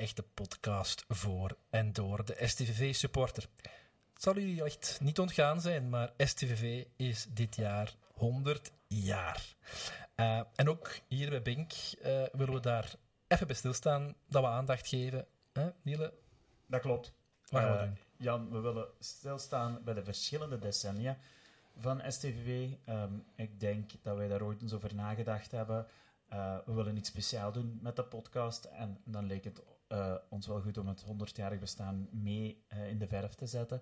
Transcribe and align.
echte 0.00 0.22
podcast 0.22 1.04
voor 1.08 1.56
en 1.70 1.92
door 1.92 2.24
de 2.24 2.36
STVV-supporter. 2.46 3.48
Het 4.14 4.22
zal 4.22 4.36
u 4.36 4.58
echt 4.58 4.98
niet 5.00 5.18
ontgaan 5.18 5.60
zijn, 5.60 5.88
maar 5.88 6.12
STVV 6.16 6.84
is 6.96 7.26
dit 7.28 7.56
jaar 7.56 7.94
100 8.14 8.72
jaar. 8.86 9.54
Uh, 10.16 10.40
en 10.54 10.68
ook 10.68 10.90
hier 11.08 11.30
bij 11.30 11.42
Bink 11.42 11.72
uh, 11.72 12.22
willen 12.32 12.54
we 12.54 12.60
daar 12.60 12.94
even 13.28 13.46
bij 13.46 13.56
stilstaan, 13.56 14.14
dat 14.28 14.42
we 14.42 14.48
aandacht 14.48 14.88
geven. 14.88 15.26
Hè, 15.52 15.70
Niele? 15.82 16.12
Dat 16.66 16.80
klopt. 16.80 17.12
Wat 17.48 17.60
gaan 17.60 17.78
we 17.78 17.84
doen? 17.84 17.98
Jan, 18.16 18.50
we 18.50 18.58
willen 18.58 18.86
stilstaan 18.98 19.80
bij 19.84 19.94
de 19.94 20.04
verschillende 20.04 20.58
decennia 20.58 21.18
van 21.76 22.02
STVV. 22.08 22.70
Um, 22.88 23.24
ik 23.34 23.60
denk 23.60 23.90
dat 24.02 24.16
wij 24.16 24.28
daar 24.28 24.42
ooit 24.42 24.62
eens 24.62 24.72
over 24.72 24.94
nagedacht 24.94 25.50
hebben. 25.50 25.86
Uh, 26.32 26.56
we 26.66 26.72
willen 26.72 26.96
iets 26.96 27.08
speciaal 27.08 27.52
doen 27.52 27.78
met 27.82 27.96
de 27.96 28.04
podcast. 28.04 28.64
En 28.64 28.98
dan 29.04 29.26
leek 29.26 29.44
het 29.44 29.62
uh, 29.92 30.14
ons 30.28 30.46
wel 30.46 30.60
goed 30.60 30.78
om 30.78 30.88
het 30.88 31.04
100-jarig 31.04 31.58
bestaan 31.58 32.08
mee 32.10 32.64
uh, 32.72 32.88
in 32.88 32.98
de 32.98 33.06
verf 33.06 33.34
te 33.34 33.46
zetten. 33.46 33.80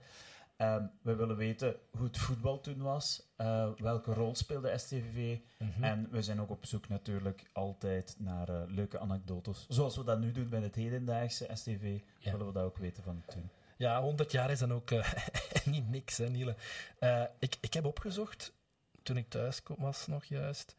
Um, 0.56 0.90
we 1.02 1.14
willen 1.14 1.36
weten 1.36 1.76
hoe 1.90 2.06
het 2.06 2.18
voetbal 2.18 2.60
toen 2.60 2.82
was, 2.82 3.22
welke 3.76 4.12
rol 4.12 4.34
speelde 4.34 4.78
STVV. 4.78 5.38
Mm 5.58 5.72
-hmm. 5.74 5.84
En 5.84 6.08
we 6.10 6.22
zijn 6.22 6.40
ook 6.40 6.50
op 6.50 6.66
zoek 6.66 6.88
natuurlijk 6.88 7.50
altijd 7.52 8.16
naar 8.18 8.66
leuke 8.68 8.98
anekdotes. 8.98 9.66
Zoals 9.68 9.96
we 9.96 10.05
dat 10.05 10.20
nu 10.20 10.33
doen 10.33 10.48
bij 10.48 10.60
het 10.60 10.74
hedendaagse 10.74 11.48
STV, 11.52 12.00
ja. 12.18 12.30
willen 12.30 12.46
we 12.46 12.52
dat 12.52 12.64
ook 12.64 12.78
weten 12.78 13.02
van 13.02 13.22
toen. 13.27 13.50
Ja, 13.77 14.00
100 14.00 14.33
jaar 14.33 14.50
is 14.50 14.58
dan 14.58 14.72
ook 14.72 14.90
niet 15.64 15.88
niks, 15.90 16.16
hè, 16.16 16.28
Niele. 16.28 16.56
ik, 17.38 17.56
ik 17.61 17.74
heb 17.74 17.84
opgezocht, 17.84 18.52
toen 19.02 19.16
ik 19.16 19.28
thuis 19.28 19.62
was 19.77 20.06
nog 20.06 20.24
juist 20.24 20.77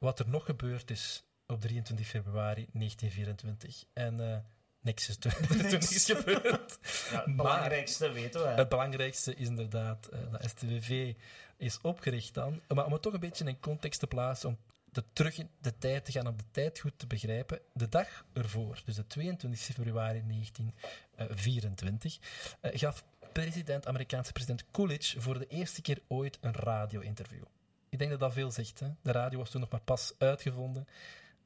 wat 0.00 0.18
er 0.18 0.28
nog 0.28 0.44
gebeurd 0.44 0.90
is 0.90 1.24
op 1.46 1.60
23 1.60 2.06
februari 2.06 2.66
1924. 2.72 3.84
En 3.92 4.20
uh, 4.20 4.36
niks 4.80 5.08
is 5.08 5.16
toen, 5.16 5.32
niks. 5.62 5.94
is 5.94 6.04
gebeurd. 6.04 6.78
Ja, 7.10 7.22
het 7.24 7.36
belangrijkste 7.36 8.04
maar, 8.04 8.14
weten 8.14 8.40
we. 8.40 8.46
Het 8.46 8.68
belangrijkste 8.68 9.34
is 9.34 9.46
inderdaad 9.46 10.08
uh, 10.12 10.18
dat 10.30 10.50
STVV 10.50 11.14
is 11.56 11.80
opgericht 11.80 12.34
dan. 12.34 12.60
Maar 12.68 12.86
om 12.86 12.92
het 12.92 13.02
toch 13.02 13.12
een 13.12 13.20
beetje 13.20 13.44
in 13.44 13.60
context 13.60 14.00
te 14.00 14.06
plaatsen, 14.06 14.48
om 14.48 14.58
de 14.92 15.04
terug 15.12 15.38
in 15.38 15.50
de 15.60 15.78
tijd 15.78 16.04
te 16.04 16.12
gaan, 16.12 16.26
om 16.26 16.36
de 16.36 16.50
tijd 16.50 16.78
goed 16.78 16.92
te 16.96 17.06
begrijpen. 17.06 17.60
De 17.72 17.88
dag 17.88 18.24
ervoor, 18.32 18.82
dus 18.84 18.94
de 18.94 19.06
22 19.06 19.60
februari 19.60 20.22
1924, 20.26 22.18
uh, 22.62 22.70
gaf 22.74 23.04
president, 23.32 23.86
Amerikaanse 23.86 24.32
president 24.32 24.64
Coolidge 24.70 25.20
voor 25.20 25.38
de 25.38 25.46
eerste 25.46 25.82
keer 25.82 25.98
ooit 26.08 26.38
een 26.40 26.52
radio-interview. 26.52 27.42
Ik 27.88 27.98
denk 27.98 28.10
dat 28.10 28.20
dat 28.20 28.32
veel 28.32 28.50
zegt. 28.50 28.80
Hè? 28.80 28.88
De 29.02 29.12
radio 29.12 29.38
was 29.38 29.50
toen 29.50 29.60
nog 29.60 29.70
maar 29.70 29.80
pas 29.80 30.12
uitgevonden. 30.18 30.86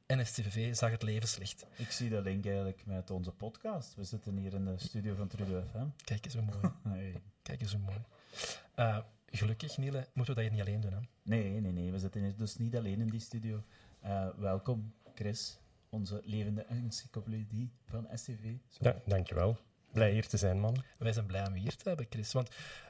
En 0.05 0.25
STVV 0.25 0.75
zag 0.75 0.91
het 0.91 1.03
levenslicht. 1.03 1.65
Ik 1.75 1.91
zie 1.91 2.09
dat 2.09 2.23
link 2.23 2.45
eigenlijk 2.45 2.85
met 2.85 3.11
onze 3.11 3.31
podcast. 3.31 3.95
We 3.95 4.03
zitten 4.03 4.37
hier 4.37 4.53
in 4.53 4.65
de 4.65 4.77
studio 4.77 5.15
van 5.15 5.27
Trudeau 5.27 5.63
FM. 5.71 5.85
Kijk 6.03 6.25
eens 6.25 6.33
hoe 6.33 6.43
mooi. 6.43 6.73
Hey. 6.95 7.21
Kijk 7.41 7.61
eens 7.61 7.71
hoe 7.71 7.81
mooi. 7.81 7.97
Uh, 8.75 8.97
gelukkig, 9.29 9.77
Niele, 9.77 10.07
moeten 10.13 10.35
we 10.35 10.41
dat 10.41 10.49
hier 10.51 10.59
niet 10.59 10.67
alleen 10.67 10.81
doen. 10.81 10.93
Hè? 10.93 10.99
Nee, 11.23 11.59
nee, 11.59 11.71
nee. 11.71 11.91
We 11.91 11.99
zitten 11.99 12.21
hier 12.21 12.35
dus 12.37 12.57
niet 12.57 12.75
alleen 12.75 12.99
in 12.99 13.07
die 13.07 13.19
studio. 13.19 13.63
Uh, 14.03 14.27
welkom, 14.37 14.93
Chris, 15.15 15.59
onze 15.89 16.21
levende 16.23 16.61
encyclopedie 16.61 17.71
van 17.85 18.07
STV. 18.13 18.53
Ja, 18.79 19.01
dankjewel. 19.05 19.57
Blij 19.91 20.11
hier 20.11 20.27
te 20.27 20.37
zijn, 20.37 20.59
man. 20.59 20.83
Wij 20.97 21.13
zijn 21.13 21.25
blij 21.25 21.47
om 21.47 21.55
je 21.55 21.61
hier 21.61 21.75
te 21.75 21.87
hebben, 21.87 22.07
Chris. 22.09 22.33
Want 22.33 22.49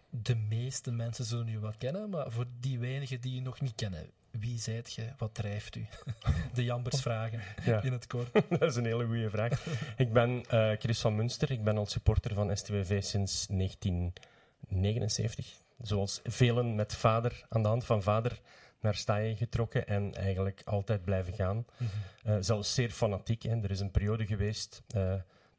de 0.09 0.35
meeste 0.35 0.91
mensen 0.91 1.25
zullen 1.25 1.47
u 1.47 1.59
wel 1.59 1.73
kennen, 1.77 2.09
maar 2.09 2.31
voor 2.31 2.45
die 2.59 2.79
weinigen 2.79 3.21
die 3.21 3.39
u 3.39 3.43
nog 3.43 3.61
niet 3.61 3.75
kennen, 3.75 4.09
wie 4.39 4.59
zijt 4.59 4.93
je? 4.93 5.07
Wat 5.17 5.33
drijft 5.33 5.75
u? 5.75 5.85
De 6.53 6.63
Jambers 6.63 7.01
vragen 7.01 7.41
ja. 7.65 7.81
in 7.81 7.91
het 7.91 8.07
kort. 8.07 8.31
Dat 8.59 8.61
is 8.61 8.75
een 8.75 8.85
hele 8.85 9.05
goede 9.05 9.29
vraag. 9.29 9.65
ik 9.97 10.13
ben 10.13 10.43
uh, 10.53 10.71
Chris 10.79 10.99
van 10.99 11.15
Munster. 11.15 11.51
Ik 11.51 11.63
ben 11.63 11.77
al 11.77 11.85
supporter 11.85 12.33
van 12.33 12.57
STWV 12.57 13.03
sinds 13.03 13.47
1979. 13.47 15.53
Zoals 15.81 16.19
velen 16.23 16.75
met 16.75 16.95
vader, 16.95 17.45
aan 17.49 17.61
de 17.61 17.67
hand 17.67 17.85
van 17.85 18.03
vader, 18.03 18.41
naar 18.79 18.95
Staaien 18.95 19.37
getrokken 19.37 19.87
en 19.87 20.13
eigenlijk 20.13 20.61
altijd 20.65 21.03
blijven 21.03 21.33
gaan. 21.33 21.55
Mm 21.55 21.65
-hmm. 21.77 21.89
uh, 22.31 22.37
zelfs 22.39 22.73
zeer 22.73 22.89
fanatiek. 22.89 23.43
Hè. 23.43 23.61
Er 23.61 23.71
is 23.71 23.79
een 23.79 23.91
periode 23.91 24.25
geweest... 24.25 24.83
Uh, 24.95 25.13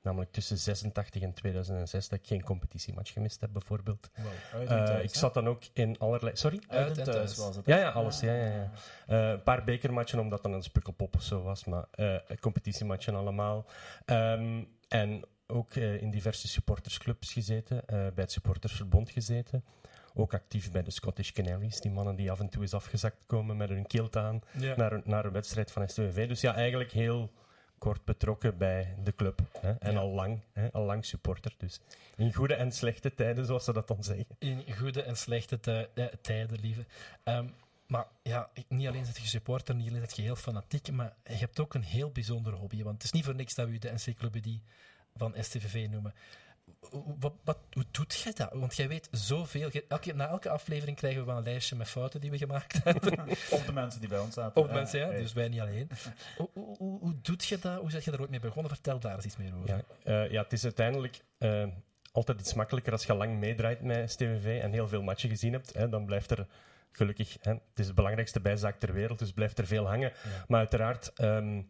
Namelijk 0.06 0.32
tussen 0.32 0.58
86 0.58 1.22
en 1.22 1.32
2006 1.32 2.08
dat 2.08 2.18
ik 2.18 2.26
geen 2.26 2.42
competitiematch 2.42 3.12
gemist 3.12 3.40
heb, 3.40 3.52
bijvoorbeeld. 3.52 4.10
Wow, 4.52 4.70
uh, 4.70 5.02
ik 5.02 5.14
zat 5.14 5.34
dan 5.34 5.48
ook 5.48 5.62
in 5.72 5.98
allerlei... 5.98 6.36
Sorry? 6.36 6.60
Uit 6.68 6.98
en 6.98 7.04
thuis 7.04 7.36
was 7.36 7.56
het. 7.56 7.66
Ja, 7.66 7.76
ja, 7.76 7.90
alles. 7.90 8.20
Ja, 8.20 8.34
ja, 8.34 8.46
ja. 8.46 8.70
Uh, 9.08 9.30
een 9.30 9.42
paar 9.42 9.64
bekermatchen, 9.64 10.18
omdat 10.18 10.42
dan 10.42 10.52
een 10.52 10.62
spukkelpop 10.62 11.14
of 11.14 11.22
zo 11.22 11.42
was. 11.42 11.64
Maar 11.64 11.84
uh, 11.96 12.16
competitiematchen 12.40 13.14
allemaal. 13.14 13.66
Um, 14.06 14.68
en 14.88 15.24
ook 15.46 15.74
in 15.74 16.10
diverse 16.10 16.48
supportersclubs 16.48 17.32
gezeten. 17.32 17.82
bij 17.86 18.12
het 18.14 18.32
supportersverbond 18.32 19.10
gezeten. 19.10 19.64
Ook 20.14 20.34
actief 20.34 20.70
bij 20.70 20.82
de 20.82 20.90
Scottish 20.90 21.32
Canaries. 21.32 21.80
Die 21.80 21.90
mannen 21.90 22.16
die 22.16 22.30
af 22.30 22.40
en 22.40 22.48
toe 22.48 22.62
eens 22.62 22.74
afgezakt 22.74 23.16
komen 23.26 23.56
met 23.56 23.68
hun 23.68 23.86
kilt 23.86 24.16
aan. 24.16 24.40
Ja. 24.58 24.76
Naar, 24.76 25.00
naar 25.04 25.24
een 25.24 25.32
wedstrijd 25.32 25.72
van 25.72 25.88
STVV. 25.88 26.28
Dus 26.28 26.40
ja, 26.40 26.54
eigenlijk 26.54 26.92
heel 26.92 27.30
kort 27.78 28.04
betrokken 28.04 28.58
bij 28.58 28.94
de 29.04 29.14
club. 29.14 29.40
Hè? 29.58 29.72
En 29.72 29.92
ja. 29.92 29.98
al, 29.98 30.08
lang, 30.08 30.40
hè? 30.52 30.72
al 30.72 30.84
lang 30.84 31.04
supporter. 31.04 31.54
Dus 31.56 31.80
in 32.16 32.34
goede 32.34 32.54
en 32.54 32.72
slechte 32.72 33.14
tijden, 33.14 33.46
zoals 33.46 33.64
ze 33.64 33.72
dat 33.72 33.88
dan 33.88 34.04
zeggen. 34.04 34.26
In 34.38 34.64
goede 34.78 35.02
en 35.02 35.16
slechte 35.16 35.60
tijden, 36.20 36.60
lieve. 36.60 36.84
Um, 37.24 37.54
maar 37.86 38.06
ja, 38.22 38.50
niet 38.68 38.86
alleen 38.86 39.06
zit 39.06 39.16
je 39.16 39.26
supporter, 39.26 39.74
niet 39.74 39.88
alleen 39.88 40.00
zit 40.00 40.16
je 40.16 40.22
heel 40.22 40.36
fanatiek, 40.36 40.90
maar 40.90 41.14
je 41.24 41.36
hebt 41.36 41.60
ook 41.60 41.74
een 41.74 41.82
heel 41.82 42.10
bijzonder 42.10 42.52
hobby. 42.52 42.82
Want 42.82 42.94
het 42.94 43.04
is 43.04 43.12
niet 43.12 43.24
voor 43.24 43.34
niks 43.34 43.54
dat 43.54 43.68
we 43.68 43.78
de 43.78 43.88
encyclopedie 43.88 44.62
van 45.16 45.34
STVV 45.40 45.88
noemen. 45.90 46.14
Wat, 47.18 47.32
wat, 47.44 47.58
hoe 47.72 47.84
doet 47.90 48.14
jij 48.14 48.32
dat? 48.32 48.52
Want 48.52 48.76
jij 48.76 48.88
weet 48.88 49.08
zoveel. 49.10 49.70
Elke, 49.88 50.14
na 50.14 50.28
elke 50.28 50.48
aflevering 50.48 50.96
krijgen 50.96 51.20
we 51.20 51.26
wel 51.26 51.36
een 51.36 51.42
lijstje 51.42 51.76
met 51.76 51.88
fouten 51.88 52.20
die 52.20 52.30
we 52.30 52.38
gemaakt 52.38 52.80
hebben. 52.84 53.28
Of 53.28 53.64
de 53.64 53.72
mensen 53.72 54.00
die 54.00 54.08
bij 54.08 54.18
ons 54.18 54.34
zaten. 54.34 54.62
Of 54.62 54.68
de 54.68 54.74
mensen, 54.74 54.98
ja. 54.98 55.10
Dus 55.10 55.32
wij 55.32 55.48
niet 55.48 55.60
alleen. 55.60 55.90
hoe, 56.36 56.48
hoe, 56.52 56.76
hoe, 56.76 56.98
hoe 57.00 57.14
doet 57.22 57.44
je 57.44 57.58
dat? 57.58 57.80
Hoe 57.80 57.90
zet 57.90 58.04
je 58.04 58.10
er 58.10 58.20
ooit 58.20 58.30
mee 58.30 58.40
begonnen? 58.40 58.72
Vertel 58.72 58.98
daar 58.98 59.14
eens 59.14 59.24
iets 59.24 59.36
meer 59.36 59.54
over. 59.56 59.68
Ja, 59.68 60.24
uh, 60.24 60.30
ja 60.30 60.42
het 60.42 60.52
is 60.52 60.64
uiteindelijk 60.64 61.20
uh, 61.38 61.66
altijd 62.12 62.40
iets 62.40 62.54
makkelijker 62.54 62.92
als 62.92 63.06
je 63.06 63.14
lang 63.14 63.38
meedraait 63.38 63.80
met 63.80 64.10
STVV 64.10 64.62
en 64.62 64.72
heel 64.72 64.88
veel 64.88 65.02
matchen 65.02 65.30
gezien 65.30 65.52
hebt. 65.52 65.74
Hè, 65.74 65.88
dan 65.88 66.06
blijft 66.06 66.30
er 66.30 66.46
gelukkig... 66.92 67.36
Hè, 67.40 67.50
het 67.50 67.78
is 67.78 67.86
de 67.86 67.94
belangrijkste 67.94 68.40
bijzaak 68.40 68.78
ter 68.78 68.92
wereld, 68.92 69.18
dus 69.18 69.32
blijft 69.32 69.58
er 69.58 69.66
veel 69.66 69.86
hangen. 69.86 70.12
Ja. 70.24 70.44
Maar 70.48 70.58
uiteraard... 70.58 71.12
Um, 71.20 71.68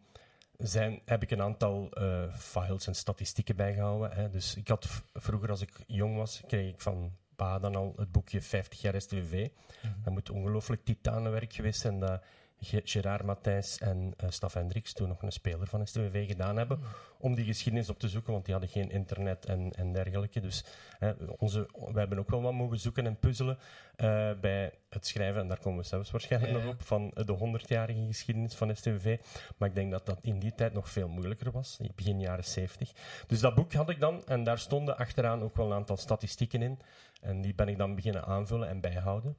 zijn, 0.57 1.01
heb 1.05 1.23
ik 1.23 1.31
een 1.31 1.41
aantal 1.41 1.89
uh, 1.93 2.33
files 2.33 2.87
en 2.87 2.95
statistieken 2.95 3.55
bijgehouden. 3.55 4.11
Hè. 4.11 4.29
Dus 4.29 4.55
ik 4.55 4.67
had 4.67 4.87
vroeger, 5.13 5.49
als 5.49 5.61
ik 5.61 5.71
jong 5.87 6.15
was, 6.15 6.41
kreeg 6.47 6.73
ik 6.73 6.81
van 6.81 7.11
pa 7.35 7.59
dan 7.59 7.75
al 7.75 7.93
het 7.97 8.11
boekje 8.11 8.41
50 8.41 8.81
jaar 8.81 9.01
STVV. 9.01 9.33
Mm 9.33 9.49
-hmm. 9.81 10.03
Dat 10.03 10.13
moet 10.13 10.29
ongelooflijk 10.29 10.85
titanenwerk 10.85 11.53
geweest 11.53 11.81
zijn 11.81 11.99
dat 11.99 12.21
Gerard 12.59 13.23
Matthijs 13.23 13.77
en 13.77 14.13
uh, 14.23 14.29
Staf 14.29 14.53
Hendricks, 14.53 14.93
toen 14.93 15.07
nog 15.07 15.21
een 15.21 15.31
speler 15.31 15.67
van 15.67 15.87
STVV, 15.87 16.27
gedaan 16.27 16.57
hebben. 16.57 16.79
Om 17.17 17.35
die 17.35 17.45
geschiedenis 17.45 17.89
op 17.89 17.99
te 17.99 18.09
zoeken, 18.09 18.33
want 18.33 18.45
die 18.45 18.53
hadden 18.53 18.71
geen 18.71 18.91
internet 18.91 19.45
en, 19.45 19.71
en 19.75 19.93
dergelijke. 19.93 20.39
Dus 20.39 20.63
hè, 20.99 21.13
onze, 21.37 21.69
wij 21.73 21.99
hebben 21.99 22.19
ook 22.19 22.29
wel 22.29 22.41
wat 22.41 22.53
mogen 22.53 22.79
zoeken 22.79 23.05
en 23.05 23.19
puzzelen 23.19 23.57
uh, 23.57 24.31
bij 24.41 24.71
het 24.89 25.07
schrijven, 25.07 25.41
en 25.41 25.47
daar 25.47 25.59
komen 25.59 25.79
we 25.79 25.87
zelfs 25.87 26.11
waarschijnlijk 26.11 26.53
ja, 26.53 26.59
nog 26.59 26.73
op, 26.73 26.81
van 26.81 27.11
de 27.13 27.59
100-jarige 27.59 28.05
geschiedenis 28.05 28.55
van 28.55 28.75
STVV. 28.75 29.17
Maar 29.57 29.69
ik 29.69 29.75
denk 29.75 29.91
dat 29.91 30.05
dat 30.05 30.19
in 30.21 30.39
die 30.39 30.55
tijd 30.55 30.73
nog 30.73 30.89
veel 30.89 31.07
moeilijker 31.07 31.51
was, 31.51 31.79
begin 31.95 32.19
jaren 32.19 32.43
70. 32.43 32.91
Dus 33.27 33.39
dat 33.39 33.55
boek 33.55 33.73
had 33.73 33.89
ik 33.89 33.99
dan, 33.99 34.25
en 34.25 34.43
daar 34.43 34.59
stonden 34.59 34.97
achteraan 34.97 35.41
ook 35.41 35.55
wel 35.55 35.65
een 35.65 35.77
aantal 35.77 35.97
statistieken 35.97 36.61
in. 36.61 36.79
En 37.21 37.41
die 37.41 37.55
ben 37.55 37.67
ik 37.67 37.77
dan 37.77 37.95
beginnen 37.95 38.25
aanvullen 38.25 38.67
en 38.67 38.81
bijhouden. 38.81 39.37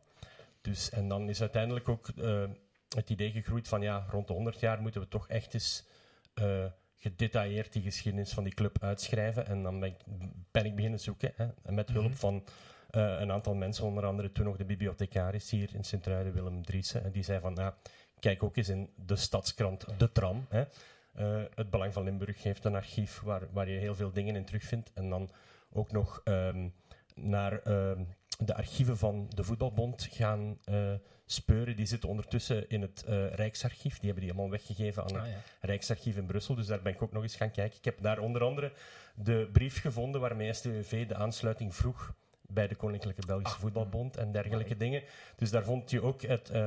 Dus, 0.61 0.91
en 0.91 1.09
dan 1.09 1.29
is 1.29 1.41
uiteindelijk 1.41 1.89
ook 1.89 2.09
uh, 2.17 2.43
het 2.97 3.11
idee 3.11 3.31
gegroeid 3.31 3.69
van 3.69 3.81
ja, 3.81 4.07
rond 4.11 4.27
de 4.27 4.33
100 4.33 4.61
jaar 4.61 4.81
moeten 4.81 5.01
we 5.01 5.09
toch 5.09 5.29
echt 5.29 5.55
eens 5.55 5.87
uh, 6.35 6.65
gedetailleerd 6.97 7.73
die 7.73 7.83
geschiedenis 7.83 8.33
van 8.33 8.45
die 8.45 8.55
club 8.55 8.83
uitschrijven. 8.83 9.47
En 9.47 9.63
dan 9.63 9.81
ben 9.81 9.89
ik, 9.89 9.97
ben 10.51 10.65
ik 10.65 10.75
beginnen 10.75 11.01
zoeken. 11.01 11.33
Hè, 11.37 11.73
met 11.73 11.89
hulp 11.89 12.05
mm 12.05 12.11
-hmm. 12.11 12.19
van 12.19 12.45
uh, 12.91 13.21
een 13.21 13.33
aantal 13.33 13.55
mensen, 13.55 13.85
onder 13.85 14.07
andere 14.07 14.33
toen 14.33 14.45
nog 14.45 14.57
de 14.57 14.65
bibliothecaris 14.65 15.51
hier 15.51 15.75
in 15.75 15.85
Sint-Truiden, 15.85 16.33
Willem 16.33 16.65
Driessen. 16.65 17.05
En 17.05 17.11
die 17.11 17.23
zei 17.23 17.41
van, 17.41 17.53
nou, 17.53 17.73
kijk 18.21 18.43
ook 18.43 18.57
eens 18.57 18.69
in 18.69 18.91
de 18.95 19.17
stadskrant 19.17 19.85
De 19.97 20.13
Tram. 20.13 20.47
Hè. 20.49 20.65
Uh, 21.19 21.43
het 21.55 21.71
Belang 21.71 21.93
van 21.93 22.05
Limburg 22.05 22.43
heeft 22.43 22.65
een 22.65 22.75
archief 22.75 23.21
waar, 23.21 23.43
waar 23.53 23.69
je 23.69 23.79
heel 23.79 23.95
veel 23.95 24.13
dingen 24.13 24.37
in 24.37 24.45
terugvindt. 24.45 24.91
En 24.95 25.11
dan 25.11 25.31
ook 25.73 25.93
nog 25.93 26.21
um, 26.25 26.75
naar 27.15 27.67
um, 27.67 28.09
de 28.39 28.55
archieven 28.55 28.99
van 28.99 29.31
de 29.35 29.45
Voetbalbond 29.45 30.09
gaan 30.11 30.59
uh, 30.71 30.93
speuren. 31.27 31.77
Die 31.77 31.87
zitten 31.87 32.09
ondertussen 32.09 32.69
in 32.71 32.83
het 32.83 33.05
uh, 33.09 33.35
Rijksarchief. 33.35 33.99
Die 33.99 34.05
hebben 34.05 34.23
die 34.23 34.33
allemaal 34.33 34.51
weggegeven 34.51 35.03
aan 35.03 35.15
het 35.15 35.23
ah, 35.23 35.29
ja. 35.29 35.43
Rijksarchief 35.61 36.17
in 36.17 36.27
Brussel. 36.27 36.55
Dus 36.55 36.67
daar 36.67 36.83
ben 36.83 36.93
ik 36.93 37.03
ook 37.03 37.13
nog 37.13 37.23
eens 37.23 37.37
gaan 37.37 37.51
kijken. 37.51 37.79
Ik 37.79 37.85
heb 37.85 38.03
daar 38.03 38.19
onder 38.19 38.43
andere 38.43 38.73
de 39.15 39.49
brief 39.53 39.81
gevonden 39.81 40.21
waarmee 40.21 40.53
STVV 40.53 41.07
de 41.07 41.15
aansluiting 41.15 41.75
vroeg 41.75 42.15
bij 42.41 42.69
de 42.69 42.75
Koninklijke 42.75 43.27
Belgische 43.27 43.55
ah, 43.55 43.61
Voetbalbond 43.61 44.17
en 44.17 44.33
dergelijke 44.33 44.75
nee. 44.75 44.79
dingen. 44.79 45.03
Dus 45.37 45.51
daar 45.51 45.65
vond 45.65 45.91
je 45.91 46.03
ook 46.03 46.23
het, 46.23 46.51
uh, 46.53 46.67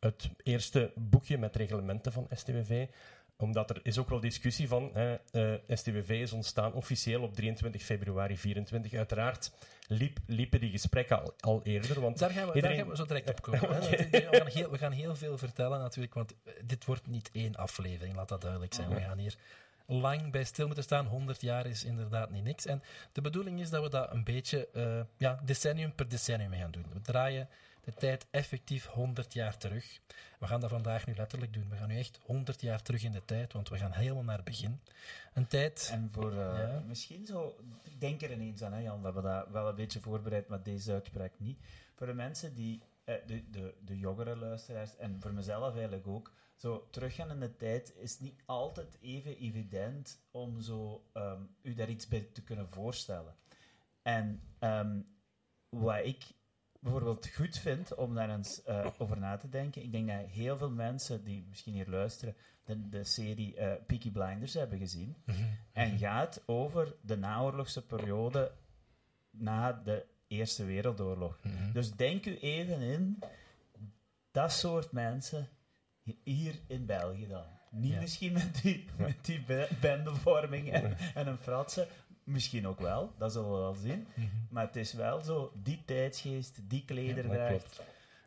het 0.00 0.30
eerste 0.42 0.92
boekje 0.94 1.38
met 1.38 1.56
reglementen 1.56 2.12
van 2.12 2.26
STWV. 2.30 2.86
Omdat 3.36 3.70
er 3.70 3.80
is 3.82 3.98
ook 3.98 4.08
wel 4.08 4.20
discussie 4.20 4.68
van, 4.68 4.90
hè, 4.92 5.14
eh, 5.14 5.76
STWV 5.76 6.08
is 6.10 6.32
ontstaan 6.32 6.72
officieel 6.72 7.22
op 7.22 7.34
23 7.34 7.82
februari 7.82 8.36
24. 8.38 8.92
Uiteraard 8.94 9.52
liep, 9.86 10.18
liepen 10.26 10.60
die 10.60 10.70
gesprekken 10.70 11.22
al, 11.22 11.34
al 11.40 11.60
eerder, 11.64 12.00
want 12.00 12.18
Daar 12.18 12.30
gaan, 12.30 12.48
we, 12.48 12.54
iedereen- 12.54 12.76
daar 12.76 12.86
gaan 12.86 12.90
we 12.90 12.96
zo 12.96 13.06
direct 13.06 13.28
op 13.28 13.42
komen. 13.42 13.60
hè. 13.68 13.68
Want 13.68 14.10
we, 14.10 14.28
gaan 14.32 14.46
heel, 14.46 14.70
we 14.70 14.78
gaan 14.78 14.92
heel 14.92 15.16
veel 15.16 15.38
vertellen 15.38 15.80
natuurlijk, 15.80 16.14
want 16.14 16.34
eh, 16.44 16.52
dit 16.64 16.84
wordt 16.84 17.06
niet 17.06 17.30
één 17.32 17.56
aflevering, 17.56 18.16
laat 18.16 18.28
dat 18.28 18.40
duidelijk 18.40 18.74
zijn. 18.74 18.88
We 18.88 19.00
gaan 19.00 19.18
hier 19.18 19.34
lang 19.86 20.30
bij 20.30 20.44
stil 20.44 20.66
moeten 20.66 20.84
staan. 20.84 21.06
100 21.06 21.40
jaar 21.40 21.66
is 21.66 21.84
inderdaad 21.84 22.30
niet 22.30 22.44
niks. 22.44 22.66
En 22.66 22.82
de 23.12 23.20
bedoeling 23.20 23.60
is 23.60 23.70
dat 23.70 23.82
we 23.82 23.88
dat 23.90 24.12
een 24.12 24.24
beetje 24.24 24.68
eh, 24.72 25.00
ja, 25.16 25.40
decennium 25.44 25.94
per 25.94 26.08
decennium 26.08 26.52
gaan 26.52 26.70
doen. 26.70 26.86
We 26.92 27.00
draaien 27.00 27.48
de 27.84 27.94
tijd 27.94 28.26
effectief 28.30 28.86
100 28.86 29.32
jaar 29.32 29.56
terug. 29.56 30.00
We 30.38 30.46
gaan 30.46 30.60
dat 30.60 30.70
vandaag 30.70 31.06
nu 31.06 31.14
letterlijk 31.14 31.52
doen. 31.52 31.68
We 31.68 31.76
gaan 31.76 31.88
nu 31.88 31.98
echt 31.98 32.18
100 32.24 32.60
jaar 32.60 32.82
terug 32.82 33.02
in 33.02 33.12
de 33.12 33.24
tijd, 33.24 33.52
want 33.52 33.68
we 33.68 33.78
gaan 33.78 33.92
helemaal 33.92 34.22
naar 34.24 34.36
het 34.36 34.44
begin. 34.44 34.80
Een 35.34 35.46
tijd... 35.46 35.88
En 35.92 36.08
voor 36.12 36.30
eh, 36.30 36.36
Ja. 36.36 36.82
misschien 36.86 37.26
zo, 37.26 37.56
ik 37.82 38.00
denk 38.00 38.22
er 38.22 38.32
ineens 38.32 38.62
aan, 38.62 38.72
hè, 38.72 38.80
Jan, 38.80 38.98
we 38.98 39.04
hebben 39.04 39.22
dat 39.22 39.48
wel 39.48 39.68
een 39.68 39.74
beetje 39.74 40.00
voorbereid, 40.00 40.48
maar 40.48 40.62
deze 40.62 40.92
uitspraak 40.92 41.32
niet. 41.36 41.58
Voor 41.94 42.06
de 42.06 42.14
mensen 42.14 42.54
die, 42.54 42.82
eh, 43.04 43.14
de, 43.26 43.50
de, 43.50 43.74
de 43.84 43.98
jongere 43.98 44.36
luisteraars, 44.36 44.96
en 44.96 45.20
voor 45.20 45.32
mezelf 45.32 45.72
eigenlijk 45.72 46.06
ook, 46.06 46.32
zo 46.54 46.88
teruggaan 46.90 47.30
in 47.30 47.40
de 47.40 47.56
tijd 47.56 47.94
is 47.96 48.20
niet 48.20 48.42
altijd 48.44 48.98
even 49.00 49.38
evident 49.38 50.20
om 50.30 50.60
zo, 50.60 51.04
ehm, 51.12 51.42
u 51.62 51.74
daar 51.74 51.88
iets 51.88 52.08
bij 52.08 52.28
te 52.32 52.42
kunnen 52.42 52.68
voorstellen. 52.70 53.34
En 54.02 54.42
ehm, 54.58 55.00
wat 55.68 56.04
ik 56.04 56.24
bijvoorbeeld 56.84 57.28
goed 57.34 57.58
vind 57.58 57.94
om 57.94 58.14
daar 58.14 58.30
eens 58.30 58.62
eh, 58.62 58.86
over 58.98 59.18
na 59.18 59.36
te 59.36 59.48
denken, 59.48 59.82
ik 59.82 59.92
denk 59.92 60.08
dat 60.08 60.26
heel 60.26 60.56
veel 60.56 60.70
mensen 60.70 61.24
die 61.24 61.44
misschien 61.48 61.72
hier 61.72 61.88
luisteren, 61.88 62.34
de, 62.64 62.88
de 62.88 63.04
serie 63.04 63.56
eh, 63.56 63.72
Peaky 63.86 64.10
Blinders 64.10 64.54
hebben 64.54 64.78
gezien. 64.78 65.16
En 65.72 65.98
gaat 65.98 66.42
over 66.46 66.94
de 67.00 67.16
naoorlogse 67.16 67.86
periode 67.86 68.52
na 69.30 69.72
de 69.72 70.04
Eerste 70.26 70.64
Wereldoorlog. 70.64 71.38
Mhm. 71.42 71.72
Dus 71.72 71.90
denk 71.92 72.26
u 72.26 72.38
even 72.38 72.80
in 72.80 73.18
dat 74.30 74.52
soort 74.52 74.92
mensen 74.92 75.48
hi- 76.02 76.18
hier 76.24 76.54
in 76.66 76.86
België 76.86 77.26
dan. 77.26 77.44
Niet 77.70 77.92
Ja. 77.92 78.00
misschien 78.00 78.32
met 78.32 78.60
die, 78.62 78.84
met 78.96 79.24
die 79.24 79.42
be- 79.44 79.68
bendevorming 79.80 80.72
en, 80.72 80.96
en 81.14 81.26
een 81.26 81.38
fratsen. 81.38 81.86
Misschien 82.24 82.66
ook 82.66 82.80
wel, 82.80 83.12
dat 83.18 83.32
zullen 83.32 83.50
we 83.50 83.56
wel 83.56 83.74
zien. 83.74 84.06
Mhm. 84.14 84.26
Maar 84.50 84.66
het 84.66 84.76
is 84.76 84.92
wel 84.92 85.20
zo, 85.20 85.52
die 85.62 85.82
tijdsgeest, 85.84 86.58
die 86.62 86.84
klederdracht. 86.84 87.80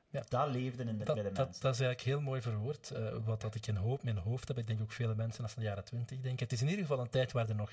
Ja. 0.10 0.24
dat 0.30 0.50
leefde 0.50 0.84
in 0.84 0.98
de, 0.98 1.04
Dat, 1.04 1.16
bij 1.16 1.24
de 1.24 1.32
dat, 1.32 1.46
mensen. 1.46 1.62
dat 1.62 1.74
is 1.74 1.80
eigenlijk 1.80 2.02
heel 2.02 2.22
mooi 2.22 2.42
verwoord. 2.42 2.92
eh, 2.92 3.08
wat 3.26 3.42
dat 3.42 3.56
ik 3.56 3.68
in 3.68 3.76
hoop, 3.76 4.04
mijn 4.04 4.18
hoofd 4.18 4.48
heb. 4.48 4.58
Ik 4.58 4.68
denk 4.68 4.82
ook 4.82 4.92
vele 4.92 5.16
mensen 5.16 5.44
als 5.44 5.54
de 5.56 5.62
jaren 5.62 5.84
twintig 5.84 6.20
denken. 6.22 6.44
Het 6.44 6.52
is 6.54 6.62
in 6.62 6.68
ieder 6.70 6.86
geval 6.86 7.00
een 7.00 7.10
tijd 7.10 7.32
waar 7.32 7.50
er 7.50 7.56
nog 7.56 7.72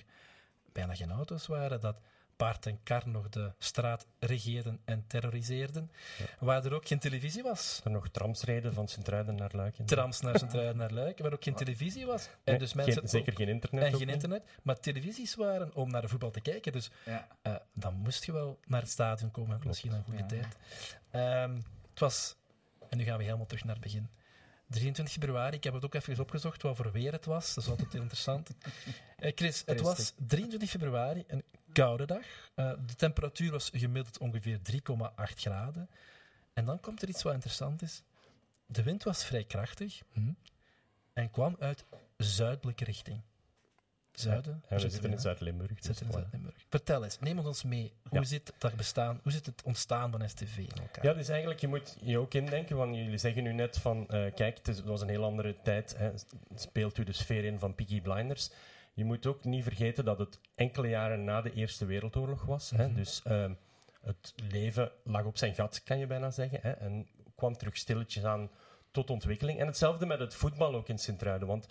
bijna 0.73 0.95
geen 0.95 1.11
auto's 1.11 1.47
waren. 1.47 1.81
Dat 1.81 1.97
paard 2.37 2.67
en 2.67 2.79
kar 2.83 3.09
nog 3.09 3.29
de 3.29 3.53
straat 3.59 4.07
regeerden 4.19 4.81
en 4.85 5.05
terroriseerden. 5.07 5.91
Waar 6.39 6.65
er 6.65 6.75
ook 6.75 6.87
geen 6.89 6.99
televisie 6.99 7.43
was. 7.43 7.81
Er 7.85 7.91
nog 7.91 8.09
trams 8.09 8.43
reden 8.43 8.75
van 8.75 8.89
Sint-Truiden 8.89 9.35
naar 9.35 9.51
Luik. 9.53 9.79
en- 9.79 9.87
Trams 9.87 10.21
naar 10.21 10.39
Sint-Truiden 10.39 10.77
naar 10.77 10.91
Luik. 10.93 11.19
Waar 11.19 11.33
ook 11.33 11.43
geen 11.45 11.55
televisie 11.55 12.07
was. 12.07 12.27
En 12.27 12.31
Nee, 12.45 12.59
dus 12.59 12.73
geen- 12.73 12.85
mensen 12.85 13.09
zeker 13.09 13.33
ook- 13.33 13.39
geen 13.39 13.49
internet. 13.49 13.85
en 13.85 13.91
geen 13.91 14.01
niet. 14.01 14.11
internet. 14.15 14.43
Maar 14.63 14.81
televisies 14.81 15.35
waren 15.35 15.75
om 15.75 15.91
naar 15.91 16.03
de 16.03 16.09
voetbal 16.09 16.31
te 16.31 16.41
kijken. 16.41 16.73
Dus 16.73 16.91
Ja. 17.05 17.29
eh, 17.43 17.55
dan 17.73 17.95
moest 17.95 18.25
je 18.25 18.33
wel 18.33 18.59
naar 18.67 18.81
het 18.81 18.91
stadion 18.91 19.31
komen. 19.31 19.61
Misschien 19.67 19.93
een 19.93 20.05
goede 20.05 20.19
ja. 20.19 20.27
tijd. 20.27 20.57
Ehm, 21.11 21.55
het 21.91 22.01
was... 22.01 22.37
En 22.89 22.99
nu 22.99 23.05
gaan 23.05 23.19
we 23.19 23.25
helemaal 23.25 23.47
terug 23.47 23.65
naar 23.65 23.75
het 23.75 23.85
begin. 23.85 24.09
23 24.67 25.15
februari, 25.15 25.57
ik 25.57 25.65
heb 25.65 25.75
het 25.75 25.85
ook 25.85 25.95
even 25.95 26.21
opgezocht 26.21 26.63
wat 26.63 26.77
voor 26.77 26.93
weer 26.93 27.13
het 27.13 27.25
was. 27.25 27.55
Dat 27.55 27.65
is 27.65 27.71
altijd 27.71 27.93
heel 27.93 28.01
interessant. 28.01 28.51
Eh, 29.17 29.33
Chris, 29.35 29.63
het 29.67 29.81
was 29.81 29.97
Rustig. 29.97 30.27
23 30.27 30.71
februari, 30.71 31.25
een 31.27 31.43
koude 31.73 32.07
dag. 32.07 32.25
Eh, 32.55 32.73
de 32.87 32.95
temperatuur 32.95 33.51
was 33.51 33.71
gemiddeld 33.73 34.19
ongeveer 34.19 34.59
3,8 34.63 35.41
graden. 35.41 35.89
En 36.53 36.65
dan 36.65 36.81
komt 36.81 37.03
er 37.03 37.09
iets 37.09 37.23
wat 37.23 37.33
interessant 37.35 37.83
is. 37.83 38.03
De 38.67 38.83
wind 38.83 39.03
was 39.03 39.25
vrij 39.25 39.45
krachtig 39.45 40.03
hm, 40.13 40.33
en 41.13 41.31
kwam 41.31 41.57
uit 41.59 41.85
zuidelijke 42.17 42.85
richting. 42.85 43.21
Zuiden. 44.15 44.53
En 44.53 44.61
waar 44.69 44.81
we 44.81 44.91
zitten 44.91 45.11
in? 45.13 45.19
Zuid-Limburg. 45.19 45.81
Dus 45.81 46.01
in. 46.01 46.09
Vertel 46.69 47.05
eens, 47.05 47.19
neem 47.21 47.39
ons 47.39 47.63
mee. 47.63 47.93
Hoe 48.09 48.19
Ja. 48.19 48.25
zit 48.27 48.53
dat 48.59 48.75
bestaan, 48.77 49.21
hoe 49.23 49.33
zit 49.33 49.47
het 49.47 49.63
ontstaan 49.65 50.11
van 50.11 50.29
STV 50.29 50.57
in 50.59 50.69
elkaar? 50.81 51.05
Ja, 51.05 51.13
dus 51.15 51.29
eigenlijk, 51.29 51.61
je 51.61 51.69
moet 51.69 51.97
je 52.01 52.19
ook 52.19 52.35
indenken, 52.35 52.77
want 52.77 52.97
jullie 52.97 53.19
zeggen 53.19 53.43
nu 53.43 53.53
net 53.53 53.79
van, 53.79 54.09
eh, 54.09 54.35
kijk, 54.35 54.57
het, 54.59 54.69
is- 54.69 54.77
het 54.77 54.87
was 54.87 55.01
een 55.01 55.09
heel 55.09 55.25
andere 55.25 55.57
tijd, 55.63 55.97
hè, 55.99 56.11
speelt 56.55 56.99
u 56.99 57.05
de 57.05 57.13
sfeer 57.13 57.45
in 57.45 57.59
van 57.59 57.75
Peaky 57.75 58.01
Blinders. 58.01 58.51
Je 58.95 59.05
moet 59.05 59.27
ook 59.27 59.45
niet 59.45 59.63
vergeten 59.63 60.05
dat 60.05 60.19
het 60.19 60.39
enkele 60.55 60.89
jaren 60.89 61.25
na 61.25 61.41
de 61.43 61.53
Eerste 61.53 61.85
Wereldoorlog 61.85 62.45
was. 62.45 62.71
hè, 62.71 62.87
Mhm. 62.87 62.97
dus 62.97 63.23
ehm, 63.25 63.53
het 64.03 64.35
leven 64.51 64.91
lag 65.05 65.25
op 65.25 65.37
zijn 65.39 65.55
gat, 65.55 65.83
kan 65.83 65.99
je 65.99 66.07
bijna 66.07 66.31
zeggen, 66.31 66.59
hè, 66.63 66.71
en 66.71 67.07
kwam 67.35 67.57
terug 67.57 67.77
stilletjes 67.77 68.25
aan 68.25 68.51
tot 68.91 69.11
ontwikkeling. 69.11 69.59
En 69.61 69.67
hetzelfde 69.67 70.07
met 70.07 70.19
het 70.19 70.35
voetbal 70.35 70.75
ook 70.75 70.89
in 70.89 70.99
Sint-Truiden, 70.99 71.49
want 71.49 71.67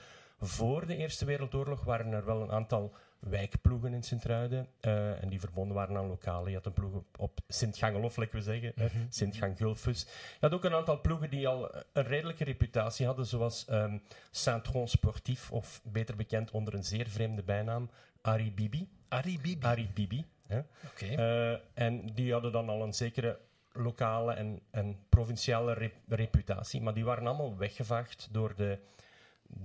voor 0.48 0.86
de 0.86 0.95
Eerste 0.95 1.25
Wereldoorlog 1.25 1.84
waren 1.84 2.12
er 2.12 2.25
wel 2.25 2.42
een 2.42 2.51
aantal 2.51 2.94
wijkploegen 3.19 3.94
in 3.94 4.04
Sint-Truiden. 4.04 4.68
eh, 4.80 5.24
en 5.24 5.30
die 5.30 5.40
verbonden 5.40 5.75
waren 5.75 5.98
aan 5.98 6.07
lokalen. 6.07 6.50
Je 6.50 6.56
had 6.56 6.66
een 6.66 6.74
ploeg 6.74 6.94
op, 6.94 7.06
op 7.19 7.40
Sint-Gangelof, 7.48 8.18
laten 8.18 8.36
we 8.36 8.42
zeggen. 8.42 8.72
Mhm. 8.75 8.88
Sint-Gangulfus. 9.10 10.01
Je 10.01 10.38
had 10.40 10.54
ook 10.54 10.63
een 10.63 10.74
aantal 10.74 11.01
ploegen 11.01 11.30
die 11.30 11.48
al 11.48 11.75
een 11.94 12.04
redelijke 12.04 12.44
reputatie 12.44 13.06
hadden, 13.06 13.25
zoals 13.25 13.66
ehm 13.66 13.98
Saint-Tron 14.31 14.88
Sportief, 14.88 15.51
of 15.51 15.81
beter 15.84 16.16
bekend 16.16 16.51
onder 16.51 16.74
een 16.74 16.84
zeer 16.84 17.07
vreemde 17.07 17.44
bijnaam, 17.44 17.89
Ari 18.22 18.51
Bibi. 18.51 18.89
Ari 19.07 19.39
Bibi. 19.42 19.66
Ari 19.66 19.89
Bibi. 19.94 20.25
Hè. 20.48 20.60
Oké. 20.86 21.06
Eh, 21.06 21.60
en 21.74 22.06
die 22.13 22.31
hadden 22.31 22.51
dan 22.51 22.69
al 22.69 22.84
een 22.84 22.94
zekere 22.94 23.39
lokale 23.72 24.34
en, 24.34 24.60
en 24.72 24.98
provinciale 25.10 25.74
rep- 25.74 25.94
reputatie, 26.07 26.81
maar 26.81 26.94
die 26.94 27.06
waren 27.06 27.28
allemaal 27.28 27.57
weggevaagd 27.57 28.27
door 28.32 28.53
de, 28.56 28.79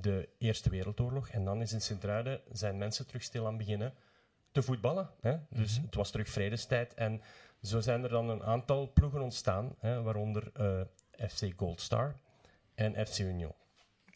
de 0.01 0.29
Eerste 0.39 0.71
Wereldoorlog. 0.71 1.29
En 1.29 1.45
dan 1.45 1.61
is 1.61 1.73
in 1.73 1.81
Sint-Truiden 1.81 2.41
zijn 2.53 2.79
mensen 2.79 3.07
terug 3.07 3.23
stil 3.23 3.47
aan 3.47 3.57
beginnen 3.57 3.95
te 4.53 4.63
voetballen. 4.63 5.11
Hè? 5.21 5.37
Dus 5.51 5.77
Mhm. 5.77 5.87
het 5.87 5.95
was 5.95 6.11
terug 6.11 6.29
vredestijd. 6.29 6.95
En 6.95 7.21
zo 7.63 7.81
zijn 7.81 8.03
er 8.03 8.09
dan 8.09 8.29
een 8.29 8.43
aantal 8.43 8.93
ploegen 8.93 9.21
ontstaan, 9.21 9.75
hè, 9.79 10.03
waaronder 10.03 10.51
eh, 10.53 10.81
FC 11.29 11.53
Goldstar 11.57 12.17
en 12.75 13.07
FC 13.07 13.19
Union. 13.19 13.53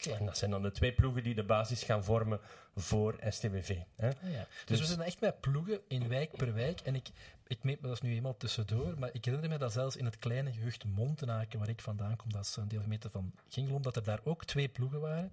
En 0.07 0.25
dat 0.25 0.37
zijn 0.37 0.51
dan 0.51 0.61
de 0.61 0.71
twee 0.71 0.93
ploegen 0.93 1.23
die 1.23 1.35
de 1.35 1.43
basis 1.43 1.83
gaan 1.83 2.03
vormen 2.03 2.39
voor 2.75 3.15
STWV. 3.29 3.77
Hè? 3.95 4.07
Ah, 4.07 4.31
ja. 4.31 4.47
Dus, 4.65 4.65
Dus- 4.65 4.79
we 4.79 4.85
zijn 4.85 5.01
echt 5.01 5.21
met 5.21 5.39
ploegen 5.39 5.79
in 5.87 6.07
wijk 6.07 6.31
per 6.37 6.53
wijk. 6.53 6.79
En 6.79 6.95
ik, 6.95 7.09
ik 7.47 7.63
meet 7.63 7.81
me 7.81 7.87
dat 7.87 7.95
is 7.95 8.01
nu 8.01 8.15
eenmaal 8.15 8.37
tussendoor, 8.37 8.99
maar 8.99 9.09
ik 9.13 9.25
herinner 9.25 9.49
me 9.49 9.57
dat 9.57 9.71
zelfs 9.71 9.95
in 9.95 10.05
het 10.05 10.17
kleine 10.17 10.51
gehucht 10.51 10.85
Montenaken, 10.85 11.59
waar 11.59 11.69
ik 11.69 11.81
vandaan 11.81 12.15
kom, 12.15 12.31
dat 12.31 12.45
is 12.45 12.55
een 12.55 12.67
deelgemeente 12.67 13.09
van 13.09 13.33
Gingelom, 13.49 13.81
dat 13.81 13.95
er 13.95 14.03
daar 14.03 14.19
ook 14.23 14.45
twee 14.45 14.67
ploegen 14.67 14.99
waren. 14.99 15.31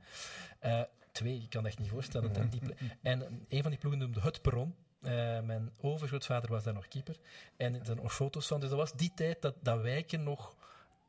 Eh, 0.58 0.80
twee, 1.12 1.34
ik 1.42 1.50
kan 1.50 1.64
het 1.64 1.72
echt 1.72 1.80
niet 1.80 1.90
voorstellen. 1.90 2.50
die 2.50 2.60
plo- 2.60 2.74
en 3.02 3.44
een 3.48 3.62
van 3.62 3.70
die 3.70 3.80
ploegen 3.80 4.00
noemde 4.00 4.20
Het 4.20 4.42
Perron. 4.42 4.74
Eh, 5.00 5.40
mijn 5.40 5.70
overgrootvader 5.80 6.50
was 6.50 6.64
daar 6.64 6.74
nog 6.74 6.88
keeper. 6.88 7.16
En 7.56 7.74
er 7.74 7.84
zijn 7.84 7.96
nog 8.02 8.14
foto's 8.14 8.46
van. 8.46 8.60
Dus 8.60 8.68
dat 8.68 8.78
was 8.78 8.92
die 8.92 9.12
tijd 9.14 9.42
dat, 9.42 9.54
dat 9.60 9.80
wijken 9.80 10.22
nog 10.22 10.54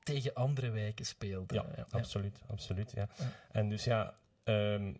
tegen 0.03 0.33
andere 0.33 0.69
wijken 0.69 1.05
speelden. 1.05 1.65
Ja, 1.75 1.85
absoluut. 1.89 2.39
absoluut 2.47 2.91
ja. 2.91 3.07
Ja. 3.17 3.25
En 3.51 3.69
dus 3.69 3.83
ja, 3.83 4.15
ehm, 4.43 4.93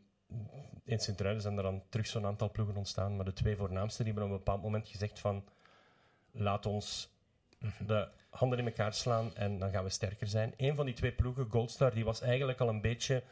in 0.83 0.99
Sint-Truiden 0.99 1.41
zijn 1.41 1.57
er 1.57 1.63
dan 1.63 1.83
terug 1.89 2.07
zo'n 2.07 2.25
aantal 2.25 2.51
ploegen 2.51 2.75
ontstaan, 2.75 3.15
maar 3.15 3.25
de 3.25 3.33
twee 3.33 3.55
voornaamste 3.55 4.03
die 4.03 4.13
hebben 4.13 4.31
op 4.31 4.37
een 4.37 4.43
bepaald 4.43 4.61
moment 4.61 4.87
gezegd 4.87 5.19
van 5.19 5.43
laat 6.31 6.65
ons 6.65 7.09
Mhm. 7.61 7.85
de 7.85 8.07
handen 8.29 8.59
in 8.59 8.65
elkaar 8.65 8.93
slaan 8.93 9.35
en 9.35 9.59
dan 9.59 9.71
gaan 9.71 9.83
we 9.83 9.89
sterker 9.89 10.27
zijn. 10.27 10.53
Een 10.57 10.75
van 10.75 10.85
die 10.85 10.95
twee 10.95 11.11
ploegen, 11.11 11.47
Goldstar, 11.49 11.93
die 11.93 12.05
was 12.05 12.21
eigenlijk 12.21 12.59
al 12.59 12.69
een 12.69 12.81
beetje 12.81 13.23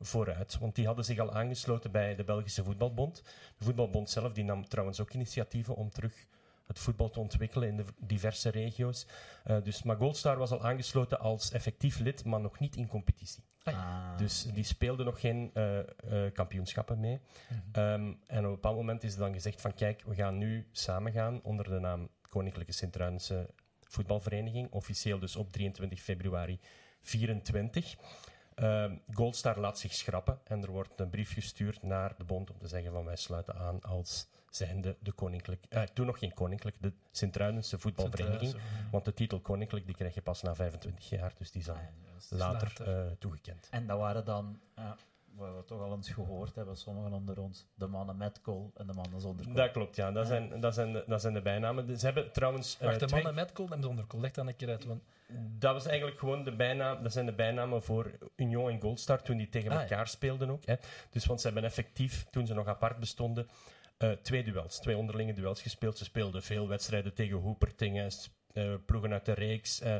vooruit, 0.00 0.58
want 0.58 0.74
die 0.74 0.86
hadden 0.86 1.04
zich 1.04 1.18
al 1.18 1.32
aangesloten 1.34 1.90
bij 1.90 2.14
de 2.14 2.24
Belgische 2.24 2.64
Voetbalbond. 2.64 3.22
De 3.58 3.64
Voetbalbond 3.64 4.10
zelf 4.10 4.32
die 4.32 4.44
nam 4.44 4.68
trouwens 4.68 5.00
ook 5.00 5.12
initiatieven 5.12 5.74
om 5.74 5.90
terug 5.90 6.26
het 6.66 6.78
voetbal 6.78 7.10
te 7.10 7.20
ontwikkelen 7.20 7.68
in 7.68 7.76
de 7.76 7.84
diverse 7.98 8.48
regio's. 8.48 9.06
Eh, 9.44 9.62
dus, 9.62 9.82
maar 9.82 9.96
Goldstar 9.96 10.36
was 10.36 10.50
al 10.50 10.64
aangesloten 10.64 11.20
als 11.20 11.50
effectief 11.50 11.98
lid, 11.98 12.24
maar 12.24 12.40
nog 12.40 12.58
niet 12.58 12.76
in 12.76 12.88
competitie. 12.88 13.44
Ah. 13.62 14.16
Dus 14.16 14.42
die 14.42 14.64
speelden 14.64 15.06
nog 15.06 15.20
geen 15.20 15.50
eh, 15.54 15.78
eh, 15.78 16.32
kampioenschappen 16.32 17.00
mee. 17.00 17.20
Mhm. 17.48 17.60
Ehm, 17.72 18.12
en 18.26 18.38
op 18.38 18.44
een 18.44 18.50
bepaald 18.50 18.76
moment 18.76 19.02
is 19.02 19.12
er 19.12 19.18
dan 19.18 19.32
gezegd 19.32 19.60
van 19.60 19.74
kijk, 19.74 20.02
we 20.06 20.14
gaan 20.14 20.38
nu 20.38 20.68
samen 20.72 21.12
gaan 21.12 21.42
onder 21.42 21.68
de 21.68 21.78
naam 21.78 22.08
Koninklijke 22.28 22.72
Sint-Truidense 22.72 23.50
Voetbalvereniging. 23.80 24.70
Officieel 24.70 25.18
dus 25.18 25.36
op 25.36 25.52
23 25.52 26.00
februari 26.00 26.60
24. 27.00 27.96
Ehm, 28.54 28.96
Goldstar 29.10 29.58
laat 29.58 29.78
zich 29.78 29.92
schrappen 29.92 30.38
en 30.44 30.62
er 30.62 30.70
wordt 30.70 31.00
een 31.00 31.10
brief 31.10 31.32
gestuurd 31.32 31.82
naar 31.82 32.14
de 32.18 32.24
bond 32.24 32.50
om 32.50 32.58
te 32.58 32.68
zeggen 32.68 32.92
van 32.92 33.04
wij 33.04 33.16
sluiten 33.16 33.54
aan 33.54 33.80
als 33.80 34.28
zijnde 34.56 34.96
de 35.00 35.12
koninklijk, 35.12 35.64
eh, 35.68 35.82
toen 35.82 36.06
nog 36.06 36.18
geen 36.18 36.34
koninklijk, 36.34 36.76
de 36.80 36.92
Sint-Truidense 37.10 37.78
Voetbalvereniging. 37.78 38.54
Want 38.90 39.04
de 39.04 39.14
titel 39.14 39.40
koninklijk 39.40 39.86
die 39.86 39.94
krijg 39.94 40.14
je 40.14 40.22
pas 40.22 40.42
na 40.42 40.54
25 40.54 41.08
jaar, 41.08 41.32
dus 41.38 41.50
die 41.50 41.60
is 41.60 41.66
dan 41.66 41.76
Ah, 41.76 41.82
ja, 41.82 42.10
juist. 42.10 42.30
later 42.30 42.72
later. 42.78 43.06
eh, 43.06 43.10
toegekend. 43.18 43.68
En 43.70 43.86
dat 43.86 43.98
waren 43.98 44.24
dan, 44.24 44.60
wat 45.34 45.54
we 45.56 45.64
toch 45.64 45.80
al 45.80 45.92
eens 45.94 46.08
gehoord 46.10 46.54
hebben, 46.54 46.76
sommigen 46.76 47.12
onder 47.12 47.40
ons, 47.40 47.66
de 47.74 47.86
mannen 47.86 48.16
met 48.16 48.40
kool 48.40 48.70
en 48.74 48.86
de 48.86 48.92
mannen 48.92 49.20
zonder 49.20 49.44
kool. 49.44 49.54
Dat 49.54 49.70
klopt, 49.70 49.96
ja. 49.96 50.12
Dat, 50.12 50.26
Zijn, 50.26 50.60
dat, 50.60 50.74
zijn, 50.74 50.92
de, 50.92 51.04
dat 51.06 51.20
zijn 51.20 51.34
de 51.34 51.42
bijnamen. 51.42 51.98
Ze 51.98 52.04
hebben 52.04 52.32
trouwens... 52.32 52.78
eh, 52.78 52.86
Wacht, 52.86 53.00
de 53.00 53.06
twee- 53.06 53.22
mannen 53.22 53.42
met 53.44 53.52
kool 53.52 53.68
en 53.70 53.82
zonder 53.82 54.04
kool. 54.04 54.20
Leg 54.20 54.30
dan 54.32 54.46
een 54.48 54.56
keer 54.56 54.68
uit. 54.68 54.84
Want, 54.84 55.02
Dat 55.58 55.72
was 55.72 55.86
eigenlijk 55.86 56.18
gewoon 56.18 56.44
de 56.44 56.56
bijnaam, 56.56 57.02
dat 57.02 57.12
zijn 57.12 57.26
de 57.26 57.32
bijnamen 57.32 57.82
voor 57.82 58.10
Union 58.36 58.70
en 58.70 58.80
Goldstar 58.80 59.22
toen 59.22 59.36
die 59.36 59.48
tegen 59.48 59.70
Ah, 59.70 59.74
ja. 59.76 59.82
elkaar 59.82 60.08
speelden 60.08 60.50
ook. 60.50 60.64
Hè. 60.64 60.74
Dus 61.10 61.26
want 61.26 61.40
ze 61.40 61.46
hebben 61.46 61.64
effectief, 61.64 62.26
toen 62.30 62.46
ze 62.46 62.54
nog 62.54 62.66
apart 62.66 62.98
bestonden, 62.98 63.48
eh, 63.98 64.10
twee 64.10 64.42
duels, 64.44 64.78
twee 64.80 64.96
onderlinge 64.96 65.32
duels 65.32 65.62
gespeeld. 65.62 65.98
Ze 65.98 66.04
speelden 66.04 66.42
veel 66.42 66.68
wedstrijden 66.68 67.14
tegen 67.14 67.36
Hoepertingen, 67.36 68.10
s- 68.10 68.30
eh, 68.52 68.74
ploegen 68.86 69.12
uit 69.12 69.24
de 69.24 69.32
reeks, 69.32 69.80
eh, 69.80 69.96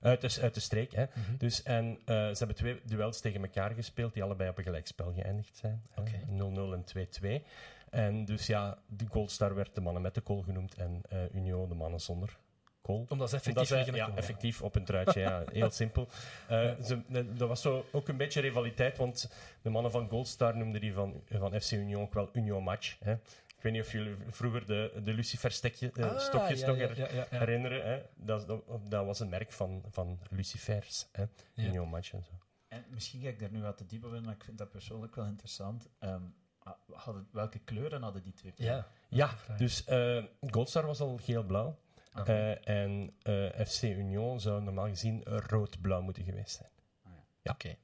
uit, 0.00 0.20
de, 0.20 0.40
uit 0.42 0.54
de 0.54 0.60
streek. 0.60 0.92
Hè. 0.92 1.04
Mhm. 1.04 1.36
Dus, 1.38 1.62
en 1.62 1.98
ze 2.06 2.34
hebben 2.38 2.56
twee 2.56 2.80
duels 2.84 3.20
tegen 3.20 3.42
elkaar 3.42 3.70
gespeeld 3.70 4.12
die 4.14 4.22
allebei 4.22 4.50
op 4.50 4.58
een 4.58 4.64
gelijkspel 4.64 5.12
geëindigd 5.12 5.56
zijn. 5.56 5.82
hè. 5.90 6.00
Oké. 6.00 6.20
0-0 6.26 6.72
en 6.74 6.84
2-2. 6.84 7.42
En 7.90 8.24
dus 8.24 8.46
ja, 8.46 8.78
de 8.86 9.06
Goldstar 9.06 9.54
werd 9.54 9.74
de 9.74 9.80
mannen 9.80 10.02
met 10.02 10.14
de 10.14 10.20
kool 10.20 10.42
genoemd 10.42 10.74
en 10.74 11.00
Union 11.32 11.68
de 11.68 11.74
mannen 11.74 12.00
zonder 12.00 12.38
kool. 12.86 13.06
Omdat 13.08 13.30
ze 13.30 13.36
Omdat 13.36 13.46
effectief 13.62 13.70
liggen 13.76 13.94
ja, 13.94 14.04
kool. 14.06 14.16
effectief 14.16 14.62
op 14.62 14.74
een 14.74 14.84
truitje, 14.84 15.20
ja, 15.20 15.42
heel 15.52 15.70
simpel. 15.70 16.08
Eh, 16.48 16.70
ze, 16.82 17.02
dat 17.36 17.48
was 17.48 17.60
zo 17.62 17.84
ook 17.92 18.08
een 18.08 18.16
beetje 18.16 18.40
rivaliteit, 18.40 18.96
want 18.96 19.30
de 19.62 19.70
mannen 19.70 19.90
van 19.92 20.08
Goldstar 20.08 20.56
noemden 20.56 20.80
die 20.80 20.92
van, 20.92 21.22
van 21.30 21.60
FC 21.60 21.70
Union 21.72 22.02
ook 22.02 22.14
wel 22.14 22.28
Union 22.32 22.62
Match. 22.62 22.96
Hè. 23.00 23.12
Ik 23.56 23.62
weet 23.62 23.72
niet 23.72 23.82
of 23.82 23.92
jullie 23.92 24.16
vroeger 24.30 24.66
de, 24.66 25.00
de 25.04 25.12
Lucifer 25.12 25.50
stekje, 25.50 25.90
eh, 25.94 26.04
Ah, 26.04 26.10
ja, 26.58 26.66
nog 26.66 26.76
ja, 26.76 26.86
her- 26.86 26.98
ja, 26.98 27.08
ja, 27.12 27.26
ja. 27.30 27.38
herinneren. 27.38 27.86
Hè. 27.86 28.02
Dat, 28.14 28.46
dat, 28.46 28.62
dat 28.88 29.06
was 29.06 29.20
een 29.20 29.28
merk 29.28 29.52
van, 29.52 29.82
van 29.90 30.18
Lucifers, 30.30 31.06
hè. 31.12 31.22
Ja. 31.54 31.64
Union 31.64 31.88
Match 31.88 32.12
en 32.12 32.22
zo. 32.22 32.30
En 32.68 32.84
misschien 32.90 33.20
ga 33.20 33.28
ik 33.28 33.38
daar 33.38 33.50
nu 33.50 33.62
wat 33.62 33.76
te 33.76 33.86
diep 33.86 34.04
op 34.04 34.12
in, 34.14 34.22
maar 34.22 34.34
ik 34.34 34.44
vind 34.44 34.58
dat 34.58 34.70
persoonlijk 34.70 35.14
wel 35.14 35.24
interessant. 35.24 35.88
Ehm, 35.98 36.20
ah, 36.62 36.72
hadden, 36.92 37.28
welke 37.32 37.58
kleuren 37.58 38.02
hadden 38.02 38.22
die 38.22 38.32
twee? 38.32 38.52
Ja. 38.56 38.86
Dus 39.56 39.84
eh, 39.84 40.24
Goldstar 40.50 40.86
was 40.86 41.00
al 41.00 41.18
geel-blauw. 41.22 41.78
Ah. 42.16 42.28
eh, 42.28 42.68
en 42.68 43.12
eh, 43.22 43.66
FC 43.66 43.82
Union 43.82 44.40
zou 44.40 44.62
normaal 44.62 44.88
gezien 44.88 45.22
rood-blauw 45.24 46.00
moeten 46.00 46.24
geweest 46.24 46.56
zijn. 46.56 46.70
ja. 47.42 47.52
Oké. 47.52 47.76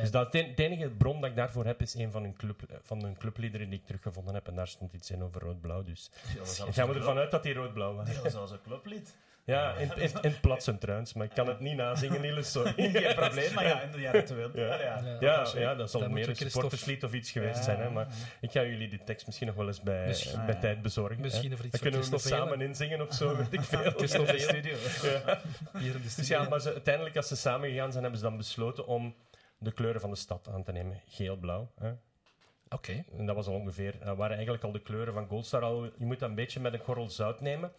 Dus 0.00 0.10
dat, 0.10 0.32
de, 0.32 0.54
enige 0.54 0.90
bron 0.90 1.20
dat 1.20 1.30
ik 1.30 1.36
daarvoor 1.36 1.64
heb, 1.64 1.80
is 1.80 1.94
een 1.94 2.10
van 2.10 2.22
hun, 2.22 2.36
club, 2.36 2.62
eh, 2.62 2.76
van 2.82 3.02
hun 3.02 3.16
clubliederen 3.16 3.70
die 3.70 3.78
ik 3.78 3.86
teruggevonden 3.86 4.34
heb. 4.34 4.48
En 4.48 4.54
daar 4.54 4.68
stond 4.68 4.92
iets 4.92 5.10
in 5.10 5.22
over 5.22 5.40
rood-blauw. 5.40 5.82
Dus 5.82 6.10
gaan 6.12 6.88
we 6.88 6.94
een 6.94 6.98
ervan 6.98 7.18
uit 7.18 7.30
dat 7.30 7.42
die 7.42 7.54
rood-blauw 7.54 7.94
was. 7.94 8.32
Zelfs 8.32 8.50
een 8.50 8.62
clublied. 8.62 9.16
Ja, 9.48 9.74
in, 9.74 9.90
in, 9.96 10.10
in 10.22 10.40
platsen 10.40 10.78
trouwens. 10.78 11.12
Maar 11.12 11.26
ik 11.26 11.32
kan 11.34 11.46
het 11.48 11.60
niet 11.60 11.76
nazingen, 11.76 12.20
Niels, 12.20 12.50
sorry. 12.50 12.72
Geen 12.92 13.14
probleem, 13.14 13.54
maar 13.54 13.66
ja, 13.66 13.80
in 13.80 13.90
de 13.90 14.00
jaren 14.00 14.24
20. 14.24 14.54
Ja. 14.54 14.66
Ja. 14.66 14.80
Ja. 14.80 15.16
Ja. 15.20 15.46
Ja, 15.54 15.60
ja, 15.60 15.74
dat 15.74 15.90
zal 15.90 16.00
meer 16.00 16.08
een 16.10 16.22
Christophe- 16.24 16.50
supporterslied 16.50 17.04
of 17.04 17.12
iets 17.12 17.30
geweest 17.30 17.56
Ja. 17.56 17.62
zijn. 17.62 17.80
Hè, 17.80 17.90
maar 17.90 18.06
ik 18.40 18.50
ga 18.50 18.62
jullie 18.64 18.88
die 18.88 19.04
tekst 19.04 19.26
misschien 19.26 19.46
nog 19.46 19.56
wel 19.56 19.66
eens 19.66 19.80
bij, 19.82 20.06
Misschien. 20.06 20.44
bij 20.46 20.54
ja. 20.54 20.60
tijd 20.60 20.82
bezorgen. 20.82 21.20
Misschien 21.20 21.56
voor 21.56 21.64
iets 21.66 21.70
Dan 21.72 21.80
kunnen 21.80 22.00
we 22.00 22.06
Christophe 22.06 22.36
samen 22.36 22.60
inzingen 22.60 23.00
of 23.00 23.14
zo, 23.14 23.36
weet 23.36 23.52
ik 23.52 23.60
veel. 23.72 23.90
Christophe 23.90 24.32
in 24.32 24.36
de 24.38 24.42
studio. 24.42 24.76
Ja. 25.02 25.40
Hier 25.78 25.94
in 25.94 26.02
de 26.02 26.14
Dus 26.16 26.28
ja, 26.28 26.48
maar 26.48 26.60
ze, 26.60 26.72
uiteindelijk, 26.72 27.16
als 27.16 27.28
ze 27.28 27.36
samen 27.36 27.68
gegaan 27.70 27.90
zijn, 27.90 28.02
hebben 28.02 28.20
ze 28.20 28.26
dan 28.26 28.36
besloten 28.36 28.86
om 28.86 29.14
de 29.58 29.72
kleuren 29.72 30.00
van 30.00 30.10
de 30.10 30.16
stad 30.16 30.48
aan 30.52 30.62
te 30.62 30.72
nemen. 30.72 31.00
Geel-blauw. 31.08 31.70
hè. 31.78 31.90
Oké. 32.70 33.04
En 33.18 33.26
dat 33.26 33.34
was 33.36 33.46
al 33.46 33.54
ongeveer, 33.54 33.94
dat 34.04 34.16
waren 34.16 34.34
eigenlijk 34.34 34.64
al 34.64 34.72
de 34.72 34.80
kleuren 34.82 35.14
van 35.14 35.26
Goldstar. 35.26 35.62
Al, 35.62 35.84
je 35.84 35.90
moet 36.04 36.18
dat 36.18 36.28
een 36.28 36.34
beetje 36.34 36.60
met 36.60 36.72
een 36.72 36.82
korrel 36.82 37.10
zout 37.10 37.40
nemen. 37.40 37.72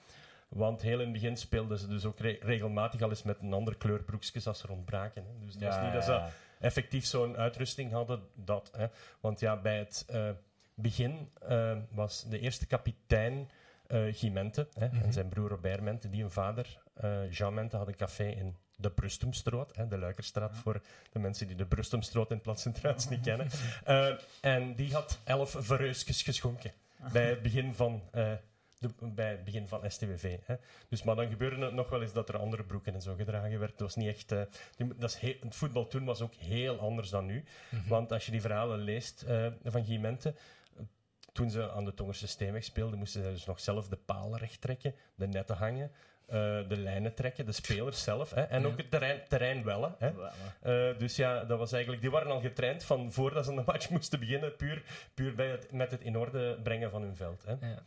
Want 0.49 0.81
heel 0.81 0.97
in 0.99 1.03
het 1.03 1.11
begin 1.13 1.37
speelden 1.37 1.77
ze 1.77 1.87
dus 1.87 2.05
ook 2.05 2.19
re- 2.19 2.37
regelmatig 2.41 3.01
al 3.01 3.09
eens 3.09 3.23
met 3.23 3.37
een 3.41 3.53
ander 3.53 3.75
kleur 3.77 4.03
broekjes 4.03 4.47
als 4.47 4.59
ze 4.59 4.69
ontbraken. 4.71 5.23
Hè. 5.25 5.45
Dus 5.45 5.53
het 5.53 5.63
was 5.63 5.81
niet 5.81 5.93
dat 5.93 6.03
ze 6.03 6.23
effectief 6.59 7.05
zo'n 7.05 7.37
uitrusting 7.37 7.91
hadden. 7.91 8.21
Dat, 8.33 8.71
hè. 8.77 8.87
Want 9.19 9.39
ja, 9.39 9.57
bij 9.57 9.77
het 9.77 10.05
eh, 10.07 10.29
begin 10.73 11.29
eh, 11.47 11.77
was 11.91 12.23
de 12.29 12.39
eerste 12.39 12.65
kapitein 12.67 13.49
eh 13.87 14.03
Guy 14.11 14.29
Mente 14.29 14.67
hè, 14.73 14.87
Mhm. 14.87 15.03
en 15.03 15.13
zijn 15.13 15.29
broer 15.29 15.49
Robert 15.49 15.81
Mente, 15.81 16.09
die 16.09 16.23
een 16.23 16.31
vader, 16.31 16.81
Jean 17.29 17.53
Mente, 17.53 17.77
had 17.77 17.87
een 17.87 17.95
café 17.95 18.27
in 18.27 18.55
de 18.75 18.91
Brustumstroot, 18.91 19.75
hè, 19.75 19.87
de 19.87 19.97
Luikerstraat, 19.97 20.57
voor 20.57 20.81
de 21.11 21.19
mensen 21.19 21.47
die 21.47 21.55
de 21.55 21.65
Brustumstroot 21.65 22.31
in 22.31 22.41
het 22.43 23.09
niet 23.09 23.21
kennen. 23.21 23.47
En 24.41 24.75
die 24.75 24.93
had 24.93 25.19
elf 25.23 25.55
verreusjes 25.59 26.21
geschonken 26.21 26.71
bij 27.11 27.29
het 27.29 27.41
begin 27.41 27.73
van... 27.75 28.01
de, 28.79 28.89
bij 28.99 29.29
het 29.31 29.43
begin 29.43 29.67
van 29.67 29.91
STWV. 29.91 30.37
Hè. 30.45 30.55
Dus, 30.89 31.03
maar 31.03 31.15
dan 31.15 31.29
gebeurde 31.29 31.65
het 31.65 31.73
nog 31.73 31.89
wel 31.89 32.01
eens 32.01 32.13
dat 32.13 32.29
er 32.29 32.37
andere 32.37 32.63
broeken 32.63 32.93
en 32.93 33.01
zo 33.01 33.15
gedragen 33.15 33.59
werd. 33.59 33.71
Het 33.71 33.79
was 33.81 33.95
niet 33.95 34.07
echt... 34.07 34.31
eh, 34.31 34.41
dat 34.97 35.09
is 35.09 35.15
heel- 35.15 35.35
het 35.39 35.55
voetbal 35.55 35.87
toen 35.87 36.05
was 36.05 36.21
ook 36.21 36.33
heel 36.33 36.79
anders 36.79 37.09
dan 37.09 37.25
nu. 37.25 37.43
Mhm. 37.69 37.87
Want 37.89 38.11
als 38.11 38.25
je 38.25 38.31
die 38.31 38.41
verhalen 38.41 38.79
leest 38.79 39.21
eh, 39.23 39.47
van 39.63 39.85
Guy 39.85 39.97
Mente, 39.97 40.29
eh, 40.77 40.83
toen 41.33 41.49
ze 41.49 41.71
aan 41.71 41.85
de 41.85 41.93
Tongerse 41.93 42.27
Steenweg 42.27 42.63
speelden, 42.63 42.99
moesten 42.99 43.23
ze 43.23 43.29
dus 43.31 43.45
nog 43.45 43.59
zelf 43.59 43.87
de 43.87 43.95
palen 44.05 44.39
recht 44.39 44.61
trekken, 44.61 44.95
de 45.15 45.27
netten 45.27 45.55
hangen, 45.55 45.91
de 46.67 46.77
lijnen 46.77 47.13
trekken, 47.13 47.45
de 47.45 47.51
spelers 47.51 48.03
zelf. 48.03 48.29
Hè, 48.33 48.41
en 48.41 48.61
Ja. 48.61 48.67
ook 48.67 48.77
het 48.77 48.91
terrein, 48.91 49.21
terrein 49.27 49.63
wellen. 49.63 49.95
Hè. 49.99 50.97
Dus 50.97 51.15
ja, 51.15 51.43
dat 51.43 51.57
was 51.57 51.71
eigenlijk, 51.71 52.01
die 52.01 52.11
waren 52.11 52.31
al 52.31 52.41
getraind 52.41 52.83
van 52.83 53.11
voordat 53.11 53.45
ze 53.45 53.51
een 53.51 53.63
match 53.65 53.89
moesten 53.89 54.19
beginnen, 54.19 54.55
puur, 54.55 54.83
puur 55.13 55.35
bij 55.35 55.47
het, 55.47 55.71
met 55.71 55.91
het 55.91 56.01
in 56.01 56.17
orde 56.17 56.59
brengen 56.63 56.89
van 56.91 57.01
hun 57.01 57.15
veld. 57.15 57.43
Hè. 57.45 57.51
Ja. 57.67 57.81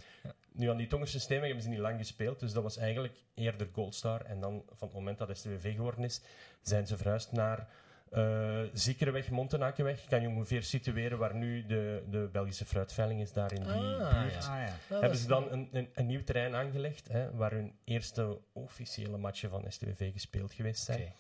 Nu, 0.55 0.71
aan 0.71 0.77
die 0.77 0.87
Tongerse 0.87 1.21
Steenweg 1.21 1.47
hebben 1.47 1.65
ze 1.65 1.71
niet 1.71 1.79
lang 1.79 1.99
gespeeld, 1.99 2.41
dus 2.41 2.53
dat 2.53 2.63
was 2.63 2.77
eigenlijk 2.77 3.19
eerder 3.35 3.69
Goldstar. 3.73 4.21
En 4.25 4.41
dan, 4.41 4.63
van 4.69 4.89
het 4.89 4.97
moment 4.97 5.19
dat 5.19 5.37
STWV 5.39 5.75
geworden 5.75 6.05
is, 6.05 6.21
zijn 6.63 6.87
ze 6.87 6.97
verhuisd 6.97 7.33
naar 7.33 7.69
eh 8.11 8.61
Ziekerweg, 8.73 9.31
Montenakenweg. 9.31 10.05
Kan 10.05 10.21
je 10.23 10.29
ongeveer 10.29 10.63
situeren 10.63 11.19
waar 11.19 11.35
nu 11.35 11.67
de, 11.67 12.03
de 12.11 12.29
Belgische 12.33 12.65
fruitveiling 12.67 13.21
is, 13.21 13.33
daar 13.33 13.53
in 13.53 13.61
die 13.63 13.71
Ah, 13.73 14.21
buurt. 14.23 14.33
ja. 14.45 14.61
Ah, 14.61 14.67
ja. 14.67 14.75
Ja, 14.89 15.01
Hebben 15.01 15.19
ze 15.19 15.27
dan 15.27 15.51
een, 15.53 15.69
een, 15.73 15.89
een 15.95 16.07
nieuw 16.07 16.25
terrein 16.25 16.55
aangelegd, 16.55 17.09
hè, 17.09 17.31
waar 17.35 17.51
hun 17.51 17.73
eerste 17.85 18.39
officiële 18.53 19.17
matchen 19.19 19.51
van 19.51 19.65
STWV 19.69 20.13
gespeeld 20.13 20.53
geweest 20.53 20.85
zijn. 20.85 21.13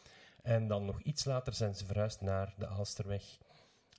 En 0.42 0.66
dan 0.68 0.84
nog 0.84 1.00
iets 1.00 1.24
later 1.24 1.52
zijn 1.52 1.74
ze 1.74 1.84
verhuisd 1.84 2.20
naar 2.20 2.54
de 2.58 2.66
Aalsterweg, 2.66 3.24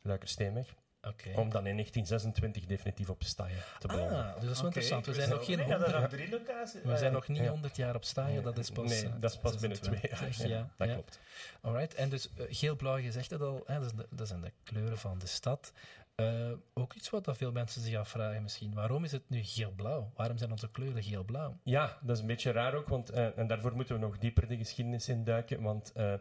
Luikersteenweg, 0.01 0.73
Oké. 1.07 1.29
om 1.29 1.50
dan 1.50 1.65
in 1.67 1.75
1926 1.75 2.65
definitief 2.65 3.10
op 3.10 3.24
Staaien 3.24 3.63
te 3.79 3.88
belanden. 3.88 4.17
Ah, 4.17 4.33
dus 4.33 4.43
dat 4.43 4.51
is 4.51 4.57
wel 4.57 4.65
interessant. 4.65 5.05
We 5.05 5.12
ik 5.12 5.17
zijn 5.17 5.29
nog 5.29 5.45
geen 5.45 5.57
niet 5.57 5.67
dat 5.67 5.81
er 5.81 5.83
100 5.83 6.03
aan 6.03 6.10
drie 6.10 6.29
locaties... 6.29 6.81
we 6.81 6.98
zijn 6.98 7.03
ja. 7.03 7.10
nog 7.10 7.27
niet 7.27 7.38
Ja. 7.38 7.50
100 7.50 7.75
jaar 7.75 7.95
op 7.95 8.03
staan. 8.03 8.31
Ja, 8.31 8.41
dat 8.41 8.57
is 8.57 8.69
pas. 8.69 8.89
nee, 8.89 9.03
eh, 9.03 9.12
dat 9.19 9.31
is 9.31 9.38
pas 9.38 9.57
binnen 9.57 9.81
twee 9.81 10.00
26 10.00 10.38
jaar. 10.38 10.50
Ja, 10.50 10.69
dat 10.77 10.88
ja. 10.88 10.93
klopt. 10.93 11.19
Alright. 11.62 11.93
En 11.93 12.10
dus 12.10 12.29
eh, 12.33 12.45
geel-blauw, 12.50 12.98
je 12.98 13.12
zegt 13.12 13.29
het 13.29 13.41
al, 13.41 13.63
hè, 13.65 13.79
dat, 13.79 13.89
zijn 13.89 13.98
de, 14.10 14.15
dat 14.15 14.27
zijn 14.27 14.41
de 14.41 14.51
kleuren 14.63 14.98
van 14.98 15.19
de 15.19 15.27
stad. 15.27 15.74
Eh, 16.15 16.51
ook 16.74 16.93
iets 16.93 17.10
wat 17.10 17.25
dat 17.25 17.38
veel 17.38 17.51
mensen 17.51 17.81
zich 17.81 17.98
afvragen 17.98 18.41
misschien. 18.41 18.74
Waarom 18.74 19.03
is 19.03 19.12
het 19.12 19.29
nu 19.29 19.43
geel-blauw? 19.43 20.12
Waarom 20.15 20.38
zijn 20.38 20.51
onze 20.51 20.72
kleuren 20.72 21.03
geel-blauw? 21.03 21.57
Ja, 21.63 21.98
dat 22.01 22.15
is 22.15 22.22
een 22.22 22.27
beetje 22.27 22.51
raar 22.51 22.74
ook, 22.74 22.88
want, 22.88 23.10
eh, 23.10 23.38
en 23.38 23.48
daarvoor 23.48 23.75
moeten 23.75 23.95
we 23.95 24.01
nog 24.01 24.17
dieper 24.17 24.48
de 24.48 24.57
geschiedenis 24.57 25.10
induiken. 25.10 25.62
Want 25.62 25.91
eh, 25.91 26.13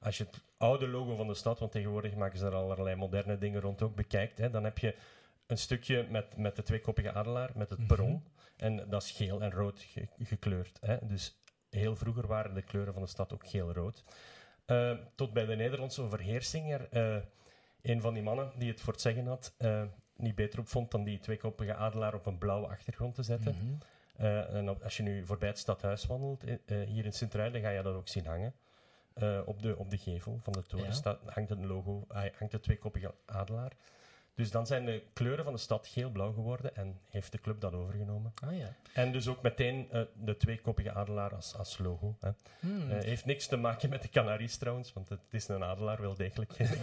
als 0.00 0.18
je 0.18 0.24
het 0.24 0.40
oude 0.56 0.88
logo 0.88 1.16
van 1.16 1.26
de 1.26 1.34
stad, 1.34 1.58
want 1.58 1.72
tegenwoordig 1.72 2.14
maken 2.14 2.38
ze 2.38 2.46
er 2.46 2.54
allerlei 2.54 2.96
moderne 2.96 3.38
dingen 3.38 3.60
rond 3.60 3.82
ook, 3.82 3.94
bekijkt, 3.94 4.38
hè, 4.38 4.50
dan 4.50 4.64
heb 4.64 4.78
je 4.78 4.94
een 5.46 5.58
stukje 5.58 6.06
met, 6.10 6.36
met 6.36 6.56
de 6.56 6.62
tweekoppige 6.62 7.12
adelaar, 7.12 7.50
met 7.54 7.70
het 7.70 7.78
Mhm. 7.78 7.88
perron. 7.88 8.24
En 8.56 8.88
dat 8.88 9.02
is 9.02 9.10
geel 9.10 9.40
en 9.42 9.50
rood 9.50 9.80
ge- 9.80 10.08
gekleurd. 10.18 10.78
Hè. 10.80 10.96
Dus 11.02 11.36
heel 11.70 11.96
vroeger 11.96 12.26
waren 12.26 12.54
de 12.54 12.62
kleuren 12.62 12.92
van 12.92 13.02
de 13.02 13.08
stad 13.08 13.32
ook 13.32 13.46
geel-rood. 13.48 14.04
Eh, 14.64 14.92
tot 15.14 15.32
bij 15.32 15.46
de 15.46 15.56
Nederlandse 15.56 16.02
overheersing 16.02 16.72
er 16.72 16.88
eh, 16.90 17.16
een 17.82 18.00
van 18.00 18.14
die 18.14 18.22
mannen 18.22 18.52
die 18.56 18.70
het 18.70 18.80
voor 18.80 18.92
het 18.92 19.02
zeggen 19.02 19.26
had, 19.26 19.54
eh, 19.58 19.82
niet 20.16 20.34
beter 20.34 20.58
op 20.58 20.68
vond 20.68 20.90
dan 20.90 21.04
die 21.04 21.18
tweekoppige 21.18 21.74
adelaar 21.74 22.14
op 22.14 22.26
een 22.26 22.38
blauwe 22.38 22.66
achtergrond 22.66 23.14
te 23.14 23.22
zetten. 23.22 23.54
Mhm. 23.54 23.74
En 24.56 24.82
als 24.82 24.96
je 24.96 25.02
nu 25.02 25.24
voorbij 25.26 25.48
het 25.48 25.58
stadhuis 25.58 26.06
wandelt, 26.06 26.42
hier 26.86 27.04
in 27.04 27.12
Sint-Truiden, 27.12 27.60
ga 27.60 27.68
je 27.70 27.82
dat 27.82 27.94
ook 27.94 28.08
zien 28.08 28.26
hangen. 28.26 28.54
Eh, 29.18 29.40
op, 29.44 29.62
de, 29.62 29.76
op 29.76 29.90
de 29.90 29.98
gevel 29.98 30.38
van 30.42 30.52
de 30.52 30.62
toren 30.62 30.86
Ja. 30.86 30.92
staat, 30.92 31.18
hangt 31.26 31.50
een 31.50 31.66
logo, 31.66 32.04
hangt 32.08 32.50
de 32.50 32.60
tweekoppige 32.60 33.14
adelaar. 33.26 33.72
Dus 34.34 34.50
dan 34.50 34.66
zijn 34.66 34.84
de 34.84 35.02
kleuren 35.12 35.44
van 35.44 35.52
de 35.52 35.58
stad 35.58 35.86
geel-blauw 35.86 36.32
geworden 36.32 36.76
en 36.76 37.00
heeft 37.08 37.32
de 37.32 37.38
club 37.38 37.60
dat 37.60 37.72
overgenomen. 37.74 38.32
Ah 38.44 38.56
ja. 38.56 38.74
En 38.94 39.12
dus 39.12 39.28
ook 39.28 39.42
meteen 39.42 39.90
eh, 39.90 40.02
de 40.14 40.36
tweekoppige 40.36 40.92
adelaar 40.92 41.34
als, 41.34 41.54
als 41.56 41.78
logo. 41.78 42.16
Hè. 42.20 42.30
Hmm. 42.60 42.90
Eh, 42.90 43.02
heeft 43.04 43.24
niks 43.24 43.46
te 43.46 43.56
maken 43.56 43.88
met 43.90 44.02
de 44.02 44.08
Canaries 44.08 44.56
trouwens, 44.56 44.92
want 44.92 45.08
het 45.08 45.20
is 45.30 45.48
een 45.48 45.64
adelaar 45.64 46.00
wel 46.00 46.14
degelijk 46.14 46.52
geen. 46.52 46.68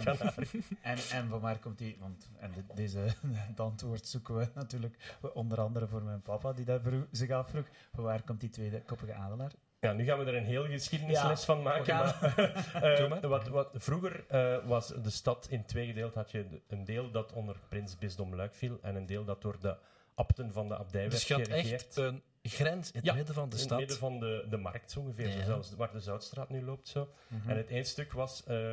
En, 0.82 0.98
en 1.12 1.28
van 1.28 1.40
waar 1.40 1.58
komt 1.58 1.78
die... 1.78 1.96
Want 2.00 2.30
en 2.38 2.50
de- 2.52 2.74
deze, 2.74 2.98
het 3.50 3.60
antwoord 3.60 4.06
zoeken 4.06 4.36
we 4.36 4.48
natuurlijk 4.54 5.16
onder 5.34 5.60
andere 5.60 5.86
voor 5.86 6.02
mijn 6.02 6.22
papa, 6.22 6.52
die 6.52 6.64
dat 6.64 6.82
vroeg- 6.82 7.06
zich 7.10 7.30
afvroeg. 7.30 7.66
Van 7.94 8.04
waar 8.04 8.22
komt 8.22 8.40
die 8.40 8.50
tweede 8.50 8.82
koppige 8.82 9.14
adelaar? 9.14 9.52
Ja, 9.86 9.92
nu 9.92 10.04
gaan 10.04 10.18
we 10.18 10.24
er 10.24 10.34
een 10.36 10.44
heel 10.44 10.64
geschiedenisles 10.64 11.38
Ja, 11.40 11.44
van 11.46 11.62
maken. 11.62 11.94
Maar, 11.96 12.34
eh, 12.98 13.08
maar. 13.08 13.28
wat, 13.28 13.48
wat, 13.48 13.70
vroeger 13.74 14.24
eh, 14.28 14.64
was 14.66 14.86
de 15.02 15.10
stad 15.10 15.46
in 15.50 15.64
twee 15.64 15.86
gedeeld. 15.86 16.14
Had 16.14 16.30
je 16.30 16.46
een 16.68 16.84
deel 16.84 17.10
dat 17.10 17.32
onder 17.32 17.56
prins 17.68 17.98
Bisdom 17.98 18.34
Luik 18.34 18.54
viel 18.54 18.78
en 18.82 18.94
een 18.94 19.06
deel 19.06 19.24
dat 19.24 19.42
door 19.42 19.60
de 19.60 19.76
abten 20.14 20.52
van 20.52 20.68
de 20.68 20.76
abdij 20.76 21.08
dus 21.08 21.12
werd 21.12 21.26
je 21.26 21.34
had 21.34 21.42
geregeerd. 21.58 21.82
echt 21.86 21.96
een 21.96 22.22
grens 22.42 22.90
in 22.90 22.96
het 22.96 23.04
Ja, 23.04 23.14
midden 23.14 23.34
van 23.34 23.48
de 23.48 23.50
in 23.50 23.56
het 23.56 23.66
stad. 23.66 23.78
midden 23.78 23.96
van 23.96 24.20
de, 24.20 24.46
de 24.50 24.56
markt 24.56 24.90
zo 24.90 25.00
ongeveer, 25.00 25.26
Ja. 25.28 25.32
zo 25.38 25.44
zelfs 25.44 25.74
waar 25.74 25.92
de 25.92 26.00
Zoutstraat 26.00 26.48
nu 26.48 26.62
loopt. 26.64 26.88
Zo. 26.88 27.08
Mhm. 27.28 27.50
En 27.50 27.56
het 27.56 27.68
één 27.70 27.84
stuk 27.84 28.12
was 28.12 28.44
eh, 28.44 28.72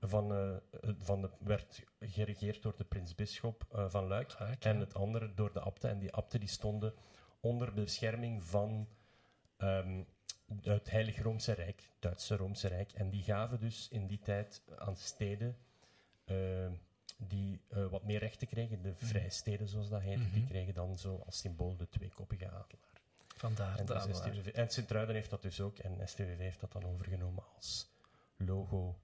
van, 0.00 0.60
van 0.98 1.20
de, 1.22 1.28
werd 1.38 1.82
geregeerd 2.00 2.62
door 2.62 2.74
de 2.76 2.84
prins 2.84 3.14
Bisschop 3.14 3.64
eh, 3.72 3.84
van 3.88 4.06
Luik. 4.06 4.34
Luik, 4.38 4.64
En 4.64 4.80
het 4.80 4.94
andere 4.94 5.34
door 5.34 5.52
de 5.52 5.60
abten. 5.60 5.90
En 5.90 5.98
die 5.98 6.12
abten 6.14 6.40
die 6.40 6.48
stonden 6.48 6.94
onder 7.40 7.72
bescherming 7.72 8.44
van 8.44 8.88
ehm, 9.56 10.02
het 10.62 10.90
Heilig 10.90 11.22
Roomse 11.22 11.52
Rijk, 11.52 11.80
het 11.80 11.90
Duitse 12.02 12.36
Roomse 12.36 12.68
Rijk. 12.68 12.92
En 12.92 13.10
die 13.10 13.22
gaven 13.22 13.60
dus 13.60 13.88
in 13.90 14.06
die 14.06 14.18
tijd 14.18 14.62
aan 14.78 14.96
steden 14.96 15.56
eh, 16.24 16.36
die 17.16 17.60
eh, 17.68 17.86
wat 17.86 18.02
meer 18.04 18.18
rechten 18.18 18.46
kregen, 18.46 18.82
de 18.82 18.94
vrijsteden 18.96 19.68
zoals 19.68 19.88
dat 19.88 20.00
heet, 20.00 20.18
die 20.32 20.42
Mhm. 20.42 20.50
kregen 20.50 20.74
dan 20.74 20.98
zo 20.98 21.22
als 21.26 21.38
symbool 21.38 21.76
de 21.76 21.88
tweekoppige 21.88 22.46
adelaar. 22.46 22.64
Vandaar 23.36 23.78
En, 23.78 23.86
de 23.86 23.92
dus 23.92 24.02
adelaar. 24.02 24.22
STVV 24.34 24.46
en 24.46 24.70
Sint-Truiden 24.70 25.14
heeft 25.14 25.30
dat 25.30 25.42
dus 25.42 25.60
ook. 25.60 25.78
En 25.78 26.08
STVV 26.08 26.38
heeft 26.38 26.60
dat 26.60 26.72
dan 26.72 26.84
overgenomen 26.84 27.44
als 27.56 27.88
logo. 28.36 28.96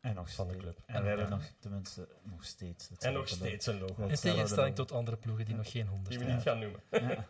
En 0.00 0.14
nog 0.14 0.30
Van 0.34 0.48
de 0.48 0.56
club. 0.56 0.78
En 0.86 0.94
we 1.02 1.08
Ja. 1.08 1.16
hebben 1.16 1.30
nog, 1.30 1.42
tenminste, 1.58 2.08
nog 2.22 2.44
steeds. 2.44 2.90
En 2.98 3.12
nog 3.12 3.28
steeds 3.28 3.66
een 3.66 3.78
logo. 3.78 4.06
In 4.06 4.14
tegenstelling 4.14 4.74
tot 4.74 4.92
andere 4.92 5.16
ploegen 5.16 5.44
die 5.44 5.54
nog 5.54 5.70
geen 5.70 5.86
honderd 5.86 6.08
Die 6.10 6.18
we 6.18 6.24
hebben. 6.24 6.54
niet 6.60 6.70
gaan 6.90 6.90
noemen. 6.90 7.16
Ja. 7.16 7.26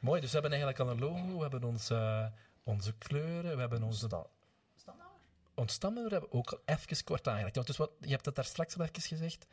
Mooi, 0.00 0.20
dus 0.20 0.32
we 0.32 0.38
hebben 0.40 0.58
eigenlijk 0.58 0.80
al 0.80 0.90
een 0.90 0.98
logo, 1.00 1.34
we 1.36 1.42
hebben 1.42 1.64
onze, 1.64 2.32
onze 2.66 2.92
kleuren, 2.98 3.54
we 3.54 3.60
hebben 3.60 3.82
onze, 3.82 4.06
Sta- 4.06 4.26
Standaard? 4.74 5.10
ons 5.54 5.72
stamnummer 5.72 6.12
hebben 6.12 6.30
we 6.30 6.36
ook 6.36 6.52
al 6.52 6.60
even 6.64 7.04
kort 7.04 7.28
aangereikt. 7.28 7.54
Want 7.54 7.66
Dus 7.66 7.76
wat, 7.76 7.90
je 8.00 8.08
hebt 8.10 8.24
het 8.26 8.34
daar 8.34 8.44
straks 8.44 8.78
al 8.78 8.84
even 8.84 9.02
gezegd, 9.02 9.46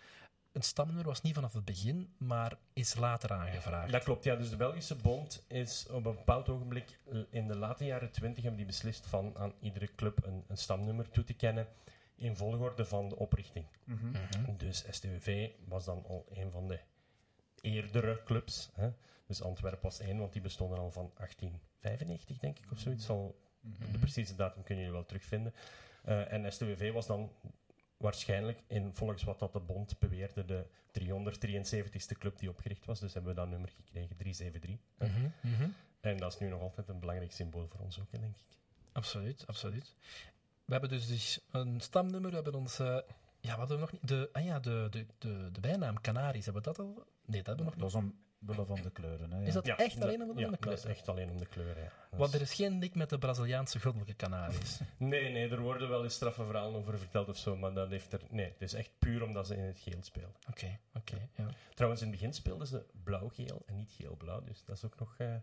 een 0.52 0.62
stamnummer 0.64 1.06
was 1.06 1.22
niet 1.22 1.34
vanaf 1.34 1.54
het 1.54 1.66
begin, 1.66 2.14
maar 2.18 2.58
is 2.74 2.96
later 2.96 3.32
aangevraagd. 3.34 3.92
Dat 3.92 4.04
klopt, 4.04 4.24
ja. 4.24 4.36
Dus 4.36 4.50
de 4.50 4.56
Belgische 4.56 4.96
Bond 4.96 5.44
is 5.48 5.86
op 5.90 6.06
een 6.06 6.16
bepaald 6.16 6.50
ogenblik 6.50 7.00
in 7.30 7.48
de 7.48 7.56
late 7.56 7.86
jaren 7.86 8.12
twintig 8.12 8.42
hebben 8.44 8.58
die 8.58 8.68
beslist 8.68 9.06
van 9.06 9.38
aan 9.38 9.54
iedere 9.60 9.96
club 9.96 10.26
een, 10.26 10.44
een 10.48 10.58
stamnummer 10.58 11.10
toe 11.10 11.24
te 11.24 11.34
kennen 11.34 11.68
in 12.16 12.36
volgorde 12.36 12.86
van 12.86 13.10
de 13.10 13.16
oprichting. 13.16 13.66
Mhm. 13.84 14.12
Dus 14.58 14.84
STVV 14.90 15.50
was 15.68 15.86
dan 15.86 16.06
al 16.08 16.26
een 16.34 16.52
van 16.52 16.68
de 16.68 16.80
eerdere 17.64 18.22
clubs. 18.26 18.70
Hè. 18.74 18.90
Dus 19.28 19.42
Antwerpen 19.44 19.82
was 19.82 20.00
één, 20.00 20.18
want 20.18 20.34
die 20.34 20.42
bestonden 20.42 20.78
al 20.80 20.92
van 20.92 21.12
1895, 21.16 22.38
denk 22.38 22.60
ik, 22.60 22.72
of 22.72 22.80
zoiets. 22.80 23.10
Al, 23.10 23.36
Mhm. 23.64 23.92
De 23.92 23.98
precieze 23.98 24.36
datum 24.36 24.64
kun 24.64 24.78
je 24.78 24.92
wel 24.92 25.06
terugvinden. 25.06 25.54
Eh, 26.04 26.32
en 26.32 26.52
STVV 26.52 26.92
was 26.92 27.08
dan 27.08 27.32
waarschijnlijk, 27.98 28.64
in, 28.68 28.94
volgens 28.94 29.24
wat 29.24 29.40
dat 29.40 29.54
de 29.54 29.60
bond 29.60 30.00
beweerde, 30.00 30.46
de 30.46 30.66
373ste 30.92 32.18
club 32.18 32.38
die 32.40 32.50
opgericht 32.50 32.86
was. 32.86 33.00
Dus 33.00 33.14
hebben 33.14 33.34
we 33.34 33.40
dat 33.40 33.50
nummer 33.50 33.70
gekregen, 33.70 34.16
373. 34.18 34.78
hè. 34.98 35.08
Mhm, 35.08 35.30
mhm. 35.42 35.70
En 36.02 36.18
dat 36.18 36.34
is 36.34 36.40
nu 36.40 36.48
nog 36.48 36.62
altijd 36.62 36.88
een 36.88 37.00
belangrijk 37.00 37.32
symbool 37.32 37.68
voor 37.68 37.80
ons 37.80 38.00
ook, 38.00 38.12
hè, 38.12 38.20
denk 38.20 38.36
ik. 38.36 38.58
Absoluut, 38.92 39.48
absoluut. 39.48 39.96
We 40.66 40.72
hebben 40.72 40.90
dus, 40.90 41.08
dus 41.08 41.40
een 41.52 41.82
stamnummer, 41.82 42.30
we 42.30 42.36
hebben 42.36 42.56
ons... 42.56 42.78
ja, 42.78 43.04
wat 43.42 43.58
hadden 43.58 43.76
we 43.76 43.82
nog 43.82 43.92
niet? 43.92 44.08
De, 44.08 44.30
ah 44.32 44.44
ja, 44.44 44.60
de, 44.60 44.88
de, 44.90 45.06
de, 45.18 45.50
de 45.52 45.60
bijnaam 45.60 46.02
Canaries, 46.02 46.46
hebben 46.46 46.64
we 46.64 46.74
dat 46.74 46.80
al? 46.80 47.06
Nee, 47.26 47.44
dat 47.44 47.46
hebben 47.46 47.66
we 47.66 47.72
nog 47.80 47.92
Dat 47.92 48.02
is 48.02 48.10
omwille 48.40 48.66
van 48.66 48.82
de 48.82 48.92
kleuren. 48.92 49.32
Hè, 49.32 49.40
ja. 49.40 49.46
Is 49.46 49.54
dat 49.54 49.68
echt 49.68 50.02
alleen 50.02 50.22
om 50.22 50.36
de 50.36 50.42
ja, 50.42 50.48
kleur? 50.48 50.76
dat 50.76 50.86
is 50.86 50.86
echt 50.86 51.10
alleen 51.10 51.30
om 51.30 51.38
de 51.38 51.46
kleur, 51.46 51.78
ja. 51.78 51.92
Dat 52.10 52.20
Want 52.20 52.34
er 52.34 52.42
is 52.42 52.54
geen 52.54 52.78
nik 52.78 52.96
met 52.96 53.10
de 53.10 53.18
Braziliaanse 53.18 53.80
goddelijke 53.80 54.16
Canaries. 54.16 54.80
Nee, 54.98 55.32
nee, 55.32 55.50
er 55.50 55.62
worden 55.62 55.90
wel 55.90 56.04
eens 56.04 56.14
straffe 56.14 56.46
verhalen 56.46 56.80
over 56.80 56.98
verteld 56.98 57.30
of 57.30 57.38
zo, 57.38 57.56
maar 57.56 57.74
dat 57.74 57.90
heeft 57.90 58.14
er... 58.14 58.22
Nee, 58.30 58.46
het 58.46 58.62
is 58.62 58.74
echt 58.74 58.92
puur 59.00 59.24
omdat 59.24 59.48
ze 59.48 59.56
in 59.56 59.64
het 59.64 59.80
geel 59.80 59.98
spelen. 60.02 60.36
Oké, 60.50 60.80
oké. 60.94 61.30
ja. 61.36 61.48
Trouwens, 61.74 62.02
in 62.02 62.08
het 62.08 62.18
begin 62.18 62.34
speelden 62.34 62.68
ze 62.68 62.86
blauw-geel 63.04 63.64
en 63.66 63.76
niet 63.76 63.92
geel-blauw, 63.92 64.44
dus 64.44 64.64
dat 64.66 64.76
is 64.76 64.86
ook 64.86 65.00
nog 65.00 65.16
eh, 65.18 65.36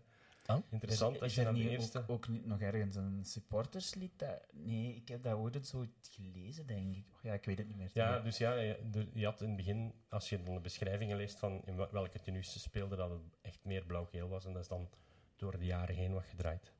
Oh. 0.47 0.57
interessant. 0.69 1.21
Is 1.21 1.35
je 1.35 1.51
de 1.51 1.69
eerste... 1.69 1.99
ook, 1.99 2.09
ook 2.09 2.27
niet 2.27 2.45
nog 2.45 2.59
ergens 2.61 2.95
een 2.95 3.19
supporterslied? 3.25 4.11
Dat, 4.19 4.41
nee, 4.51 4.95
ik 4.95 5.07
heb 5.07 5.23
dat 5.23 5.33
ooit 5.33 5.67
zo 5.67 5.85
gelezen, 6.01 6.67
denk 6.67 6.95
ik. 6.95 7.05
Ja, 7.21 7.33
ik 7.33 7.45
weet 7.45 7.57
het 7.57 7.67
niet 7.67 7.77
meer. 7.77 7.89
Ja, 7.93 8.19
dus 8.19 8.37
ja, 8.37 8.53
je, 8.53 9.25
had 9.25 9.41
in 9.41 9.47
het 9.47 9.55
begin, 9.55 9.93
als 10.09 10.29
je 10.29 10.43
dan 10.43 10.53
de 10.53 10.59
beschrijvingen 10.59 11.17
leest 11.17 11.39
van 11.39 11.61
in 11.65 11.75
wel- 11.75 11.89
welke 11.91 12.21
tenues 12.21 12.51
ze 12.51 12.59
speelden, 12.59 12.97
dat 12.97 13.09
het 13.09 13.19
echt 13.41 13.59
meer 13.63 13.85
blauw-geel 13.85 14.27
was. 14.27 14.45
En 14.45 14.53
dat 14.53 14.61
is 14.61 14.67
dan 14.67 14.89
door 15.35 15.57
de 15.57 15.65
jaren 15.65 15.95
heen 15.95 16.13
wat 16.13 16.25
gedraaid. 16.29 16.71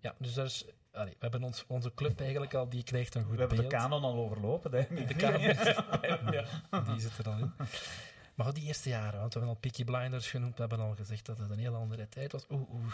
Ja, 0.00 0.14
dus 0.18 0.34
daar 0.34 0.44
is, 0.44 0.64
allee, 0.92 1.12
we 1.12 1.16
hebben 1.18 1.42
ons, 1.42 1.64
onze 1.66 1.94
club 1.94 2.20
eigenlijk 2.20 2.54
al, 2.54 2.68
die 2.68 2.82
krijgt 2.82 3.14
een 3.14 3.22
goed 3.24 3.32
We 3.34 3.38
hebben 3.38 3.56
de 3.56 3.62
beeld. 3.62 3.74
kanon 3.74 4.02
al 4.02 4.14
overlopen, 4.14 4.70
denk 4.70 4.88
ik. 4.90 5.08
De 5.08 5.14
kanon, 5.24 5.40
ja. 5.40 6.80
die 6.92 7.00
zit 7.00 7.18
er 7.18 7.28
al 7.28 7.38
in. 7.38 7.52
Maar 8.34 8.54
die 8.54 8.64
eerste 8.64 8.88
jaren, 8.88 9.20
want 9.20 9.34
we 9.34 9.38
hebben 9.38 9.56
al 9.56 9.60
Peaky 9.60 9.84
Blinders 9.84 10.30
genoemd, 10.30 10.54
we 10.54 10.60
hebben 10.60 10.80
al 10.80 10.94
gezegd 10.94 11.26
dat 11.26 11.38
het 11.38 11.50
een 11.50 11.58
heel 11.58 11.74
andere 11.74 12.08
tijd 12.08 12.32
was. 12.32 12.44
Hoe, 12.48 12.66
hoe, 12.68 12.90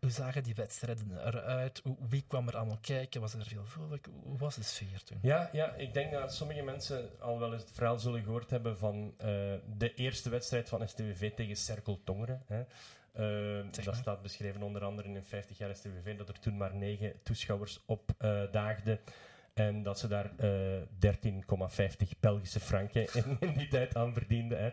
hoe 0.00 0.10
zagen 0.10 0.42
die 0.42 0.54
wedstrijden 0.54 1.26
eruit? 1.26 1.82
Wie 2.08 2.24
kwam 2.28 2.48
er 2.48 2.56
allemaal 2.56 2.78
kijken? 2.80 3.20
Was 3.20 3.34
er 3.34 3.44
veel 3.44 3.64
volk? 3.64 4.06
Hoe 4.22 4.38
was 4.38 4.54
de 4.54 4.62
sfeer 4.62 5.02
toen? 5.04 5.18
Ja, 5.22 5.48
ja, 5.52 5.74
ik 5.74 5.94
denk 5.94 6.12
dat 6.12 6.34
sommige 6.34 6.62
mensen 6.62 7.10
al 7.20 7.38
wel 7.38 7.52
eens 7.52 7.62
het 7.62 7.72
verhaal 7.72 7.98
zullen 7.98 8.22
gehoord 8.22 8.50
hebben 8.50 8.78
van 8.78 9.14
eh, 9.18 9.26
de 9.76 9.94
eerste 9.94 10.30
wedstrijd 10.30 10.68
van 10.68 10.88
STVV 10.88 11.32
tegen 11.34 11.56
Cerkel 11.56 12.00
Tongeren. 12.04 12.42
Hè. 12.46 12.64
Eh, 13.12 13.84
dat 13.84 13.96
staat 13.96 14.22
beschreven 14.22 14.62
onder 14.62 14.84
andere 14.84 15.08
in 15.08 15.24
50 15.24 15.58
jaar 15.58 15.76
STVV, 15.76 16.16
dat 16.16 16.28
er 16.28 16.38
toen 16.38 16.56
maar 16.56 16.74
negen 16.74 17.12
toeschouwers 17.22 17.80
op 17.86 18.10
eh, 18.18 18.42
daagden. 18.50 19.00
En 19.56 19.82
dat 19.82 19.98
ze 19.98 20.08
daar 20.08 20.30
eh 20.36 20.82
13,50 22.02 22.18
Belgische 22.20 22.60
franken 22.60 23.06
in, 23.40 23.52
die 23.56 23.68
tijd 23.68 23.96
aan 23.96 24.12
verdienden. 24.12 24.58
Hè. 24.58 24.70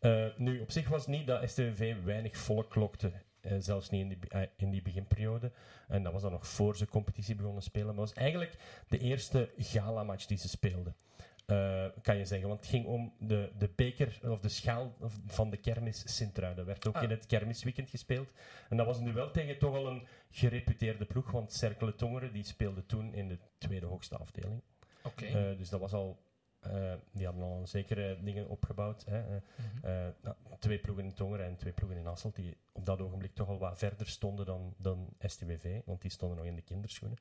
Eh, 0.00 0.36
nu, 0.36 0.60
op 0.60 0.70
zich 0.70 0.88
was 0.88 1.06
niet 1.06 1.26
dat 1.26 1.50
STVV 1.50 1.94
weinig 2.04 2.36
volk 2.36 2.74
lokte. 2.74 3.12
eh, 3.40 3.56
zelfs 3.58 3.90
niet 3.90 4.00
in 4.00 4.08
die, 4.08 4.18
eh, 4.28 4.42
in 4.56 4.70
die 4.70 4.82
beginperiode. 4.82 5.52
En 5.88 6.02
dat 6.02 6.12
was 6.12 6.22
dan 6.22 6.30
nog 6.30 6.46
voor 6.46 6.76
ze 6.76 6.86
competitie 6.86 7.34
begonnen 7.34 7.62
spelen. 7.62 7.86
Maar 7.86 7.94
was 7.94 8.12
eigenlijk 8.12 8.56
de 8.88 8.98
eerste 8.98 9.50
gala-match 9.58 10.26
die 10.26 10.38
ze 10.38 10.48
speelden. 10.48 10.96
Eh, 11.46 11.84
kan 12.02 12.16
je 12.16 12.24
zeggen. 12.24 12.48
Want 12.48 12.60
het 12.60 12.68
ging 12.68 12.86
om 12.86 13.12
de, 13.18 13.50
de 13.58 13.70
beker 13.76 14.18
of 14.22 14.40
de 14.40 14.48
schaal 14.48 14.96
van 15.26 15.50
de 15.50 15.56
kermis 15.56 16.16
Sint-Truiden. 16.16 16.64
werd 16.66 16.86
ook 16.88 16.96
Ah. 16.96 17.02
in 17.02 17.10
het 17.10 17.26
kermisweekend 17.26 17.90
gespeeld. 17.90 18.28
En 18.68 18.76
dat 18.76 18.86
was 18.86 19.00
nu 19.00 19.12
wel 19.12 19.30
tegen 19.30 19.58
toch 19.58 19.74
al 19.74 19.86
een 19.86 20.06
gereputeerde 20.30 21.04
ploeg. 21.04 21.30
Want 21.30 21.52
Cercle 21.52 21.94
Tongeren 21.94 22.32
die 22.32 22.44
speelde 22.44 22.86
toen 22.86 23.14
in 23.14 23.28
de 23.28 23.38
tweede 23.58 23.86
hoogste 23.86 24.16
afdeling. 24.16 24.62
Oké. 25.02 25.24
Eh, 25.24 25.58
dus 25.58 25.68
dat 25.68 25.80
was 25.80 25.92
al... 25.92 26.18
eh, 26.62 26.92
die 27.12 27.26
hadden 27.26 27.44
al 27.44 27.58
een 27.60 27.68
zekere 27.68 28.18
dingen 28.22 28.48
opgebouwd. 28.48 29.04
Hè. 29.04 29.18
Eh, 29.18 29.24
Mhm. 29.56 29.86
eh, 29.86 30.06
nou, 30.22 30.36
twee 30.58 30.78
ploegen 30.78 31.04
in 31.04 31.14
Tongeren 31.14 31.46
en 31.46 31.56
twee 31.56 31.72
ploegen 31.72 31.98
in 31.98 32.06
Hasselt, 32.06 32.34
die 32.36 32.56
op 32.72 32.86
dat 32.86 33.00
ogenblik 33.00 33.34
toch 33.34 33.48
al 33.48 33.58
wat 33.58 33.78
verder 33.78 34.06
stonden 34.06 34.46
dan, 34.46 34.74
dan 34.76 35.08
STWV, 35.20 35.80
want 35.84 36.02
die 36.02 36.10
stonden 36.10 36.36
nog 36.38 36.46
in 36.46 36.54
de 36.56 36.62
kinderschoenen. 36.62 37.18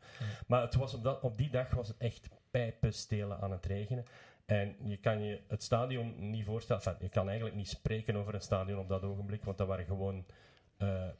Maar 0.47 0.61
het 0.61 0.75
was 0.75 0.93
op, 0.93 1.03
dat, 1.03 1.21
op 1.21 1.37
die 1.37 1.49
dag 1.49 1.69
was 1.69 1.87
het 1.87 1.97
echt 1.97 2.29
pijpenstelen 2.51 3.39
aan 3.39 3.51
het 3.51 3.65
regenen. 3.65 4.05
En 4.45 4.75
je 4.83 4.97
kan 4.97 5.21
je 5.23 5.41
het 5.47 5.63
stadion 5.63 6.29
niet 6.29 6.45
voorstellen, 6.45 6.81
enfin, 6.83 6.97
je 7.05 7.09
kan 7.09 7.27
eigenlijk 7.27 7.55
niet 7.57 7.69
spreken 7.69 8.15
over 8.15 8.33
een 8.33 8.41
stadion 8.41 8.79
op 8.79 8.87
dat 8.87 9.03
ogenblik, 9.03 9.43
want 9.43 9.57
dat 9.57 9.67
waren 9.67 9.85
gewoon 9.85 10.25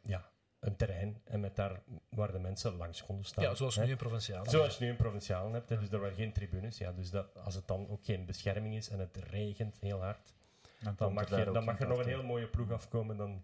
ja, 0.01 0.29
een 0.61 0.75
terrein 0.75 1.21
en 1.23 1.39
met 1.39 1.55
daar 1.55 1.81
waar 2.09 2.31
de 2.31 2.39
mensen 2.39 2.75
langs 2.75 3.03
konden 3.05 3.25
staan. 3.25 3.43
ja, 3.43 3.55
zoals 3.55 3.75
hè. 3.75 3.83
nu 3.83 3.91
in 3.91 3.97
Provinciaal. 3.97 4.49
Zoals 4.49 4.77
je 4.77 4.83
nu 4.83 4.89
een 4.89 4.95
provinciaal 4.95 5.51
hebt, 5.53 5.69
hè, 5.69 5.79
dus 5.79 5.91
er 5.91 5.99
waren 5.99 6.15
geen 6.15 6.33
tribunes. 6.33 6.77
Ja, 6.77 6.91
dus 6.91 7.09
dat, 7.09 7.27
als 7.43 7.55
het 7.55 7.67
dan 7.67 7.89
ook 7.89 8.05
geen 8.05 8.25
bescherming 8.25 8.75
is 8.75 8.89
en 8.89 8.99
het 8.99 9.17
regent 9.17 9.77
heel 9.79 10.01
hard, 10.01 10.33
Dan, 10.79 10.93
dan 10.97 11.13
mag, 11.13 11.29
er 11.29 11.53
dan 11.53 11.63
mag 11.63 11.79
er 11.79 11.87
nog 11.87 11.99
een 11.99 12.07
heel 12.07 12.23
mooie 12.23 12.47
ploeg 12.47 12.71
afkomen. 12.71 13.17
Dan 13.17 13.43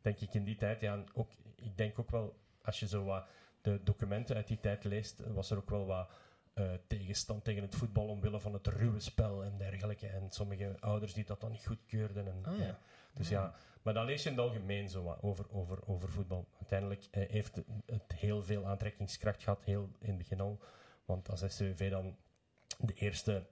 denk 0.00 0.20
ik 0.20 0.34
in 0.34 0.44
die 0.44 0.56
tijd, 0.56 0.80
ja, 0.80 0.92
en 0.92 1.06
ook, 1.14 1.30
ik 1.54 1.76
denk 1.76 1.98
ook 1.98 2.10
wel, 2.10 2.36
als 2.62 2.80
je 2.80 2.86
zo 2.86 3.04
wat 3.04 3.26
de 3.60 3.80
documenten 3.84 4.36
uit 4.36 4.46
die 4.46 4.60
tijd 4.60 4.84
leest, 4.84 5.22
was 5.26 5.50
er 5.50 5.56
ook 5.56 5.70
wel 5.70 5.86
wat 5.86 6.08
eh, 6.54 6.70
tegenstand 6.86 7.44
tegen 7.44 7.62
het 7.62 7.74
voetbal 7.74 8.06
omwille 8.06 8.40
van 8.40 8.52
het 8.52 8.66
ruwe 8.66 9.00
spel 9.00 9.44
en 9.44 9.58
dergelijke. 9.58 10.06
En 10.06 10.30
sommige 10.30 10.76
ouders 10.80 11.12
die 11.12 11.24
dat 11.24 11.40
dan 11.40 11.50
niet 11.50 11.66
goedkeurden. 11.66 12.26
En, 12.26 12.52
Ah, 12.52 12.58
ja. 12.58 12.78
Dus 13.16 13.28
ja, 13.28 13.54
maar 13.82 13.94
dat 13.94 14.04
lees 14.04 14.22
je 14.22 14.30
in 14.30 14.36
het 14.36 14.44
algemeen 14.44 14.88
zo 14.88 15.02
wat 15.02 15.22
over, 15.22 15.46
over, 15.50 15.78
over 15.86 16.08
voetbal. 16.08 16.48
Uiteindelijk 16.58 17.08
eh, 17.10 17.28
heeft 17.28 17.56
het, 17.86 18.14
heel 18.14 18.42
veel 18.42 18.66
aantrekkingskracht 18.66 19.42
gehad, 19.42 19.64
heel 19.64 19.90
in 19.98 20.08
het 20.08 20.18
begin 20.18 20.40
al. 20.40 20.58
Want 21.04 21.30
als 21.30 21.40
SCV 21.40 21.90
dan 21.90 22.16
de 22.78 22.94
eerste 22.94 23.46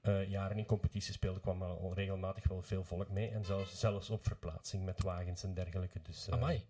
eh, 0.00 0.30
jaren 0.30 0.58
in 0.58 0.66
competitie 0.66 1.12
speelde, 1.12 1.40
kwam 1.40 1.62
er 1.62 1.68
al 1.68 1.94
regelmatig 1.94 2.48
wel 2.48 2.62
veel 2.62 2.84
volk 2.84 3.08
mee. 3.08 3.30
En 3.30 3.44
zelfs, 3.44 3.78
zelfs 3.78 4.10
op 4.10 4.26
verplaatsing 4.26 4.84
met 4.84 5.02
wagens 5.02 5.42
en 5.42 5.54
dergelijke. 5.54 6.02
Dus, 6.02 6.28
eh, 6.28 6.34
Amai. 6.34 6.64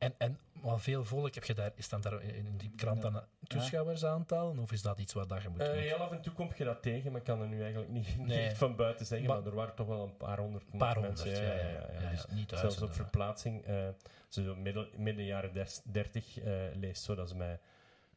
En, 0.00 0.14
en 0.18 0.38
maar 0.62 0.80
veel 0.80 1.04
volk, 1.04 1.34
heb 1.34 1.44
je 1.44 1.54
daar, 1.54 1.70
is 1.74 1.88
dan 1.88 2.00
daar 2.00 2.22
in 2.22 2.56
die 2.56 2.70
krant 2.76 3.02
dan 3.02 3.22
toeschouwersaantallen? 3.46 4.58
Of 4.58 4.72
is 4.72 4.82
dat 4.82 4.98
iets 4.98 5.12
wat 5.12 5.28
dat 5.28 5.42
je 5.42 5.48
moet 5.48 5.58
doen? 5.58 5.74
heel 5.74 5.96
af 5.96 6.10
en 6.10 6.20
toe 6.20 6.32
kom 6.32 6.50
je 6.56 6.64
dat 6.64 6.82
tegen, 6.82 7.10
maar 7.10 7.20
ik 7.20 7.26
kan 7.26 7.40
er 7.40 7.46
nu 7.48 7.60
eigenlijk 7.62 7.90
niet, 7.92 8.18
Nee. 8.18 8.50
van 8.56 8.76
buiten 8.76 9.06
zeggen. 9.06 9.28
Maar, 9.28 9.36
Maar- 9.38 9.46
er 9.46 9.54
waren 9.54 9.74
toch 9.74 9.86
wel 9.86 10.02
een 10.02 10.16
paar 10.16 10.38
honderd 10.38 10.64
Een 10.72 10.78
paar 10.78 11.00
mensen. 11.00 11.26
honderd, 11.34 11.46
ja, 11.48 11.54
ja, 11.54 11.70
ja, 11.70 12.00
ja, 12.02 12.10
Dus 12.10 12.26
niet 12.30 12.52
zelfs 12.54 12.82
op 12.82 12.92
verplaatsing, 12.94 13.64
eh 13.64 13.88
zo 14.28 14.56
midden, 14.56 14.88
midden 14.96 15.24
jaren 15.24 15.52
des- 15.52 15.80
30 15.84 16.38
eh, 16.40 16.52
leest 16.74 17.02
zo 17.02 17.14
dat 17.14 17.28
ze 17.28 17.36
met 17.36 17.60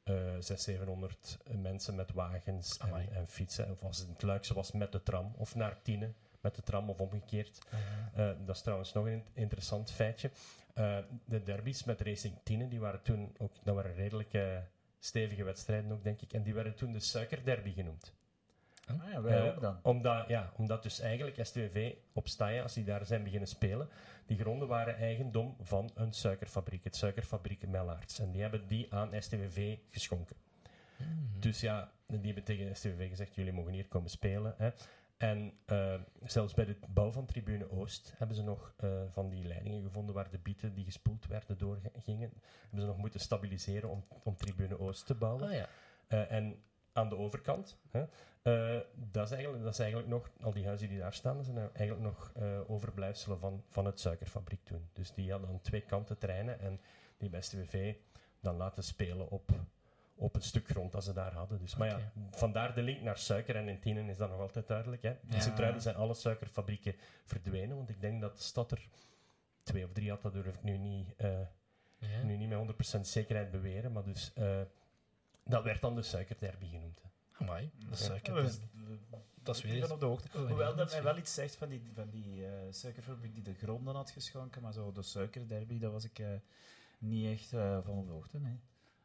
eh 0.03 0.13
600, 0.39 0.61
700 0.61 1.37
mensen 1.51 1.95
met 1.95 2.11
wagens 2.13 2.77
en, 2.77 3.13
en 3.13 3.27
fietsen, 3.27 3.71
of 3.71 3.83
als 3.83 3.97
het 3.97 4.07
in 4.07 4.13
het 4.13 4.23
Luikse 4.23 4.53
was 4.53 4.71
met 4.71 4.91
de 4.91 5.03
tram, 5.03 5.33
of 5.37 5.55
naar 5.55 5.81
Tiene 5.81 6.11
met 6.43 6.55
de 6.55 6.61
tram 6.63 6.89
of 6.89 6.99
omgekeerd. 6.99 7.59
Uh, 7.73 7.79
Eh, 8.29 8.35
dat 8.45 8.55
is 8.55 8.61
trouwens 8.61 8.93
nog 8.93 9.05
een 9.05 9.11
int- 9.11 9.29
interessant 9.33 9.91
feitje. 9.91 10.31
Eh, 10.73 10.97
de 11.25 11.43
derbies 11.43 11.83
met 11.83 12.01
Racing 12.01 12.35
Tiene, 12.43 12.67
die 12.67 12.79
waren 12.79 13.01
toen 13.01 13.35
ook, 13.37 13.51
dat 13.63 13.75
waren 13.75 13.93
redelijk 13.93 14.37
stevige 14.99 15.43
wedstrijden 15.43 15.91
ook, 15.91 16.03
denk 16.03 16.21
ik. 16.21 16.33
En 16.33 16.43
die 16.43 16.53
werden 16.53 16.75
toen 16.75 16.91
de 16.91 16.99
suikerderby 16.99 17.73
genoemd. 17.73 18.13
Ah, 18.87 18.95
ja, 19.11 19.21
wij 19.21 19.37
Eh, 19.37 19.45
ook 19.45 19.61
dan. 19.61 19.79
Omdat, 19.83 20.27
ja, 20.27 20.51
omdat 20.55 20.83
dus 20.83 20.99
eigenlijk 20.99 21.45
STVV 21.45 21.93
op 22.13 22.27
Staya, 22.27 22.61
als 22.61 22.73
die 22.73 22.83
daar 22.83 23.05
zijn 23.05 23.23
beginnen 23.23 23.47
spelen, 23.47 23.89
die 24.25 24.37
gronden 24.37 24.67
waren 24.67 24.95
eigendom 24.97 25.55
van 25.61 25.91
een 25.95 26.13
suikerfabriek, 26.13 26.83
het 26.83 26.95
suikerfabriek 26.95 27.67
Mellaerts. 27.67 28.19
En 28.19 28.31
die 28.31 28.41
hebben 28.41 28.67
die 28.67 28.93
aan 28.93 29.09
STVV 29.21 29.77
geschonken. 29.89 30.35
Dus 31.39 31.59
ja, 31.59 31.91
die 32.07 32.19
hebben 32.25 32.43
tegen 32.43 32.75
STVV 32.75 33.09
gezegd, 33.09 33.35
jullie 33.35 33.53
mogen 33.53 33.73
hier 33.73 33.87
komen 33.87 34.09
spelen. 34.09 34.55
Hè. 34.57 34.69
En 35.23 35.53
eh, 35.65 35.93
zelfs 36.23 36.53
bij 36.53 36.65
de 36.65 36.75
bouw 36.87 37.11
van 37.11 37.25
Tribune 37.25 37.71
Oost 37.71 38.13
hebben 38.17 38.35
ze 38.35 38.43
nog 38.43 38.73
eh, 38.77 38.89
van 39.07 39.29
die 39.29 39.45
leidingen 39.45 39.83
gevonden 39.83 40.15
waar 40.15 40.29
de 40.29 40.37
bieten 40.37 40.73
die 40.73 40.85
gespoeld 40.85 41.27
werden 41.27 41.57
doorgingen. 41.57 42.33
Hebben 42.61 42.79
ze 42.79 42.85
nog 42.85 42.97
moeten 42.97 43.19
stabiliseren 43.19 43.89
om, 43.89 44.03
om 44.23 44.35
Tribune 44.35 44.79
Oost 44.79 45.05
te 45.05 45.15
bouwen. 45.15 45.47
Ah 45.47 45.53
ja. 45.53 45.67
Eh, 46.07 46.31
en 46.31 46.63
aan 46.93 47.09
de 47.09 47.17
overkant, 47.17 47.77
hè, 47.89 48.05
dat, 48.93 49.25
is 49.25 49.31
eigenlijk, 49.31 49.63
dat 49.63 49.73
is 49.73 49.79
eigenlijk 49.79 50.09
nog, 50.09 50.29
al 50.41 50.53
die 50.53 50.65
huizen 50.65 50.89
die 50.89 50.99
daar 50.99 51.13
staan, 51.13 51.35
dat 51.35 51.45
zijn 51.45 51.57
eigenlijk 51.57 51.99
nog 51.99 52.33
overblijfselen 52.67 53.39
van, 53.39 53.63
van 53.69 53.85
het 53.85 53.99
suikerfabriek 53.99 54.63
toen. 54.63 54.89
Dus 54.93 55.13
die 55.13 55.31
hadden 55.31 55.49
aan 55.49 55.61
twee 55.61 55.81
kanten 55.81 56.17
terreinen 56.17 56.59
en 56.59 56.79
die 57.17 57.29
bij 57.29 57.41
STWV 57.41 57.95
dan 58.39 58.55
laten 58.55 58.83
spelen 58.83 59.29
op, 59.29 59.51
op 60.15 60.33
het 60.33 60.43
stuk 60.43 60.67
grond 60.67 60.91
dat 60.91 61.03
ze 61.03 61.13
daar 61.13 61.33
hadden. 61.33 61.59
Dus, 61.59 61.75
maar 61.75 61.87
ja, 61.87 62.11
vandaar 62.31 62.73
de 62.75 62.81
link 62.81 63.01
naar 63.01 63.17
suiker 63.17 63.55
en 63.55 63.67
in 63.67 63.79
Tienen 63.79 64.09
is 64.09 64.17
dat 64.17 64.29
nog 64.29 64.39
altijd 64.39 64.67
duidelijk. 64.67 65.01
Hè. 65.01 65.09
In 65.09 65.17
Ja. 65.29 65.39
Sint-Truiden 65.39 65.81
zijn 65.81 65.95
alle 65.95 66.13
suikerfabrieken 66.13 66.95
verdwenen, 67.25 67.75
want 67.75 67.89
ik 67.89 68.01
denk 68.01 68.21
dat 68.21 68.37
de 68.37 68.43
stad 68.43 68.71
er 68.71 68.87
twee 69.63 69.83
of 69.85 69.91
drie 69.91 70.09
had, 70.09 70.21
dat 70.21 70.33
durf 70.33 70.55
ik 70.55 70.63
nu 70.63 70.77
niet... 70.77 71.15
eh, 71.15 71.39
Ja. 71.97 72.23
nu 72.23 72.37
niet 72.37 72.49
met 72.49 72.57
100% 72.97 72.99
zekerheid 73.07 73.51
beweren, 73.51 73.91
maar 73.91 74.03
dus 74.03 74.33
eh, 74.33 74.61
dat 75.43 75.63
werd 75.63 75.81
dan 75.81 75.95
de 75.95 76.01
suikerderby 76.01 76.67
genoemd. 76.69 77.01
hè. 77.01 77.09
Amai, 77.45 77.71
dat 77.89 77.91
is 77.93 77.99
Ja. 77.99 78.05
suiker. 78.05 78.35
Ja, 78.35 78.41
we- 78.41 78.57
we- 79.09 79.17
Dat 79.43 79.55
is 79.55 79.61
weer 79.63 79.73
eens- 79.81 79.91
op 79.91 79.99
de 79.99 80.05
hoogte. 80.05 80.27
Oh, 80.27 80.41
ja, 80.41 80.47
Hoewel 80.47 80.67
dat 80.67 80.77
dat 80.77 80.91
mij 80.91 81.03
wel 81.03 81.17
iets 81.17 81.33
zegt 81.33 81.55
van 81.55 81.69
die, 81.69 81.81
van 81.93 82.09
die 82.09 82.45
eh, 82.45 82.51
suikerfabriek 82.69 83.33
die 83.33 83.43
de 83.43 83.53
gronden 83.53 83.95
had 83.95 84.09
geschonken, 84.11 84.61
maar 84.61 84.73
zo 84.73 84.91
de 84.91 85.01
suikerderby, 85.01 85.79
daar 85.79 85.91
was 85.91 86.03
ik 86.03 86.19
eh, 86.19 86.27
niet 86.99 87.39
echt 87.39 87.53
eh, 87.53 87.77
van 87.83 87.97
op 87.97 88.05
de 88.05 88.11
hoogte. 88.11 88.39
Nee. 88.39 88.59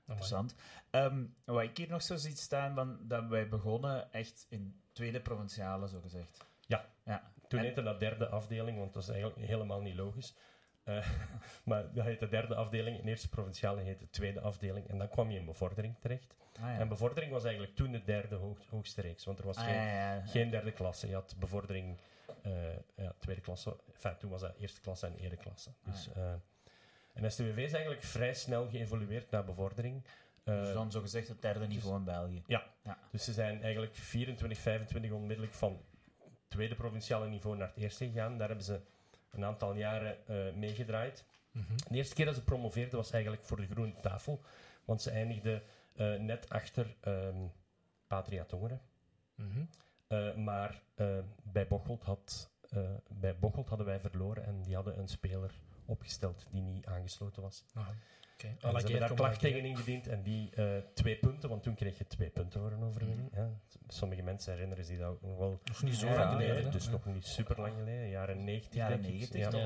Interessant. 0.09 0.55
Ehm, 0.91 1.25
wat 1.45 1.63
ik 1.63 1.77
hier 1.77 1.89
nog 1.89 2.03
zo 2.03 2.17
zie 2.17 2.37
staan, 2.37 2.75
van, 2.75 2.99
dat 3.03 3.27
wij 3.27 3.49
begonnen 3.49 4.13
echt 4.13 4.47
in 4.49 4.81
tweede 4.93 5.21
provinciale, 5.21 5.89
zo 5.89 6.01
gezegd. 6.01 6.45
Ja. 6.67 6.85
ja. 7.05 7.33
Toen 7.49 7.59
En- 7.59 7.65
heette 7.65 7.83
dat 7.83 8.01
derde 8.01 8.29
afdeling, 8.29 8.79
want 8.79 8.93
dat 8.95 9.03
is 9.03 9.09
eigenlijk 9.09 9.47
helemaal 9.49 9.81
niet 9.81 9.95
logisch. 9.95 10.35
Eh, 10.85 11.09
maar 11.65 11.93
dat 11.95 12.05
heette 12.05 12.29
derde 12.29 12.55
afdeling, 12.55 12.99
in 12.99 13.07
eerste 13.07 13.29
provinciale 13.29 13.81
heette 13.83 14.11
tweede 14.11 14.41
afdeling. 14.41 14.89
En 14.89 14.99
dan 14.99 15.09
kwam 15.09 15.31
je 15.31 15.39
in 15.39 15.45
bevordering 15.45 15.95
terecht. 16.01 16.35
Ah, 16.57 16.63
ja. 16.63 16.79
En 16.79 16.89
bevordering 16.89 17.33
was 17.33 17.45
eigenlijk 17.45 17.77
toen 17.77 17.93
de 17.93 18.03
derde 18.05 18.35
hoog- 18.37 18.67
hoogste 18.71 19.01
reeks, 19.01 19.25
want 19.25 19.39
er 19.39 19.45
was 19.47 19.57
Ah, 19.57 19.65
geen, 19.65 19.75
ja, 19.75 20.15
ja. 20.15 20.27
geen 20.27 20.51
derde 20.51 20.73
klasse. 20.73 21.09
Je 21.09 21.15
had 21.15 21.35
bevordering, 21.39 21.97
ja, 22.97 23.13
tweede 23.19 23.41
klasse. 23.41 23.77
Enfin, 23.95 24.17
toen 24.19 24.31
was 24.31 24.41
dat 24.41 24.55
eerste 24.59 24.81
klasse 24.81 25.07
en 25.07 25.15
eerste 25.17 25.37
klasse. 25.37 25.71
Dus, 25.85 26.09
Ah, 26.17 26.23
eh, 26.25 26.35
en 27.19 27.33
STWV 27.33 27.57
is 27.57 27.73
eigenlijk 27.73 28.03
vrij 28.03 28.35
snel 28.35 28.69
geëvolueerd 28.69 29.31
naar 29.31 29.45
bevordering. 29.45 30.05
Eh, 30.45 30.61
Dus 30.63 30.73
dan 30.73 30.91
zo 30.91 31.01
gezegd 31.01 31.29
het 31.29 31.43
derde 31.43 31.67
niveau 31.67 31.97
in 31.99 32.05
België. 32.05 32.43
Dus 33.11 33.25
ze 33.25 33.33
zijn 33.33 33.63
eigenlijk 33.63 33.95
24, 33.95 34.59
25 34.59 35.11
onmiddellijk 35.11 35.55
van 35.55 35.81
tweede 36.49 36.75
provinciale 36.75 37.29
niveau 37.29 37.57
naar 37.57 37.69
het 37.69 37.77
eerste 37.77 38.07
gegaan. 38.07 38.39
Daar 38.39 38.49
hebben 38.49 38.67
ze 38.67 38.81
een 39.31 39.45
aantal 39.45 39.75
jaren 39.75 40.27
eh, 40.27 40.37
meegedraaid. 40.55 41.25
Mhm. 41.51 41.77
De 41.89 41.97
eerste 41.97 42.15
keer 42.15 42.25
dat 42.25 42.35
ze 42.35 42.45
promoveerden 42.45 42.97
was 42.97 43.11
eigenlijk 43.11 43.45
voor 43.45 43.57
de 43.57 43.67
groene 43.67 43.95
tafel, 44.01 44.41
want 44.85 45.03
ze 45.03 45.11
eindigden 45.11 45.63
eh, 45.97 46.15
net 46.15 46.49
achter 46.49 46.97
ehm 47.01 47.37
Patria 48.07 48.45
Tongeren. 48.45 48.81
Mhm. 49.35 49.65
Eh, 50.07 50.35
maar 50.35 50.83
eh, 50.95 51.19
bij, 51.43 51.67
Bocholt 51.67 52.03
had, 52.03 52.51
eh, 52.71 52.81
bij 53.09 53.39
Bocholt 53.39 53.69
hadden 53.69 53.87
wij 53.87 54.01
verloren 54.01 54.45
en 54.45 54.63
die 54.63 54.75
hadden 54.75 54.99
een 54.99 55.09
speler 55.09 55.51
opgesteld 55.89 56.47
die 56.51 56.63
niet 56.63 56.87
aangesloten 56.87 57.43
was. 57.43 57.65
Aha. 57.75 57.95
En 58.39 58.49
ze 58.51 58.57
la 58.61 58.69
hebben 58.73 58.91
keer 58.91 59.01
daar 59.01 59.15
klacht 59.15 59.41
tegen 59.41 59.65
ingediend 59.65 60.07
en 60.09 60.23
die 60.23 60.51
eh, 60.55 60.65
twee 60.95 61.17
punten, 61.19 61.49
want 61.49 61.63
toen 61.63 61.75
kreeg 61.75 61.99
je 61.99 62.07
twee 62.07 62.31
punten 62.31 62.61
voor 62.61 62.73
een 62.73 62.83
overwinning. 62.83 63.29
hè. 63.35 63.47
Sommige 63.89 64.23
mensen 64.23 64.53
herinneren 64.53 64.85
zich 64.85 64.99
dat 64.99 65.09
ook 65.09 65.23
nog 65.23 65.39
wel 65.39 65.61
Nog 65.65 65.83
niet 65.83 65.95
zo 65.95 66.07
Ja, 66.07 66.15
lang 66.15 66.31
geleden. 66.31 66.63
Nee, 66.63 66.69
dus 66.73 66.85
Ja. 66.85 66.91
nog 66.91 67.05
niet 67.05 67.27
super 67.27 67.61
lang 67.61 67.75
geleden, 67.75 68.09
jaren 68.09 68.45
90. 68.45 68.75
Jaren 68.75 69.03
denk 69.03 69.15
ik. 69.15 69.31
90 69.33 69.41
Ja. 69.53 69.59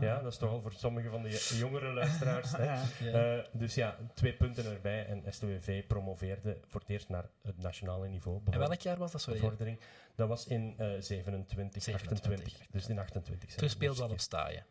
Ja, 0.00 0.16
al, 0.16 0.22
dat 0.22 0.32
is 0.32 0.38
toch 0.38 0.50
al 0.50 0.60
voor 0.60 0.72
sommige 0.72 1.08
van 1.08 1.22
de 1.22 1.54
jongere 1.58 1.92
luisteraars. 1.92 2.52
hè. 2.56 2.74
Eh, 3.38 3.44
dus 3.52 3.74
ja, 3.74 3.96
twee 4.14 4.32
punten 4.32 4.64
erbij 4.72 5.06
en 5.06 5.22
STWV 5.32 5.86
promoveerde 5.86 6.58
voor 6.66 6.80
het 6.80 6.88
eerst 6.90 7.08
naar 7.08 7.28
het 7.42 7.58
nationale 7.62 8.08
niveau. 8.08 8.40
En 8.50 8.58
welk 8.58 8.80
jaar 8.80 8.96
was 8.96 9.12
dat? 9.12 9.20
Sorry. 9.20 9.40
bevordering. 9.40 9.80
Dat 10.14 10.28
was 10.28 10.46
in 10.46 10.74
eh 10.78 10.86
27, 10.98 11.82
27, 11.82 11.82
28. 11.82 12.66
Dus 12.70 12.88
in 12.88 12.98
28. 12.98 13.48
zijn 13.48 13.60
Toen 13.60 13.68
speelde 13.70 14.00
al 14.02 14.06
dus 14.08 14.16
op 14.16 14.20
staaien. 14.22 14.64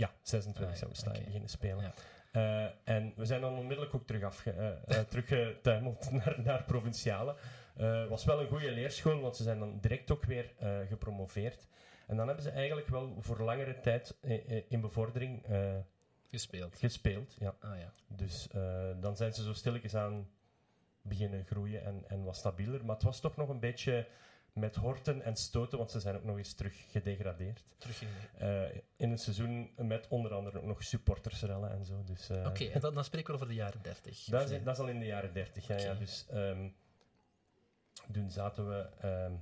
Ja, 0.00 0.10
26 0.22 0.72
Ah, 0.72 0.78
zijn 0.78 0.90
we 0.90 0.96
ja, 0.96 1.00
staan 1.02 1.14
oké. 1.14 1.24
beginnen 1.24 1.48
spelen. 1.48 1.92
Eh, 2.32 2.64
en 2.84 3.12
we 3.16 3.24
zijn 3.24 3.40
dan 3.40 3.58
onmiddellijk 3.58 3.94
ook 3.94 4.06
terug 4.06 4.22
afge, 4.22 4.50
eh, 4.50 4.98
eh, 4.98 5.06
teruggetuimeld 5.06 6.10
naar, 6.24 6.36
naar 6.44 6.62
provinciale. 6.64 7.34
Het 7.74 8.08
was 8.08 8.24
wel 8.24 8.40
een 8.40 8.48
goede 8.48 8.70
leerschool, 8.70 9.20
want 9.20 9.36
ze 9.36 9.42
zijn 9.42 9.58
dan 9.58 9.78
direct 9.80 10.10
ook 10.10 10.24
weer 10.24 10.52
gepromoveerd. 10.88 11.68
En 12.06 12.16
dan 12.16 12.26
hebben 12.26 12.44
ze 12.44 12.50
eigenlijk 12.50 12.88
wel 12.88 13.16
voor 13.20 13.40
langere 13.40 13.80
tijd 13.80 14.16
in 14.68 14.80
bevordering 14.80 15.44
Gespeeld. 16.30 16.76
gespeeld. 16.78 17.36
Ja. 17.38 17.54
Ah 17.60 17.78
ja. 17.78 17.92
Dus 18.06 18.48
dan 19.00 19.16
zijn 19.16 19.32
ze 19.32 19.42
zo 19.42 19.52
stilletjes 19.52 19.94
aan 19.94 20.28
beginnen 21.02 21.44
groeien 21.44 21.84
en, 21.84 22.04
en 22.08 22.24
wat 22.24 22.36
stabieler. 22.36 22.84
Maar 22.84 22.94
het 22.94 23.04
was 23.04 23.20
toch 23.20 23.36
nog 23.36 23.48
een 23.48 23.60
beetje 23.60 24.06
met 24.52 24.76
horten 24.76 25.22
en 25.22 25.36
stoten, 25.36 25.78
want 25.78 25.90
ze 25.90 26.00
zijn 26.00 26.16
ook 26.16 26.24
nog 26.24 26.36
eens 26.36 26.54
terug 26.54 26.84
gedegradeerd. 26.90 27.64
Terug. 27.78 28.02
Eh, 28.38 28.62
in 28.96 29.10
een 29.10 29.18
seizoen 29.18 29.70
met 29.76 30.08
onder 30.08 30.34
andere 30.34 30.58
ook 30.58 30.64
nog 30.64 30.82
supportersrellen 30.84 31.70
en 31.70 31.84
zo. 31.84 32.04
Dus, 32.04 32.28
eh, 32.28 32.46
Oké, 32.46 32.64
en 32.64 32.80
dan, 32.80 32.94
dan 32.94 33.04
spreken 33.04 33.28
we 33.28 33.34
over 33.34 33.48
de 33.48 33.54
jaren 33.54 33.82
30. 33.82 34.24
dat, 34.24 34.50
is, 34.50 34.62
dat 34.62 34.74
is 34.74 34.80
al 34.80 34.88
in 34.88 34.98
de 34.98 35.06
jaren 35.06 35.32
30. 35.32 35.66
Ja, 35.66 35.76
ja. 35.76 35.94
Dus 35.94 36.26
ehm, 36.30 36.68
toen 38.12 38.30
zaten 38.30 38.68
we 38.68 38.88
ehm, 39.00 39.32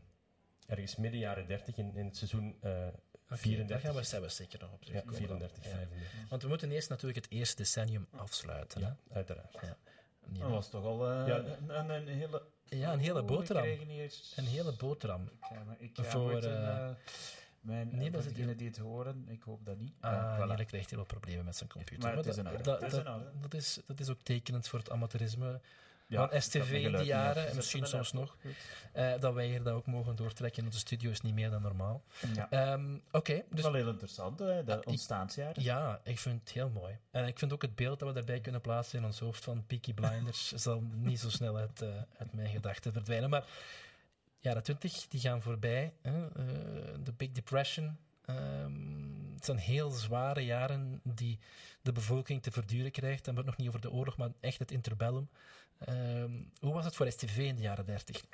ergens 0.67 0.97
midden 0.97 1.21
jaren 1.21 1.47
30 1.47 1.77
in, 1.77 1.95
in 1.97 2.05
het 2.05 2.17
seizoen 2.17 2.57
eh 2.61 2.87
Oké, 3.31 3.41
34. 3.41 3.77
Daar 3.83 3.87
gaan 3.93 4.01
we, 4.01 4.07
zijn 4.07 4.23
we 4.23 4.29
zeker 4.29 4.59
nog 4.61 4.73
op 4.73 4.83
ja, 4.83 4.87
terugkomen. 4.89 5.19
34, 5.19 5.65
Ja. 5.65 5.71
35. 5.71 6.29
Want 6.29 6.43
we 6.43 6.49
moeten 6.49 6.71
eerst 6.71 6.89
natuurlijk 6.89 7.25
het 7.25 7.33
eerste 7.33 7.57
decennium 7.57 8.07
afsluiten. 8.11 8.81
Ja, 8.81 8.97
uiteraard. 9.13 9.61
hè? 9.61 9.69
Ja. 10.33 10.41
Dat 10.41 10.51
was 10.51 10.71
toch 10.71 10.85
al 10.85 11.11
eh, 11.11 11.27
Ja. 11.27 11.37
een, 11.39 11.79
een, 11.79 11.91
een 11.91 12.07
hele... 12.09 12.43
ja, 12.65 12.93
een 12.93 12.99
hele 12.99 13.23
boterham. 13.23 13.65
hier- 13.65 14.13
Een 14.37 14.45
hele 14.45 14.73
boterham. 14.73 15.29
Ga, 15.41 15.63
maar- 15.67 15.77
ik 15.79 15.91
ga 15.97 16.03
Voor, 16.03 16.43
eh, 16.43 16.89
eh, 16.89 16.95
mijn, 17.61 17.89
nee, 17.97 18.11
dat 18.11 18.23
degenen 18.23 18.57
die 18.57 18.69
het 18.69 18.79
horen, 18.79 19.25
ik 19.29 19.43
hoop 19.43 19.65
dat 19.65 19.79
niet. 19.79 19.93
Ah, 20.01 20.37
voilà. 20.37 20.47
Nele 20.49 20.65
krijgt 20.65 20.91
heel 20.91 20.99
wat 20.99 21.09
problemen 21.09 21.45
met 21.45 21.57
zijn 21.57 21.69
computer. 21.69 22.09
Maar 22.09 22.17
het 22.17 22.27
is 22.27 22.37
dat, 22.37 22.47
orde. 22.53 22.63
dat, 22.63 22.81
dat 23.43 23.55
is, 23.55 23.81
dat 23.87 24.01
is 24.01 24.09
ook 24.09 24.21
tekenend 24.23 24.69
voor 24.69 24.79
het 24.79 24.91
amateurisme 24.91 25.61
Ja, 26.09 26.29
van 26.29 26.43
STV 26.43 26.71
in 26.73 26.97
die 26.97 27.05
jaren, 27.07 27.49
en 27.49 27.57
misschien 27.57 27.87
soms 27.87 28.13
nog. 28.13 28.37
Eh, 28.93 29.13
dat 29.21 29.35
wij 29.35 29.47
hier 29.47 29.63
dat 29.63 29.75
ook 29.75 29.87
mogen 29.87 30.17
doortrekken 30.17 30.65
onze 30.65 30.79
studio 30.79 31.11
is 31.11 31.21
niet 31.21 31.35
meer 31.35 31.51
dan 31.51 31.63
normaal. 31.63 32.03
Ja. 32.35 32.51
Ehm, 32.51 32.95
Oké, 33.11 33.33
Dat 33.35 33.43
is 33.49 33.55
dus 33.55 33.63
wel 33.65 33.75
heel 33.75 33.89
interessant, 33.89 34.39
hè, 34.39 34.65
de 34.65 34.77
Ah, 34.77 34.81
ontstaansjaren. 34.87 35.63
ja, 35.63 36.01
ik 36.05 36.19
vind 36.19 36.41
het 36.41 36.53
heel 36.53 36.69
mooi. 36.71 36.99
En 37.11 37.27
ik 37.27 37.39
vind 37.39 37.53
ook 37.53 37.63
het 37.63 37.75
beeld 37.75 37.99
dat 37.99 38.09
we 38.09 38.15
daarbij 38.15 38.41
kunnen 38.41 38.61
plaatsen 38.61 38.99
in 38.99 39.05
ons 39.05 39.19
hoofd 39.19 39.45
van 39.45 39.67
Peaky 39.67 39.95
Blinders 39.95 40.53
zal 40.65 40.81
niet 40.95 41.21
zo 41.21 41.31
snel 41.31 41.57
uit, 41.57 41.83
eh, 41.83 41.89
uit 42.19 42.33
mijn 42.33 42.49
gedachten 42.49 42.93
verdwijnen. 42.93 43.31
Maar 43.31 43.45
jaren 44.39 44.63
twintig, 44.63 45.07
die 45.09 45.21
gaan 45.21 45.43
voorbij. 45.43 45.93
hè. 46.03 46.27
Eh, 46.27 46.45
De 47.03 47.13
Big 47.17 47.31
Depression. 47.31 47.97
Ehm, 48.25 48.73
het 49.35 49.45
zijn 49.45 49.59
heel 49.59 49.91
zware 49.91 50.45
jaren 50.45 51.01
die 51.05 51.39
de 51.83 51.93
bevolking 51.93 52.43
te 52.43 52.51
verduren 52.51 52.91
krijgt. 52.91 53.25
Dan 53.25 53.35
wordt 53.35 53.49
het 53.51 53.59
nog 53.59 53.67
niet 53.67 53.77
over 53.77 53.91
de 53.91 53.97
oorlog, 53.97 54.17
maar 54.17 54.31
echt 54.41 54.59
het 54.59 54.71
interbellum. 54.71 55.29
Ehm, 55.79 56.31
hoe 56.61 56.73
was 56.73 56.85
het 56.85 56.97
voor 56.97 57.11
STV 57.11 57.37
in 57.39 57.57
de 57.57 57.63
jaren 57.63 57.87
dertig? 57.87 58.25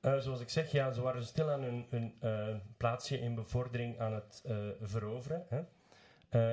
Eh, 0.00 0.18
zoals 0.18 0.40
ik 0.40 0.48
zeg, 0.48 0.70
ja, 0.70 0.92
ze 0.92 1.00
waren 1.00 1.24
stil 1.24 1.50
aan 1.50 1.62
hun, 1.62 2.14
eh, 2.20 2.56
plaatsje 2.76 3.20
in 3.20 3.34
bevordering 3.34 3.98
aan 3.98 4.12
het 4.12 4.42
eh, 4.44 4.56
veroveren. 4.82 5.46
Hè. 5.48 5.64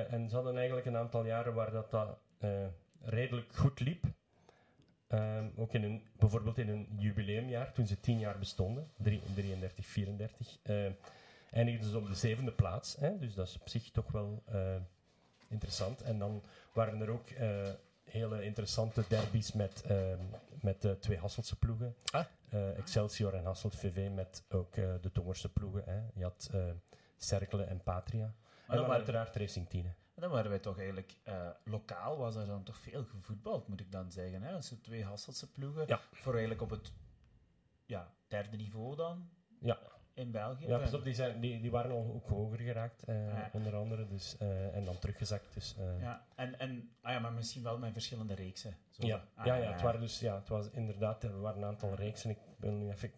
En 0.02 0.28
ze 0.28 0.34
hadden 0.34 0.56
eigenlijk 0.56 0.86
een 0.86 0.96
aantal 0.96 1.24
jaren 1.24 1.54
waar 1.54 1.70
dat, 1.70 1.90
dat 1.90 2.18
redelijk 3.00 3.54
goed 3.54 3.80
liep. 3.80 4.04
Ehm, 5.06 5.48
ook 5.56 5.72
in 5.72 5.82
hun, 5.82 6.02
bijvoorbeeld 6.18 6.58
in 6.58 6.68
hun 6.68 6.88
jubileumjaar, 6.96 7.72
toen 7.72 7.86
ze 7.86 8.00
tien 8.00 8.18
jaar 8.18 8.38
bestonden, 8.38 8.90
drie- 8.96 9.22
33, 9.34 9.86
34, 9.86 10.58
eh, 10.62 10.86
eindigden 11.50 11.90
ze 11.90 11.98
op 11.98 12.06
de 12.06 12.14
zevende 12.14 12.52
plaats. 12.52 12.96
Hè, 12.96 13.18
dus 13.18 13.34
dat 13.34 13.46
is 13.46 13.58
op 13.60 13.68
zich 13.68 13.90
toch 13.90 14.12
wel 14.12 14.42
interessant. 15.48 16.02
En 16.02 16.18
dan 16.18 16.42
waren 16.72 17.00
er 17.00 17.08
ook 17.08 17.28
hele 18.04 18.44
interessante 18.44 19.04
derbies 19.08 19.52
met, 19.52 19.82
ehm, 19.82 20.18
met 20.60 20.82
de 20.82 20.98
twee 20.98 21.18
Hasselse 21.18 21.56
ploegen. 21.58 21.96
Ah. 22.10 22.24
Eh, 22.48 22.78
Excelsior 22.78 23.34
en 23.34 23.44
Hasselt 23.44 23.76
VV 23.76 24.10
met 24.10 24.44
ook 24.48 24.76
eh, 24.76 24.94
de 25.00 25.12
Tongerse 25.12 25.52
ploegen. 25.52 25.82
Hè. 25.84 26.00
Je 26.14 26.22
had 26.22 26.48
eh 26.52 26.70
Cerkelen 27.16 27.68
en 27.68 27.82
Patria. 27.82 28.34
Maar 28.66 28.76
en 28.76 28.82
dan 28.82 28.92
uiteraard 28.92 29.36
Racing 29.36 29.68
Tiene. 29.68 29.94
dan 30.14 30.30
waren 30.30 30.50
wij 30.50 30.58
toch 30.58 30.76
eigenlijk... 30.78 31.16
eh, 31.22 31.48
lokaal 31.64 32.16
was 32.16 32.34
er 32.34 32.46
dan 32.46 32.62
toch 32.62 32.78
veel 32.78 33.04
gevoetbald, 33.04 33.68
moet 33.68 33.80
ik 33.80 33.92
dan 33.92 34.10
zeggen. 34.10 34.42
Hè? 34.42 34.54
Dus 34.54 34.74
twee 34.82 35.04
Hasselse 35.04 35.50
ploegen. 35.50 35.84
Ja. 35.86 36.00
Voor 36.12 36.32
eigenlijk 36.32 36.62
op 36.62 36.70
het 36.70 36.92
ja, 37.86 38.14
derde 38.28 38.56
niveau 38.56 38.96
dan 38.96 39.28
Ja, 39.60 39.78
in 40.14 40.30
België. 40.30 40.66
ja 40.66 40.78
pas 40.78 40.94
op, 40.94 41.04
die, 41.04 41.14
zijn, 41.14 41.40
die, 41.40 41.60
die 41.60 41.70
waren 41.70 41.90
al 41.90 42.12
ook 42.14 42.28
hoger 42.28 42.58
geraakt, 42.58 43.02
eh, 43.02 43.26
Ja. 43.28 43.50
onder 43.52 43.74
andere. 43.76 44.06
Dus, 44.06 44.36
eh, 44.38 44.76
en 44.76 44.84
dan 44.84 44.98
teruggezakt. 44.98 45.54
Dus, 45.54 45.76
eh, 45.78 46.00
Ja, 46.00 46.24
en, 46.34 46.58
en, 46.58 46.90
ah 47.00 47.12
ja, 47.12 47.18
maar 47.18 47.32
misschien 47.32 47.62
wel 47.62 47.78
met 47.78 47.92
verschillende 47.92 48.34
reeksen. 48.34 48.76
Zo. 48.90 49.06
Ja, 49.06 49.24
Ah, 49.34 49.46
ja, 49.46 49.54
ja, 49.56 49.72
het 49.72 49.80
waren 49.82 50.00
dus, 50.00 50.20
ja, 50.20 50.34
het 50.34 50.48
was 50.48 50.70
inderdaad, 50.70 51.22
er 51.24 51.40
waren 51.40 51.62
een 51.62 51.68
aantal 51.68 51.94
reeksen. 51.94 52.30
Ik 52.30 52.38
ben 52.56 52.78
nu 52.78 52.90
even, 52.90 53.08
ik 53.08 53.14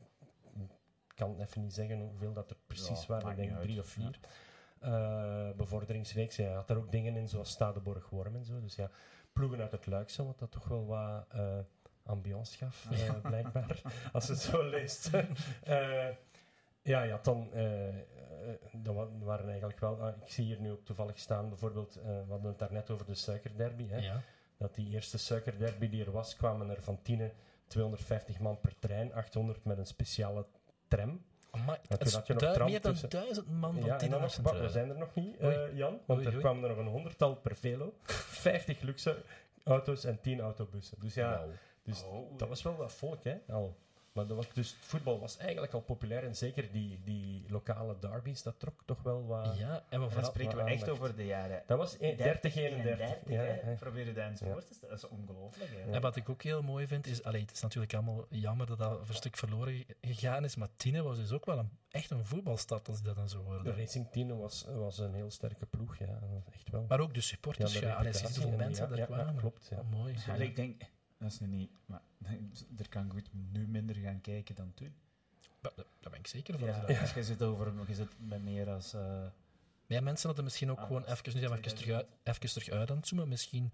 kan 1.14 1.40
even 1.40 1.62
niet 1.62 1.74
zeggen 1.74 1.98
hoeveel 2.00 2.32
dat 2.32 2.50
er 2.50 2.56
precies 2.66 3.00
Ja, 3.00 3.06
waren. 3.06 3.30
Ik 3.30 3.36
denk 3.36 3.50
niet 3.50 3.60
drie 3.60 3.76
uit. 3.76 3.84
of 3.84 3.90
vier. 3.90 4.18
Eh, 4.80 5.50
bevorderingsreeksen. 5.56 6.44
Ja, 6.44 6.54
had 6.54 6.70
er 6.70 6.76
ook 6.76 6.92
dingen 6.92 7.16
in, 7.16 7.28
zoals 7.28 7.50
Stade 7.50 7.80
Borg-Worm 7.80 8.36
en 8.36 8.44
zo. 8.44 8.60
Dus 8.60 8.74
ja, 8.74 8.90
ploegen 9.32 9.60
uit 9.60 9.72
het 9.72 9.86
Luik, 9.86 10.10
zo, 10.10 10.26
wat 10.26 10.38
dat 10.38 10.50
toch 10.50 10.68
wel 10.68 10.86
wat 10.86 11.24
eh, 11.28 11.58
ambiance 12.02 12.56
gaf, 12.56 12.86
blijkbaar. 13.22 13.80
als 14.12 14.26
je 14.26 14.32
het 14.32 14.40
zo 14.42 14.68
leest. 14.68 15.10
Ja, 16.86 17.02
ja, 17.02 17.18
dan, 17.22 17.52
eh, 17.52 17.88
eh, 17.88 17.94
dat 18.72 18.94
wa- 18.94 19.08
waren 19.22 19.48
eigenlijk 19.48 19.80
wel... 19.80 20.00
ah, 20.02 20.16
ik 20.22 20.28
zie 20.32 20.44
hier 20.44 20.60
nu 20.60 20.70
ook 20.70 20.84
toevallig 20.84 21.18
staan, 21.18 21.48
bijvoorbeeld, 21.48 21.96
eh, 21.96 22.04
we 22.04 22.24
hadden 22.28 22.48
het 22.48 22.58
daarnet 22.58 22.90
over 22.90 23.06
de 23.06 23.14
suikerderby. 23.14 23.88
Hè? 23.88 23.98
Ja. 23.98 24.20
dat 24.58 24.74
die 24.74 24.90
eerste 24.90 25.18
suikerderby 25.18 25.88
die 25.88 26.04
er 26.04 26.10
was, 26.12 26.36
kwamen 26.36 26.70
er 26.70 26.82
van 26.82 27.02
Tiene 27.02 27.32
250 27.66 28.38
man 28.38 28.60
per 28.60 28.78
trein, 28.78 29.12
800 29.12 29.64
met 29.64 29.78
een 29.78 29.86
speciale 29.86 30.46
tram. 30.88 31.20
Het 31.88 32.00
is 32.06 32.12
tram 32.52 32.70
meer 32.70 32.80
dan 32.80 32.92
duizend 33.08 33.50
man 33.50 33.72
van 33.74 33.84
ja, 33.84 33.92
en 33.94 34.10
dan 34.10 34.20
nog, 34.20 34.36
wa- 34.36 34.50
we 34.60 34.68
zijn 34.68 34.88
er 34.90 34.98
nog 34.98 35.14
niet, 35.14 35.36
Jan, 35.74 36.00
want 36.06 36.18
Oei, 36.20 36.26
er 36.34 36.40
kwamen 36.40 36.62
er 36.62 36.68
nog 36.68 36.78
een 36.78 36.86
honderdtal 36.92 37.34
per 37.36 37.56
velo, 37.56 37.94
50 38.46 38.80
luxe 38.80 39.22
auto's 39.64 40.04
en 40.04 40.20
10 40.20 40.40
autobussen. 40.40 41.00
Dus 41.00 41.14
ja, 41.14 41.44
dus 41.82 42.04
Oh, 42.04 42.38
dat 42.38 42.48
was 42.48 42.62
wel 42.62 42.76
wat 42.76 42.92
volk, 42.92 43.24
hè, 43.24 43.36
al. 43.48 43.76
Maar 44.16 44.26
dat 44.26 44.36
was, 44.36 44.48
dus 44.52 44.70
het 44.70 44.84
voetbal 44.84 45.20
was 45.20 45.36
eigenlijk 45.36 45.72
al 45.72 45.80
populair 45.80 46.24
en 46.24 46.36
zeker 46.36 46.72
die, 46.72 47.00
die 47.04 47.44
lokale 47.48 47.96
derbies, 48.00 48.42
dat 48.42 48.58
trok 48.60 48.82
toch 48.84 49.02
wel 49.02 49.26
wat... 49.26 49.56
Ja, 49.58 49.84
en 49.88 50.00
vooral... 50.10 50.24
spreken 50.30 50.56
we 50.56 50.62
echt 50.62 50.70
aandacht. 50.72 50.90
over 50.90 51.16
de 51.16 51.26
jaren 51.26 51.62
Dat 51.66 51.78
was 51.78 51.96
e- 52.00 52.16
30, 52.16 52.56
31. 52.56 53.08
31, 53.26 53.64
Ja. 53.66 53.74
Probeer 53.78 54.06
je 54.06 54.12
dat 54.12 54.28
eens 54.30 54.40
voor 54.40 54.64
te 54.64 54.74
stellen. 54.74 54.94
Dat 55.00 55.04
is 55.04 55.18
ongelooflijk. 55.18 55.70
Hè. 55.70 55.90
En 55.92 56.00
wat 56.00 56.16
ik 56.16 56.28
ook 56.28 56.42
heel 56.42 56.62
mooi 56.62 56.86
vind, 56.86 57.06
is... 57.06 57.22
Allee, 57.22 57.40
het 57.40 57.52
is 57.52 57.60
natuurlijk 57.60 57.94
allemaal 57.94 58.26
jammer 58.30 58.66
dat 58.66 58.78
dat 58.78 58.98
voor 58.98 59.08
een 59.08 59.14
stuk 59.14 59.36
verloren 59.36 59.84
gegaan 60.00 60.44
is, 60.44 60.56
maar 60.56 60.68
Tiene 60.76 61.02
was 61.02 61.16
dus 61.16 61.32
ook 61.32 61.44
wel 61.44 61.58
een, 61.58 61.70
echt 61.90 62.10
een 62.10 62.24
voetbalstad, 62.26 62.88
als 62.88 62.98
ik 62.98 63.04
dat 63.04 63.16
dan 63.16 63.28
zo 63.28 63.38
De 63.38 63.44
hoorde. 63.44 63.72
Racing 63.74 64.08
Team 64.10 64.28
was, 64.38 64.64
was 64.74 64.98
een 64.98 65.14
heel 65.14 65.30
sterke 65.30 65.66
ploeg, 65.66 65.96
ja, 65.98 66.18
echt 66.52 66.70
wel. 66.70 66.84
Maar 66.88 67.00
ook 67.00 67.14
de 67.14 67.20
supporters, 67.20 67.72
Ja, 67.72 67.80
ja, 67.80 67.86
de 67.86 67.94
allee, 67.96 68.12
en- 68.50 68.56
mensen 68.56 68.84
ja, 68.84 68.88
daar 68.90 68.98
ja, 68.98 69.06
ja, 69.08 69.14
kwamen. 69.22 69.36
klopt, 69.40 69.66
ja. 69.70 69.78
Oh, 69.78 69.90
mooi. 69.90 70.14
Ik 70.38 70.56
denk, 70.56 70.80
dat 71.18 71.30
is 71.32 71.40
nu 71.40 71.46
niet... 71.46 71.70
Maar 71.86 72.00
er 72.78 72.88
kan 72.88 73.10
goed 73.10 73.28
nu 73.52 73.66
minder 73.66 73.96
gaan 73.96 74.20
kijken 74.20 74.54
dan 74.54 74.72
toen. 74.74 74.94
Daar 75.60 76.10
ben 76.10 76.18
ik 76.18 76.26
zeker 76.26 76.58
van. 76.58 76.68
Ja, 76.68 76.80
dat- 76.80 76.98
als 77.00 77.12
je 77.14 77.24
zit 77.24 77.42
over... 77.42 77.72
Je 77.86 77.94
zit 77.94 78.08
met 78.18 78.42
meer 78.42 78.70
als... 78.70 78.92
eh, 78.94 79.26
Ja, 79.86 80.00
mensen 80.00 80.26
hadden 80.26 80.44
misschien 80.44 80.70
ook 80.70 80.78
Ah, 80.78 80.86
gewoon 80.86 81.04
even, 81.04 81.22
nu 81.24 81.30
zijn 81.40 81.50
we 81.52 81.58
even 81.58 81.62
2000. 81.62 81.78
terug, 81.82 81.96
uit, 81.96 82.06
even 82.36 82.52
terug 82.62 82.68
uit 82.78 82.90
aan 82.90 82.96
het 82.96 83.06
zoomen, 83.06 83.28
misschien... 83.28 83.72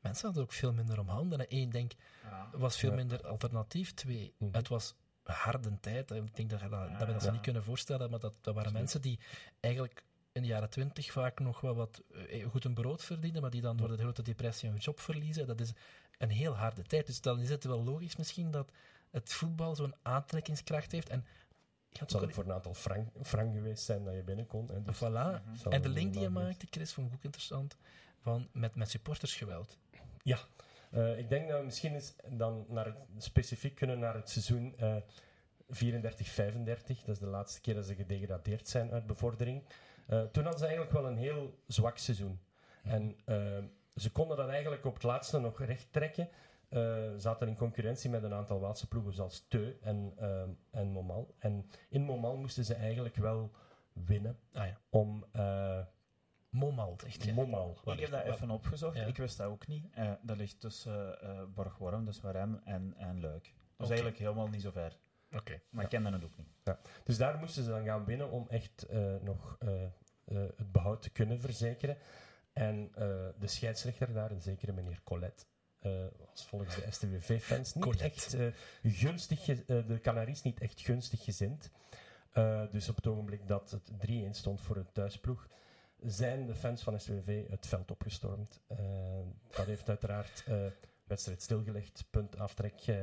Mensen 0.00 0.24
hadden 0.26 0.42
ook 0.42 0.52
veel 0.52 0.72
minder 0.72 1.00
om 1.00 1.08
handen. 1.08 1.44
Eén, 1.48 1.70
denk, 1.70 1.92
ja. 2.22 2.48
was 2.52 2.76
veel 2.76 2.90
Ja. 2.90 2.96
minder 2.96 3.26
alternatief. 3.26 3.94
Twee, 3.94 4.32
Mhm. 4.38 4.54
het 4.56 4.68
was 4.68 4.94
harde 5.22 5.80
tijd. 5.80 6.10
Ik 6.10 6.36
denk 6.36 6.50
dat, 6.50 6.60
dat, 6.60 6.70
dat 6.70 7.06
we 7.06 7.12
dat 7.12 7.22
Ja. 7.24 7.30
niet 7.30 7.40
kunnen 7.40 7.64
voorstellen, 7.64 8.10
maar 8.10 8.18
dat, 8.18 8.32
dat 8.40 8.54
waren 8.54 8.58
Absoluut. 8.74 8.78
mensen 8.80 9.00
die 9.00 9.18
eigenlijk 9.60 10.02
in 10.32 10.42
de 10.42 10.48
jaren 10.48 10.70
twintig 10.70 11.12
vaak 11.12 11.38
nog 11.40 11.60
wel 11.60 11.74
wat 11.74 12.02
eh, 12.28 12.46
goed 12.46 12.64
een 12.64 12.74
brood 12.74 13.04
verdienen, 13.04 13.40
maar 13.42 13.50
die 13.50 13.60
dan 13.60 13.76
door 13.76 13.88
de 13.88 13.96
grote 13.96 14.22
depressie 14.22 14.68
hun 14.70 14.78
job 14.78 15.00
verliezen. 15.00 15.46
Dat 15.46 15.60
is 15.60 15.72
een 16.18 16.30
heel 16.30 16.56
harde 16.56 16.82
tijd. 16.82 17.06
Dus 17.06 17.20
dan 17.20 17.40
is 17.40 17.50
het 17.50 17.64
wel 17.64 17.84
logisch 17.84 18.16
misschien 18.16 18.50
dat 18.50 18.70
het 19.10 19.32
voetbal 19.32 19.74
zo'n 19.74 19.94
aantrekkingskracht 20.02 20.92
heeft. 20.92 21.08
En 21.08 21.26
Het 21.98 22.10
zal 22.10 22.22
ook 22.22 22.32
voor 22.32 22.44
een 22.44 22.52
aantal 22.52 22.74
frank, 22.74 23.08
frank 23.22 23.54
geweest 23.54 23.84
zijn 23.84 24.04
dat 24.04 24.14
je 24.14 24.22
binnen 24.22 24.46
kon. 24.46 24.68
Hè, 24.72 24.82
dus 24.82 24.96
Voilà. 24.96 25.02
Mhm. 25.02 25.68
En 25.68 25.82
de 25.82 25.88
link 25.88 26.12
die 26.12 26.22
je 26.22 26.28
maakte, 26.28 26.66
Chris, 26.70 26.92
vond 26.92 27.08
ik 27.08 27.14
ook 27.14 27.24
interessant, 27.24 27.76
van 28.18 28.48
met, 28.52 28.74
met 28.74 28.90
supportersgeweld. 28.90 29.78
Eh, 30.90 31.18
ik 31.18 31.28
denk 31.28 31.48
dat 31.48 31.58
we 31.58 31.64
misschien 31.64 31.94
eens 31.94 32.14
dan 32.28 32.64
naar 32.68 32.84
het, 32.84 32.96
specifiek 33.18 33.74
kunnen 33.74 33.98
naar 33.98 34.14
het 34.14 34.30
seizoen 34.30 34.74
eh 34.78 34.96
34-35. 35.68 37.04
Dat 37.04 37.14
is 37.14 37.18
de 37.18 37.26
laatste 37.26 37.60
keer 37.60 37.74
dat 37.74 37.86
ze 37.86 37.94
gedegradeerd 37.94 38.68
zijn 38.68 38.92
uit 38.92 39.06
bevordering. 39.06 39.62
Eh, 40.06 40.22
toen 40.22 40.42
hadden 40.42 40.60
ze 40.60 40.66
eigenlijk 40.66 40.92
wel 40.92 41.06
een 41.06 41.16
heel 41.16 41.58
zwak 41.66 41.98
seizoen. 41.98 42.40
En 42.82 43.16
eh, 43.24 43.58
ze 43.98 44.12
konden 44.12 44.36
dat 44.36 44.48
eigenlijk 44.48 44.84
op 44.84 44.94
het 44.94 45.02
laatste 45.02 45.38
nog 45.38 45.64
recht 45.64 45.92
trekken. 45.92 46.28
Eh, 46.68 47.12
zaten 47.16 47.48
in 47.48 47.56
concurrentie 47.56 48.10
met 48.10 48.22
een 48.22 48.34
aantal 48.34 48.60
Waalse 48.60 48.88
ploegen 48.88 49.12
zoals 49.12 49.44
Teu 49.48 49.78
en, 49.82 50.12
eh, 50.16 50.42
en 50.70 50.88
Momal. 50.90 51.34
En 51.38 51.70
in 51.88 52.02
Momal 52.02 52.36
moesten 52.36 52.64
ze 52.64 52.74
eigenlijk 52.74 53.16
wel 53.16 53.50
winnen 53.92 54.38
Ah 54.52 54.66
ja, 54.66 54.78
om 54.90 55.24
eh 55.32 55.80
Momald, 56.50 57.02
echt. 57.02 57.24
Ja. 57.24 57.34
Momal. 57.34 57.78
Ik 57.84 58.00
heb 58.00 58.10
dat 58.10 58.24
even 58.24 58.50
opgezocht. 58.50 58.96
Ja. 58.96 59.04
Ik 59.04 59.16
wist 59.16 59.36
dat 59.36 59.46
ook 59.46 59.66
niet. 59.66 59.86
Dat 60.22 60.36
ligt 60.36 60.60
tussen 60.60 61.18
Borgworm, 61.54 62.04
dus 62.04 62.20
Warem, 62.20 62.60
en, 62.64 62.94
en 62.96 63.20
Luik. 63.20 63.54
Dus 63.76 63.88
eigenlijk 63.88 64.18
helemaal 64.18 64.48
niet 64.48 64.62
zo 64.62 64.70
ver. 64.70 64.96
Oké. 65.32 65.60
Maar 65.70 65.84
ik 65.84 65.90
kende 65.90 66.10
het 66.10 66.24
ook 66.24 66.36
niet. 66.36 66.76
Dus 67.04 67.16
daar 67.16 67.38
moesten 67.38 67.64
ze 67.64 67.70
dan 67.70 67.84
gaan 67.84 68.04
winnen 68.04 68.30
om 68.30 68.46
echt 68.48 68.86
nog 69.20 69.58
het 70.24 70.72
behoud 70.72 71.02
te 71.02 71.10
kunnen 71.10 71.40
verzekeren. 71.40 71.96
En 72.58 72.90
eh, 72.94 73.06
de 73.38 73.46
scheidsrechter 73.46 74.12
daar, 74.12 74.30
een 74.30 74.40
zekere 74.40 74.72
meneer 74.72 75.00
Colette, 75.04 75.44
eh, 75.78 75.92
was 76.30 76.46
volgens 76.46 76.74
de 76.74 76.82
STWV-fans 76.90 77.74
niet 77.74 77.84
echt 78.00 78.34
eh, 78.34 78.46
gunstig, 78.82 79.44
ge- 79.44 79.64
de 79.86 79.98
Canaries 80.02 80.42
niet 80.42 80.60
echt 80.60 80.80
gunstig 80.80 81.24
gezind. 81.24 81.70
Dus 82.70 82.88
op 82.88 82.96
het 82.96 83.06
ogenblik 83.06 83.46
dat 83.46 83.70
het 83.70 83.90
3-1 83.98 84.30
stond 84.30 84.60
voor 84.60 84.76
een 84.76 84.92
thuisploeg, 84.92 85.48
zijn 86.00 86.46
de 86.46 86.54
fans 86.54 86.82
van 86.82 87.00
STWV 87.00 87.48
het 87.48 87.66
veld 87.66 87.90
opgestormd. 87.90 88.60
Dat 89.56 89.66
heeft 89.66 89.88
uiteraard 89.88 90.44
wedstrijd 91.08 91.42
stilgelegd, 91.42 92.04
punt 92.10 92.38
aftrek. 92.38 92.80
eh, 92.86 92.96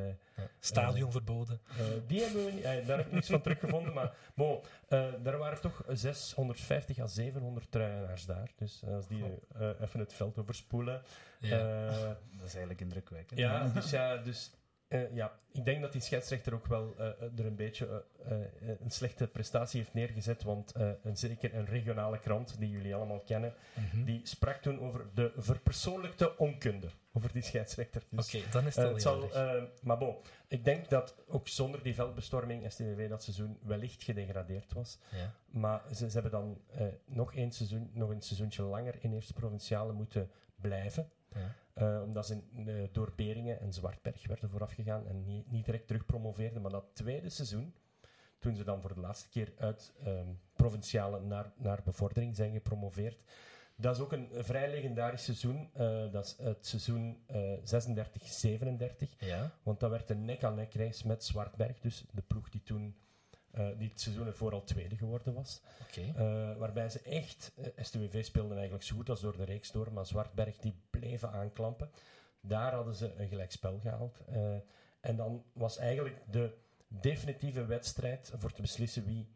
Stadion 0.59 1.11
verboden. 1.11 1.61
eh, 1.77 1.85
die 2.07 2.21
hebben 2.21 2.45
we 2.45 2.51
niet, 2.51 2.63
eh, 2.63 2.85
daar 2.87 2.97
heb 2.97 3.05
ik 3.05 3.11
niets 3.11 3.29
van 3.29 3.41
teruggevonden. 3.41 3.93
Maar 3.93 4.15
bon, 4.35 4.61
eh, 4.87 5.25
er 5.25 5.37
waren 5.37 5.61
toch 5.61 5.83
650 5.87 6.99
à 6.99 7.07
700 7.07 7.71
truienaars 7.71 8.25
daar. 8.25 8.51
Dus 8.55 8.83
als 8.87 9.07
die 9.07 9.23
eh, 9.59 9.69
even 9.81 9.99
het 9.99 10.13
veld 10.13 10.37
overspoelen. 10.37 11.01
Ja. 11.39 11.87
eh, 11.87 12.07
Dat 12.37 12.45
is 12.47 12.51
eigenlijk 12.51 12.81
indrukwekkend. 12.81 13.39
ja, 13.39 13.67
dus 13.67 13.89
ja, 13.89 14.17
dus, 14.17 14.51
eh, 14.87 15.15
ja, 15.15 15.33
ik 15.51 15.65
denk 15.65 15.81
dat 15.81 15.91
die 15.91 16.01
scheidsrechter 16.01 16.53
ook 16.53 16.67
wel 16.67 16.95
eh, 16.97 17.05
er 17.39 17.45
een 17.45 17.55
beetje 17.55 18.03
eh, 18.25 18.31
eh, 18.41 18.47
een 18.79 18.91
slechte 18.91 19.27
prestatie 19.27 19.79
heeft 19.79 19.93
neergezet. 19.93 20.43
Want 20.43 20.71
eh, 20.71 20.89
een, 21.03 21.17
zeker 21.17 21.53
een 21.55 21.65
regionale 21.65 22.19
krant, 22.19 22.59
die 22.59 22.69
jullie 22.69 22.95
allemaal 22.95 23.19
kennen, 23.19 23.53
Mhm. 23.75 24.03
die 24.03 24.19
sprak 24.23 24.61
toen 24.61 24.79
over 24.79 25.05
de 25.13 25.31
verpersoonlijkte 25.37 26.37
onkunde. 26.37 26.87
Over 27.13 27.31
die 27.33 27.41
scheidsrechter. 27.41 28.03
Dus, 28.09 28.35
Oké, 28.35 28.49
dan 28.51 28.67
is 28.67 28.75
het 28.75 29.03
eh, 29.05 29.11
al 29.11 29.31
eh, 29.31 29.63
maar 29.81 29.97
bon, 29.97 30.15
ik 30.47 30.65
denk 30.65 30.89
dat 30.89 31.15
ook 31.27 31.47
zonder 31.47 31.83
die 31.83 31.93
veldbestorming 31.95 32.71
STWV 32.71 33.09
dat 33.09 33.23
seizoen 33.23 33.57
wellicht 33.63 34.03
gedegradeerd 34.03 34.73
was. 34.73 34.99
ja. 35.11 35.33
Maar 35.45 35.81
ze, 35.93 36.07
ze 36.09 36.13
hebben 36.13 36.31
dan 36.31 36.61
eh, 36.71 36.85
nog, 37.05 37.33
één 37.35 37.51
seizoen, 37.51 37.89
nog 37.93 38.09
een 38.09 38.21
seizoentje 38.21 38.63
langer 38.63 38.95
in 38.99 39.13
Eerste 39.13 39.33
Provinciale 39.33 39.93
moeten 39.93 40.29
blijven. 40.55 41.09
Ja. 41.35 41.55
Eh, 41.73 42.01
omdat 42.03 42.25
ze 42.25 42.41
eh, 42.65 42.73
door 42.91 43.13
Beringen 43.15 43.59
en 43.59 43.73
Zwartberg 43.73 44.27
werden 44.27 44.49
voorafgegaan 44.49 45.07
en 45.07 45.25
niet, 45.25 45.51
niet 45.51 45.65
direct 45.65 45.87
terug 45.87 46.05
promoveerden. 46.05 46.61
Maar 46.61 46.71
dat 46.71 46.85
tweede 46.93 47.29
seizoen, 47.29 47.73
toen 48.39 48.55
ze 48.55 48.63
dan 48.63 48.81
voor 48.81 48.93
de 48.93 48.99
laatste 48.99 49.29
keer 49.29 49.53
uit 49.57 49.93
ehm, 50.03 50.27
Provinciale 50.55 51.19
naar, 51.19 51.51
naar 51.55 51.81
bevordering 51.83 52.35
zijn 52.35 52.53
gepromoveerd, 52.53 53.23
dat 53.77 53.95
is 53.95 54.01
ook 54.01 54.11
een 54.11 54.29
vrij 54.31 54.69
legendarisch 54.69 55.23
seizoen. 55.23 55.69
Eh, 55.73 56.11
dat 56.11 56.25
is 56.25 56.35
het 56.45 56.65
seizoen 56.65 57.23
eh 57.25 57.57
36-37. 57.63 59.15
ja. 59.17 59.51
Want 59.63 59.79
dat 59.79 59.89
werd 59.89 60.09
een 60.09 60.25
nek-aan-nek 60.25 60.73
race 60.73 61.07
met 61.07 61.23
Zwartberg. 61.23 61.79
Dus 61.79 62.05
de 62.11 62.21
ploeg 62.21 62.49
die 62.49 62.63
toen 62.63 62.95
eh, 63.55 63.67
die 63.77 63.89
het 63.89 64.01
seizoen 64.01 64.27
ervoor 64.27 64.51
al 64.53 64.63
tweede 64.63 64.97
geworden 64.97 65.33
was. 65.33 65.61
Eh, 66.15 66.57
waarbij 66.57 66.89
ze 66.89 66.99
echt, 67.01 67.51
eh, 67.55 67.83
STWV 67.83 68.23
speelden 68.25 68.53
eigenlijk 68.55 68.83
zo 68.85 68.95
goed 68.95 69.09
als 69.09 69.21
door 69.21 69.37
de 69.37 69.43
reeks 69.43 69.71
door, 69.71 69.93
maar 69.93 70.05
Zwartberg 70.05 70.57
die 70.57 70.75
bleven 70.89 71.31
aanklampen. 71.31 71.89
Daar 72.41 72.73
hadden 72.73 72.95
ze 72.95 73.13
een 73.17 73.27
gelijkspel 73.27 73.79
gehaald. 73.79 74.19
Eh, 74.27 74.55
en 74.99 75.15
dan 75.15 75.43
was 75.53 75.77
eigenlijk 75.77 76.21
de 76.31 76.53
definitieve 76.87 77.65
wedstrijd 77.65 78.31
voor 78.37 78.51
te 78.51 78.61
beslissen 78.61 79.05
wie 79.05 79.27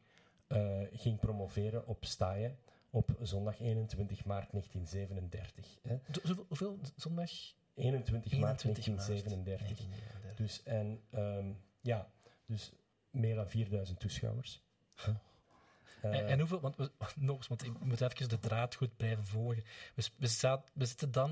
ging 0.94 1.20
promoveren 1.20 1.88
op 1.88 2.06
Staaien 2.06 2.58
op 2.90 3.10
zondag 3.22 3.60
21 3.60 4.26
maart 4.26 4.52
1937. 4.52 5.78
Hè. 5.82 5.98
Zo- 6.24 6.46
Hoeveel? 6.48 6.80
Zondag? 6.96 7.32
21 7.74 8.40
maart 8.40 8.64
21 8.64 8.88
maart 8.88 9.08
1937. 9.08 9.78
1937. 9.78 10.36
Dus, 10.36 10.64
en 10.64 11.02
ehm, 11.10 11.52
ja, 11.82 12.10
dus 12.46 12.72
meer 13.12 13.36
dan 13.36 13.50
4000 13.50 14.00
toeschouwers. 14.00 14.62
Eh, 14.96 15.08
En, 16.02 16.28
en 16.28 16.40
hoeveel, 16.40 16.60
want 16.60 16.76
we, 16.76 16.92
nog 17.16 17.38
eens, 17.38 17.48
want 17.48 17.64
ik 17.66 17.80
moet 17.80 18.02
even 18.02 18.30
de 18.30 18.40
draad 18.40 18.76
goed 18.76 18.98
blijven 18.98 19.26
volgen. 19.26 19.64
We, 19.96 20.10
we, 20.18 20.28
zaten- 20.28 20.72
we 20.74 20.86
zitten 20.86 21.12
dan 21.12 21.30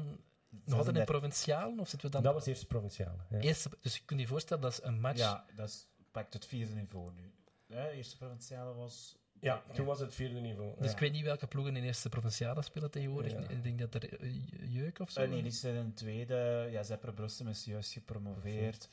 nog 0.50 0.78
altijd 0.78 0.96
in 0.96 1.06
36. 1.06 1.06
provincialen, 1.06 1.80
of 1.80 1.90
zitten 1.90 2.08
we 2.08 2.14
dan... 2.16 2.24
dat 2.24 2.34
was 2.34 2.46
eerst 2.46 2.68
provinciale. 2.68 3.18
Ja. 3.30 3.40
Eerste, 3.40 3.70
dus 3.82 3.96
je 3.98 4.02
kunt 4.06 4.20
je 4.20 4.28
voorstellen, 4.28 4.64
dat 4.64 4.72
is 4.72 4.82
een 4.84 5.00
match... 5.00 5.18
Ja, 5.18 5.46
dat 5.56 5.68
is 5.68 5.88
pakt 6.12 6.34
het 6.34 6.46
vierde 6.46 6.74
niveau 6.74 7.14
nu. 7.14 7.32
De 7.66 7.90
eerste 7.92 8.18
provinciale 8.18 8.74
was... 8.74 9.16
Ja, 9.40 9.64
toen 9.74 9.86
was 9.86 10.00
het 10.00 10.16
vierde 10.16 10.40
niveau. 10.40 10.76
Dus 10.78 10.86
Ja. 10.86 10.92
ik 10.92 11.00
weet 11.00 11.12
niet 11.12 11.24
welke 11.24 11.48
ploegen 11.48 11.76
in 11.76 11.84
eerste 11.84 12.10
provinciale 12.10 12.62
spelen 12.62 12.92
tegenwoordig. 12.92 13.32
Ja. 13.32 13.40
Ik 13.48 13.64
denk 13.64 13.80
dat 13.80 13.94
er 13.94 14.20
eh, 14.22 14.30
Jeuk 14.74 15.00
of 15.00 15.12
zo... 15.12 15.22
Eh, 15.22 15.30
nee, 15.30 15.42
die 15.44 15.52
zitten 15.52 15.80
in 15.82 15.88
de 15.88 15.94
tweede. 15.94 16.68
Ja, 16.72 16.84
Zeppere 16.84 17.14
Brussum 17.14 17.48
is 17.48 17.66
juist 17.66 17.92
gepromoveerd. 17.92 18.90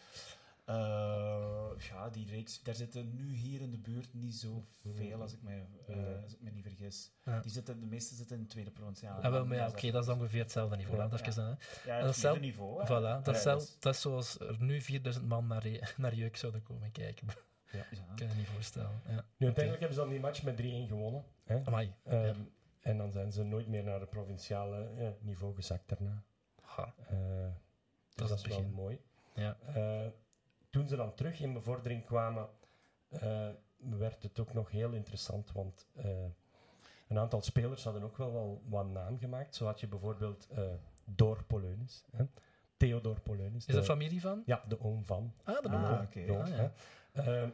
Eh, 0.65 1.71
ja, 1.89 2.11
die 2.11 2.27
reeks, 2.27 2.63
daar 2.63 2.75
zitten 2.75 3.15
nu 3.15 3.35
hier 3.35 3.61
in 3.61 3.71
de 3.71 3.79
buurt 3.79 4.15
niet 4.15 4.35
zoveel, 4.35 5.21
als 5.21 5.33
ik 5.33 5.43
me, 5.43 5.63
eh, 5.87 5.97
Ja. 5.97 6.21
als 6.23 6.33
ik 6.33 6.41
me 6.41 6.51
niet 6.51 6.63
vergis. 6.63 7.13
Ja. 7.25 7.41
Die 7.41 7.51
zitten, 7.51 7.81
de 7.81 7.87
meeste 7.87 8.15
zitten 8.15 8.37
in 8.37 8.43
de 8.43 8.49
tweede 8.49 8.71
provinciale. 8.71 9.23
Ah, 9.23 9.31
wel, 9.31 9.47
maar 9.47 9.57
ja, 9.57 9.63
Ja, 9.65 9.69
oké, 9.71 9.91
dat 9.91 10.03
is 10.03 10.09
ongeveer 10.15 10.41
hetzelfde 10.43 10.77
niveau. 10.77 10.97
Ja. 10.97 11.03
Laat 11.09 11.21
even. 11.27 11.59
Ja, 11.87 12.01
dat 12.01 12.11
is 12.11 12.21
zelf- 12.21 12.41
niveau. 12.41 12.79
hè. 12.81 12.85
Voilà, 12.87 13.25
dat, 13.25 13.35
is 13.35 13.43
Ja, 13.43 13.43
zelf- 13.43 13.59
dat 13.61 13.69
is- 13.69 13.79
dat 13.81 13.95
is 13.95 14.01
zoals 14.01 14.39
er 14.41 14.57
nu 14.63 14.81
4000 14.81 15.27
man 15.29 15.47
naar, 15.47 15.65
naar 15.97 16.15
Jeuk 16.15 16.37
zouden 16.37 16.63
komen 16.63 16.91
kijken. 16.93 17.27
ja. 17.73 17.85
Ik 17.91 17.99
kan 18.17 18.29
je 18.29 18.35
niet 18.35 18.47
voorstellen. 18.49 19.01
Ja. 19.09 19.25
Nu, 19.37 19.47
uiteindelijk 19.47 19.79
hebben 19.79 19.95
ze 19.95 20.01
dan 20.01 20.09
die 20.09 20.21
match 20.21 20.43
met 20.43 20.57
3-1 20.57 20.87
gewonnen. 20.89 21.25
Hè? 21.45 21.61
Amai. 21.65 21.95
Ehm, 22.05 22.27
Ja. 22.27 22.35
En 22.81 22.97
dan 22.99 23.11
zijn 23.13 23.33
ze 23.33 23.43
nooit 23.43 23.67
meer 23.69 23.85
naar 23.85 24.01
het 24.01 24.11
provinciale 24.11 24.89
eh, 24.99 25.09
niveau 25.21 25.55
gezakt 25.55 25.89
daarna. 25.89 26.23
Ha, 26.61 26.95
Eh, 27.09 27.17
dus 28.15 28.23
is 28.25 28.29
dat 28.29 28.39
is 28.39 28.47
wel 28.47 28.63
mooi. 28.75 29.01
ja. 29.35 29.57
Toen 30.75 30.89
ze 30.89 30.97
dan 30.97 31.15
terug 31.15 31.41
in 31.41 31.53
bevordering 31.53 32.05
kwamen, 32.05 32.49
eh, 33.09 33.49
werd 33.77 34.23
het 34.23 34.39
ook 34.41 34.53
nog 34.53 34.71
heel 34.71 34.93
interessant, 34.93 35.53
want 35.53 35.89
eh, 35.95 36.07
een 37.09 37.19
aantal 37.19 37.43
spelers 37.43 37.85
hadden 37.85 38.03
ook 38.03 38.17
wel, 38.17 38.33
wel 38.33 38.63
wat 38.69 38.87
naam 38.87 39.19
gemaakt. 39.19 39.55
Zo 39.55 39.65
had 39.67 39.81
je 39.81 39.87
bijvoorbeeld 39.87 40.49
eh 40.51 40.63
Door 41.05 41.45
Poleunis, 41.45 42.05
hè? 42.11 42.25
Theodor 42.77 43.21
Poleunis. 43.21 43.57
Is 43.61 43.67
de- 43.67 43.73
dat 43.73 43.85
familie 43.85 44.21
van? 44.21 44.43
Ja, 44.47 44.65
de 44.69 44.81
oom 44.81 45.05
van. 45.05 45.33
Ah, 45.45 45.55
dat 45.63 45.73
Ah, 45.73 46.03
oké. 46.03 46.21
Ah, 46.21 46.49
ja. 46.49 46.73
hè. 47.13 47.43
Eh, 47.43 47.49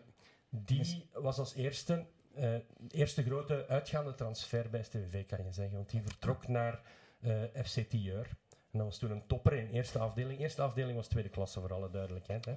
die 0.49 1.09
was 1.13 1.39
als 1.39 1.55
eerste, 1.55 2.07
eh, 2.35 2.55
eerste 2.89 3.23
grote 3.23 3.67
uitgaande 3.69 4.15
transfer 4.15 4.71
bij 4.71 4.83
STVV, 4.83 5.27
kan 5.27 5.45
je 5.45 5.53
zeggen. 5.53 5.77
Want 5.77 5.91
die 5.91 6.03
vertrok 6.03 6.49
naar 6.49 6.83
eh, 7.21 7.43
FC 7.65 7.79
Tieur. 7.89 8.31
En 8.71 8.79
dat 8.79 8.87
was 8.87 8.99
toen 8.99 9.11
een 9.11 9.27
topper 9.27 9.53
in 9.53 9.69
eerste 9.69 9.99
afdeling. 9.99 10.41
Eerste 10.41 10.63
afdeling 10.63 10.97
was 10.97 11.09
tweede 11.09 11.29
klasse, 11.29 11.61
voor 11.61 11.73
alle 11.73 11.91
duidelijkheid. 11.91 12.45
Hè. 12.45 12.57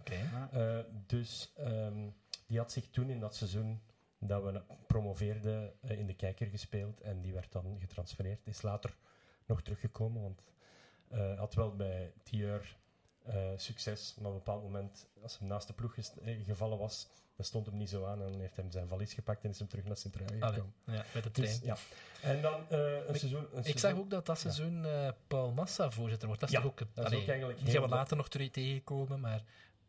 Eh, 0.51 0.85
dus 1.05 1.53
ehm, 1.55 2.09
die 2.47 2.57
had 2.57 2.71
zich 2.71 2.89
toen 2.89 3.09
in 3.09 3.19
dat 3.19 3.35
seizoen 3.35 3.81
dat 4.19 4.43
we 4.43 4.61
promoveerden 4.87 5.73
eh, 5.81 5.99
in 5.99 6.07
de 6.07 6.15
kijker 6.15 6.47
gespeeld. 6.47 7.01
En 7.01 7.21
die 7.21 7.33
werd 7.33 7.51
dan 7.51 7.75
getransfereerd. 7.79 8.47
Is 8.47 8.61
later 8.61 8.95
nog 9.45 9.61
teruggekomen, 9.61 10.21
want 10.21 10.51
eh 11.07 11.37
had 11.39 11.53
wel 11.53 11.75
bij 11.75 12.13
Tieur 12.23 12.77
eh, 13.25 13.35
succes. 13.55 14.13
Maar 14.17 14.25
op 14.29 14.31
een 14.37 14.43
bepaald 14.43 14.63
moment, 14.63 15.05
als 15.21 15.39
hij 15.39 15.47
naast 15.47 15.67
de 15.67 15.73
ploeg 15.73 15.95
eh, 15.97 16.45
gevallen 16.45 16.77
was, 16.77 17.07
dat 17.35 17.45
stond 17.45 17.65
hem 17.65 17.77
niet 17.77 17.89
zo 17.89 18.05
aan. 18.05 18.21
En 18.21 18.31
dan 18.31 18.39
heeft 18.39 18.55
hij 18.55 18.65
zijn 18.69 18.87
valies 18.87 19.13
gepakt 19.13 19.43
en 19.43 19.49
is 19.49 19.59
hem 19.59 19.67
terug 19.67 19.85
naar 19.85 19.97
Sint-Truiden 19.97 20.41
gekomen. 20.47 20.73
ja, 20.85 21.05
met 21.13 21.23
de 21.23 21.31
trein. 21.31 21.49
Dus, 21.51 21.59
ja. 21.63 21.77
En 22.21 22.41
dan 22.41 22.69
eh, 22.69 22.79
een 22.79 23.09
Ik- 23.09 23.15
seizoen... 23.15 23.39
Een 23.39 23.45
Ik 23.45 23.63
seizoen- 23.63 23.79
zag 23.79 23.93
ook 23.93 24.09
dat 24.09 24.25
dat 24.25 24.39
seizoen 24.39 24.85
Paul 25.27 25.51
Massa 25.51 25.91
voorzitter 25.91 26.27
wordt. 26.27 26.41
Dat 26.41 26.49
is 26.51 26.55
Ja, 26.57 26.61
toch 26.61 26.71
ook... 26.71 26.77
dat 26.93 27.11
is 27.11 27.17
ook 27.19 27.27
eigenlijk 27.27 27.59
die 27.65 27.73
gaan 27.73 27.81
we 27.81 27.87
later 27.87 28.17
nog 28.17 28.29
terug 28.29 28.51
tegenkomen, 28.51 29.19
maar 29.19 29.43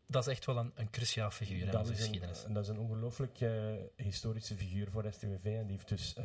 dat 0.07 0.27
is 0.27 0.33
echt 0.33 0.45
wel 0.45 0.57
een, 0.57 0.71
een 0.75 0.89
cruciaal 0.89 1.31
figuur 1.31 1.67
in 1.67 1.77
onze 1.77 1.91
is, 1.91 1.97
geschiedenis. 1.97 2.43
een, 2.43 2.53
dat 2.53 2.63
is 2.63 2.69
een 2.69 2.79
ongelooflijk 2.79 3.39
historische 3.95 4.55
figuur 4.55 4.87
voor 4.91 5.05
STVV. 5.11 5.45
En 5.45 5.65
die 5.67 5.75
heeft 5.75 5.87
dus 5.87 6.15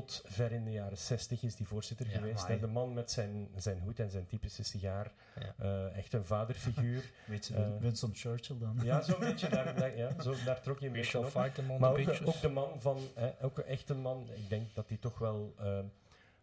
tot 0.00 0.22
ver 0.26 0.52
in 0.52 0.64
de 0.64 0.70
jaren 0.72 0.98
60 0.98 1.42
is 1.42 1.56
die 1.56 1.66
voorzitter 1.66 2.06
Ja, 2.10 2.12
geweest. 2.18 2.46
hè. 2.46 2.58
De 2.58 2.66
man 2.66 2.92
met 2.94 3.10
zijn, 3.10 3.48
zijn 3.56 3.78
hoed 3.80 3.98
en 4.00 4.10
zijn 4.10 4.26
typische 4.26 4.62
sigaar. 4.64 5.12
Ja. 5.40 5.54
Eh, 5.58 5.96
echt 5.96 6.12
een 6.12 6.24
vaderfiguur. 6.24 7.10
Weet 7.26 7.46
je, 7.46 7.54
Eh, 7.54 7.68
Winston 7.78 8.14
Churchill 8.14 8.58
dan? 8.58 8.78
ja, 8.82 9.02
zo'n 9.02 9.18
beetje. 9.20 9.48
Daar, 9.48 9.74
daar- 9.76 9.96
ja, 9.96 10.22
zo, 10.22 10.34
daar 10.44 10.60
trok 10.60 10.80
je 10.80 10.86
een 10.86 10.92
beetje 10.92 11.18
op. 11.18 11.32
Maar 11.78 11.90
ook, 11.90 12.08
ook 12.24 12.40
de 12.40 12.48
man 12.48 12.80
van, 12.80 12.98
hè, 13.14 13.42
ook 13.44 13.58
echt 13.58 13.88
een 13.88 14.00
man, 14.00 14.26
ik 14.34 14.48
denk 14.48 14.74
dat 14.74 14.88
hij 14.88 14.96
toch 14.96 15.18
wel 15.18 15.54
eh, 15.58 15.78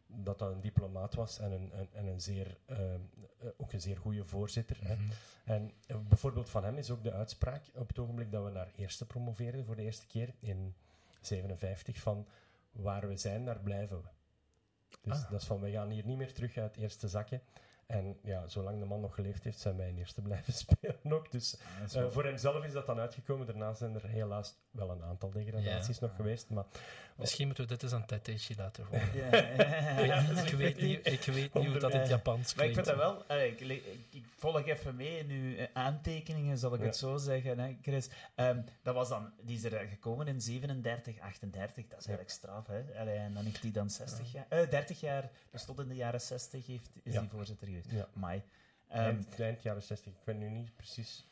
dat 0.08 0.40
dat 0.40 0.52
een 0.52 0.62
diplomaat 0.62 1.14
was 1.14 1.40
en 1.40 1.52
een, 1.52 1.72
en 1.94 2.06
een 2.08 2.22
zeer, 2.22 2.58
eh, 2.66 2.94
eh, 2.94 3.00
ook 3.58 3.72
een 3.74 3.82
zeer 3.82 3.98
goede 3.98 4.26
voorzitter. 4.26 4.78
Hè. 4.82 4.96
Mhm. 4.96 5.04
En 5.44 5.72
eh, 5.88 5.96
bijvoorbeeld 6.08 6.50
van 6.50 6.64
hem 6.64 6.78
is 6.78 6.90
ook 6.90 7.04
de 7.04 7.12
uitspraak 7.14 7.64
op 7.76 7.88
het 7.88 8.00
ogenblik 8.00 8.32
dat 8.32 8.44
we 8.44 8.50
naar 8.50 8.72
eerste 8.76 9.06
promoveerden 9.06 9.66
voor 9.66 9.76
de 9.76 9.82
eerste 9.84 10.08
keer 10.08 10.34
in 10.40 10.74
57 11.22 11.98
van 12.00 12.26
waar 12.72 13.08
we 13.08 13.18
zijn, 13.18 13.46
daar 13.46 13.60
blijven 13.60 14.02
we. 14.02 14.08
Dus 15.02 15.24
Ah. 15.24 15.32
dat 15.32 15.42
is 15.42 15.48
van, 15.48 15.60
we 15.60 15.72
gaan 15.72 15.90
hier 15.90 16.06
niet 16.06 16.18
meer 16.18 16.34
terug 16.34 16.58
uit 16.58 16.78
eerste 16.78 17.08
zakken. 17.08 17.42
En 17.92 18.18
ja, 18.24 18.48
zolang 18.48 18.80
de 18.80 18.86
man 18.86 19.00
nog 19.02 19.16
geleefd 19.16 19.44
heeft, 19.44 19.60
zijn 19.60 19.78
wij 19.78 19.90
in 19.90 19.98
eerste 19.98 20.22
blijven 20.22 20.54
spelen 20.64 20.98
ook. 21.10 21.32
Dus 21.32 21.58
Ja, 21.94 22.02
eh, 22.02 22.10
voor 22.10 22.24
hemzelf 22.26 22.64
is 22.66 22.72
dat 22.72 22.86
dan 22.86 23.00
uitgekomen. 23.00 23.46
Daarna 23.46 23.74
zijn 23.74 23.96
er 23.96 24.08
helaas 24.08 24.56
wel 24.72 24.90
een 24.90 25.04
aantal 25.04 25.32
degradaties 25.32 26.00
nog 26.00 26.16
geweest. 26.16 26.50
Maar 26.50 26.66
Misschien 27.16 27.46
moeten 27.46 27.64
we 27.64 27.70
dit 27.70 27.84
eens 27.84 27.94
aan 27.94 28.06
Tateshi 28.06 28.56
laten 28.58 28.86
horen. 28.86 29.10
Ja, 30.06 30.20
Ik 30.20 30.28
weet 30.28 30.36
niet, 30.36 30.48
ik 30.52 30.56
weet 30.58 30.82
niet, 30.82 31.08
ik 31.08 31.22
weet 31.34 31.54
niet 31.54 31.66
hoe 31.68 31.78
dat 31.80 31.94
in 31.94 32.00
het 32.00 32.10
Japans 32.10 32.56
Maar 32.56 32.66
ik 32.66 32.72
klinkt. 32.72 32.90
vind 32.90 33.02
dat 33.02 33.14
wel... 33.16 33.24
allee, 33.28 33.52
ik, 33.52 33.60
le- 33.60 33.74
ik, 33.74 34.06
ik 34.12 34.26
volg 34.38 34.66
even 34.68 34.96
mee 34.96 35.18
in 35.18 35.30
uw 35.30 35.56
eh, 35.56 35.68
aantekeningen, 35.74 36.58
zal 36.58 36.74
ik 36.74 36.80
Ja. 36.80 36.86
het 36.86 36.96
zo 36.96 37.18
zeggen, 37.18 37.60
hè, 37.60 37.78
Chris. 37.82 38.10
Ehm, 38.36 38.62
dat 38.84 38.96
was 38.96 39.10
dan... 39.10 39.32
Die 39.42 39.56
is 39.58 39.64
er 39.64 39.88
gekomen 39.88 40.28
in 40.28 40.42
37, 40.42 41.20
38. 41.20 41.88
Dat 41.88 42.00
is 42.00 42.06
eigenlijk 42.08 42.30
straf, 42.30 42.68
hè. 42.68 42.82
Allee, 43.00 43.16
en 43.18 43.34
dan 43.34 43.44
heeft 43.44 43.62
hij 43.62 43.72
dan 43.72 43.90
60 43.90 44.32
jaar... 44.32 44.46
eh, 44.50 44.70
30 44.70 45.00
jaar... 45.00 45.30
Dus 45.52 45.66
tot 45.66 45.80
in 45.80 45.88
de 45.88 45.96
jaren 45.96 46.22
60 46.22 46.66
heeft, 46.68 46.90
is 47.04 47.14
Ja. 47.14 47.20
hij 47.20 47.30
voorzitter 47.30 47.68
geweest. 47.68 47.81
Ja, 47.90 48.08
Mai. 48.14 48.44
Ehm, 48.88 49.00
eind, 49.04 49.40
eind 49.40 49.62
jaren 49.62 49.84
60. 49.84 50.14
Ik 50.14 50.20
weet 50.26 50.38
nu 50.38 50.50
niet 50.50 50.76
precies 50.76 51.28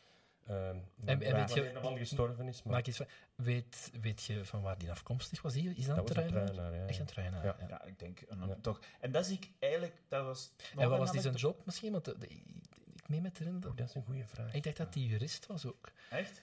ehm, 0.47 0.55
en 0.55 0.83
wanneer 1.05 1.33
weet 1.35 1.53
je- 1.53 1.79
man 1.83 1.97
gestorven 1.97 2.47
is. 2.47 2.63
Maar 2.63 2.73
Maak 2.73 2.87
iets 2.87 2.97
van, 2.97 3.05
weet, 3.35 3.91
weet 4.01 4.23
je 4.23 4.45
van 4.45 4.61
waar 4.61 4.77
die 4.77 4.91
afkomstig 4.91 5.41
was? 5.41 5.55
Is 5.55 5.85
dat, 5.85 5.97
een 5.97 6.03
een 6.23 6.31
truinaar? 6.31 6.75
Ja, 6.75 6.85
Echt 6.85 6.99
een 6.99 7.05
truinaar, 7.05 7.45
Ja. 7.45 7.55
ja. 7.59 7.67
ja, 7.67 7.83
ik 7.83 7.99
denk... 7.99 8.21
een- 8.27 8.47
Ja. 8.47 8.55
Toch. 8.61 8.79
En 8.99 9.11
dat 9.11 9.25
zie 9.25 9.35
ik 9.37 9.49
eigenlijk... 9.59 10.01
Dat 10.07 10.25
was 10.25 10.51
En 10.77 10.89
wat 10.89 10.99
was 10.99 11.11
die 11.11 11.21
zijn 11.21 11.33
job 11.35 11.65
misschien? 11.65 11.91
Want 11.91 12.05
de- 12.05 12.17
de- 12.17 12.27
ik 12.27 13.07
meen 13.09 13.21
me 13.21 13.31
te 13.31 13.37
herinneren 13.43 13.69
Oeh, 13.69 13.77
dat... 13.77 13.77
dat 13.77 13.87
is 13.87 13.95
een 13.95 14.03
goede 14.03 14.27
vraag. 14.27 14.53
Ik 14.53 14.63
dacht 14.63 14.77
dat 14.77 14.93
hij 14.93 15.03
jurist 15.03 15.45
was 15.45 15.65
ook. 15.65 15.91
Echt? 16.09 16.41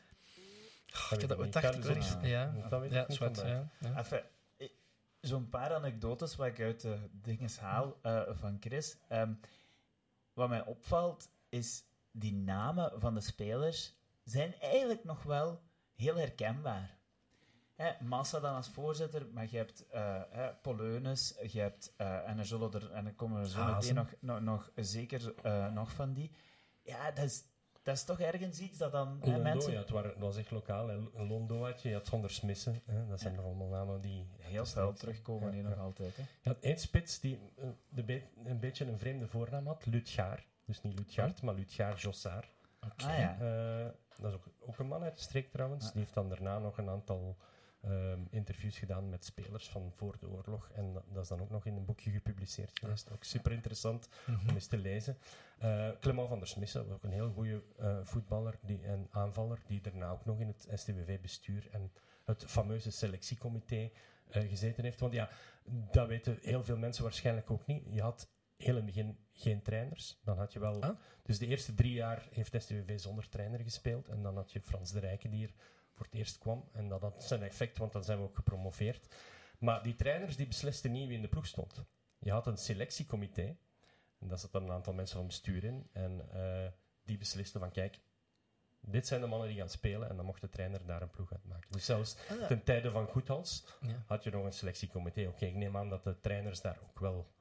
Oh, 0.95 1.12
ik 1.12 1.21
had 1.21 1.29
dat 1.29 1.53
dacht 1.53 1.75
ik 1.75 1.83
wel 1.83 1.95
eens. 1.97 2.14
Ja, 2.23 2.45
Dat 2.69 2.81
weet 2.81 2.92
ik 2.92 3.09
niet 3.09 3.40
ja. 3.40 3.71
Enfin, 3.97 4.21
eh, 4.57 4.69
zo'n 5.21 5.49
paar 5.49 5.75
anekdotes 5.75 6.37
wat 6.37 6.47
ik 6.47 6.61
uit 6.61 6.81
de 6.81 6.99
dingen 7.12 7.51
haal 7.61 7.99
eh, 8.03 8.23
van 8.33 8.57
Chris. 8.61 8.97
Ehm, 9.09 9.33
wat 10.37 10.49
mij 10.49 10.64
opvalt, 10.64 11.31
is 11.49 11.85
die 12.11 12.35
namen 12.35 13.01
van 13.01 13.14
de 13.14 13.20
spelers 13.20 13.94
zijn 14.25 14.61
eigenlijk 14.61 15.05
nog 15.05 15.22
wel 15.22 15.62
heel 15.94 16.16
herkenbaar. 16.16 16.99
Hè, 17.75 17.92
Massa 18.05 18.40
dan 18.40 18.55
als 18.55 18.68
voorzitter, 18.68 19.27
maar 19.33 19.46
je 19.51 19.57
hebt 19.57 19.87
eh 19.87 20.22
hè, 20.31 20.55
Poleunis, 20.55 21.38
je 21.51 21.61
hebt, 21.61 21.94
eh, 21.96 22.29
en 22.29 22.38
er 22.38 22.46
zullen 22.46 22.72
er, 22.72 22.90
en 22.90 23.07
er 23.07 23.14
komen 23.14 23.40
er 23.40 23.49
zo 23.49 23.64
meteen 23.64 23.94
nog, 23.94 24.14
nog, 24.20 24.40
nog 24.40 24.70
zeker 24.75 25.35
eh, 25.42 25.72
nog 25.72 25.92
van 25.92 26.12
die. 26.12 26.31
Ja, 26.83 27.11
dat 27.11 27.25
is, 27.25 27.44
dat 27.87 27.96
is 27.96 28.05
toch 28.05 28.20
ergens 28.20 28.59
iets 28.61 28.79
dat 28.79 28.92
dan 28.92 29.18
hè, 29.20 29.27
Londo, 29.27 29.42
mensen... 29.42 29.72
ja, 29.72 29.79
het 29.79 29.90
waren, 29.90 30.11
dat 30.11 30.18
was 30.20 30.37
echt 30.37 30.51
lokaal. 30.51 30.88
Hè. 30.88 30.96
Londo 31.14 31.64
had 31.64 31.83
je, 31.83 31.88
je 31.88 31.94
had 31.94 32.07
Zonder 32.07 32.31
Smissen. 32.31 32.81
Hè. 32.85 33.07
Dat 33.07 33.20
zijn 33.20 33.33
Ja. 33.33 33.38
nog 33.38 33.49
allemaal 33.49 33.68
namen 33.68 34.01
die... 34.01 34.27
Heel 34.38 34.64
niet- 34.87 34.96
terugkomen 34.99 35.57
Ja, 35.57 35.62
nog 35.68 35.79
altijd. 35.79 36.16
Hè. 36.16 36.22
Je 36.42 36.49
had 36.49 36.59
één 36.61 36.79
spits 36.79 37.20
die 37.20 37.38
eh, 37.57 37.68
de 37.88 38.03
be- 38.03 38.22
een 38.44 38.61
beetje 38.61 38.85
een 38.87 38.99
vreemde 38.99 39.27
voornaam 39.29 39.67
had. 39.67 39.87
Lutgaar. 39.87 40.46
Dus 40.65 40.83
niet 40.83 40.98
Lutgaard, 40.98 41.42
maar 41.42 41.54
Lutgaar 41.54 41.96
Jossard. 41.96 42.48
Oké. 42.81 43.04
Ah 43.04 43.19
ja. 43.19 43.37
Eh, 43.40 43.90
dat 44.21 44.31
is 44.31 44.37
ook, 44.37 44.46
ook 44.60 44.79
een 44.79 44.87
man 44.88 45.02
uit 45.02 45.17
de 45.17 45.23
streek 45.23 45.50
trouwens. 45.50 45.87
Ah. 45.87 45.92
Die 45.92 46.00
heeft 46.00 46.15
dan 46.15 46.29
daarna 46.29 46.58
nog 46.58 46.79
een 46.79 46.88
aantal 46.88 47.37
ehm, 47.87 48.20
interviews 48.30 48.78
gedaan 48.78 49.08
met 49.08 49.24
spelers 49.24 49.68
van 49.68 49.92
voor 49.94 50.16
de 50.20 50.28
oorlog. 50.28 50.70
En 50.74 50.92
dat, 51.12 51.22
is 51.22 51.28
dan 51.28 51.40
ook 51.40 51.50
nog 51.50 51.66
in 51.66 51.76
een 51.76 51.84
boekje 51.84 52.10
gepubliceerd 52.10 52.78
geweest. 52.78 53.10
Ook 53.12 53.24
super 53.24 53.52
interessant 53.52 54.08
Mhm. 54.26 54.48
om 54.48 54.54
eens 54.54 54.66
te 54.66 54.78
lezen. 54.78 55.18
Eh 55.58 55.88
Clement 56.00 56.28
van 56.28 56.38
der 56.38 56.48
Smissen, 56.48 56.92
ook 56.92 57.02
een 57.02 57.12
heel 57.12 57.30
goede 57.30 57.62
eh, 57.78 57.98
voetballer 58.02 58.58
die, 58.62 58.82
en 58.82 59.08
aanvaller, 59.10 59.58
die 59.66 59.80
daarna 59.80 60.10
ook 60.10 60.24
nog 60.24 60.40
in 60.40 60.46
het 60.46 60.68
STWV-bestuur 60.74 61.68
en 61.70 61.92
het 62.24 62.44
fameuze 62.46 62.90
selectiecomité 62.90 63.90
eh, 64.30 64.48
gezeten 64.48 64.84
heeft. 64.84 65.00
Want 65.00 65.12
ja, 65.12 65.28
dat 65.90 66.08
weten 66.08 66.38
heel 66.42 66.64
veel 66.64 66.76
mensen 66.76 67.02
waarschijnlijk 67.02 67.50
ook 67.50 67.66
niet. 67.66 67.82
Je 67.90 68.00
had 68.02 68.28
heel 68.56 68.76
in 68.76 68.76
het 68.76 68.87
begin 68.87 69.18
geen 69.32 69.62
trainers. 69.62 70.20
Dan 70.24 70.38
had 70.38 70.52
je 70.52 70.58
wel... 70.58 70.82
Ah. 70.82 70.96
Dus 71.22 71.38
de 71.38 71.46
eerste 71.46 71.74
drie 71.74 71.92
jaar 71.92 72.28
heeft 72.30 72.54
STWV 72.62 72.98
zonder 72.98 73.28
trainer 73.28 73.60
gespeeld. 73.60 74.08
En 74.08 74.22
dan 74.22 74.37
had 74.37 74.52
je 74.52 74.60
Frans 74.60 74.92
de 74.92 74.98
Rijken 74.98 75.30
die 75.30 75.46
er 75.46 75.54
voor 75.97 76.05
het 76.07 76.15
eerst 76.15 76.38
kwam. 76.38 76.69
En 76.73 76.88
dat 76.88 77.01
had 77.01 77.25
zijn 77.25 77.42
effect, 77.42 77.79
want 77.79 77.92
dan 77.92 78.05
zijn 78.05 78.19
we 78.19 78.25
ook 78.25 78.37
gepromoveerd. 78.37 79.15
Maar 79.59 79.83
die 79.83 79.94
trainers 79.97 80.37
die 80.37 80.47
beslisten 80.47 80.92
niet 80.92 81.07
wie 81.09 81.17
in 81.17 81.23
de 81.23 81.29
ploeg 81.29 81.47
stond. 81.47 81.85
Je 82.19 82.31
had 82.31 82.47
een 82.47 82.57
selectiecomité. 82.59 83.57
En 84.19 84.29
daar 84.29 84.38
zaten 84.38 84.63
een 84.63 84.71
aantal 84.71 84.92
mensen 84.92 85.17
van 85.17 85.27
bestuur 85.27 85.65
in. 85.65 85.88
En 85.92 86.31
eh, 86.33 86.71
die 87.05 87.19
beslisten 87.19 87.61
van, 87.61 87.71
kijk, 87.71 88.01
dit 88.81 89.07
zijn 89.07 89.21
de 89.21 89.27
mannen 89.27 89.49
die 89.49 89.57
gaan 89.57 89.69
spelen. 89.69 90.09
En 90.09 90.17
dan 90.17 90.25
mocht 90.25 90.40
de 90.40 90.49
trainer 90.49 90.87
daar 90.87 91.03
een 91.03 91.11
ploeg 91.11 91.33
uit 91.33 91.44
maken. 91.44 91.73
Dus 91.73 91.85
zelfs 91.85 92.17
Ah, 92.31 92.40
ja. 92.40 92.47
ten 92.47 92.63
tijde 92.65 92.90
van 92.90 93.07
Goethals 93.07 93.65
Ja. 93.81 94.03
had 94.07 94.25
je 94.25 94.31
nog 94.31 94.44
een 94.44 94.53
selectiecomité. 94.53 95.27
Oké, 95.29 95.47
ik 95.47 95.55
neem 95.55 95.77
aan 95.77 95.88
dat 95.88 96.05
de 96.05 96.21
trainers 96.21 96.61
daar 96.61 96.79
ook 96.88 96.99
wel 96.99 97.33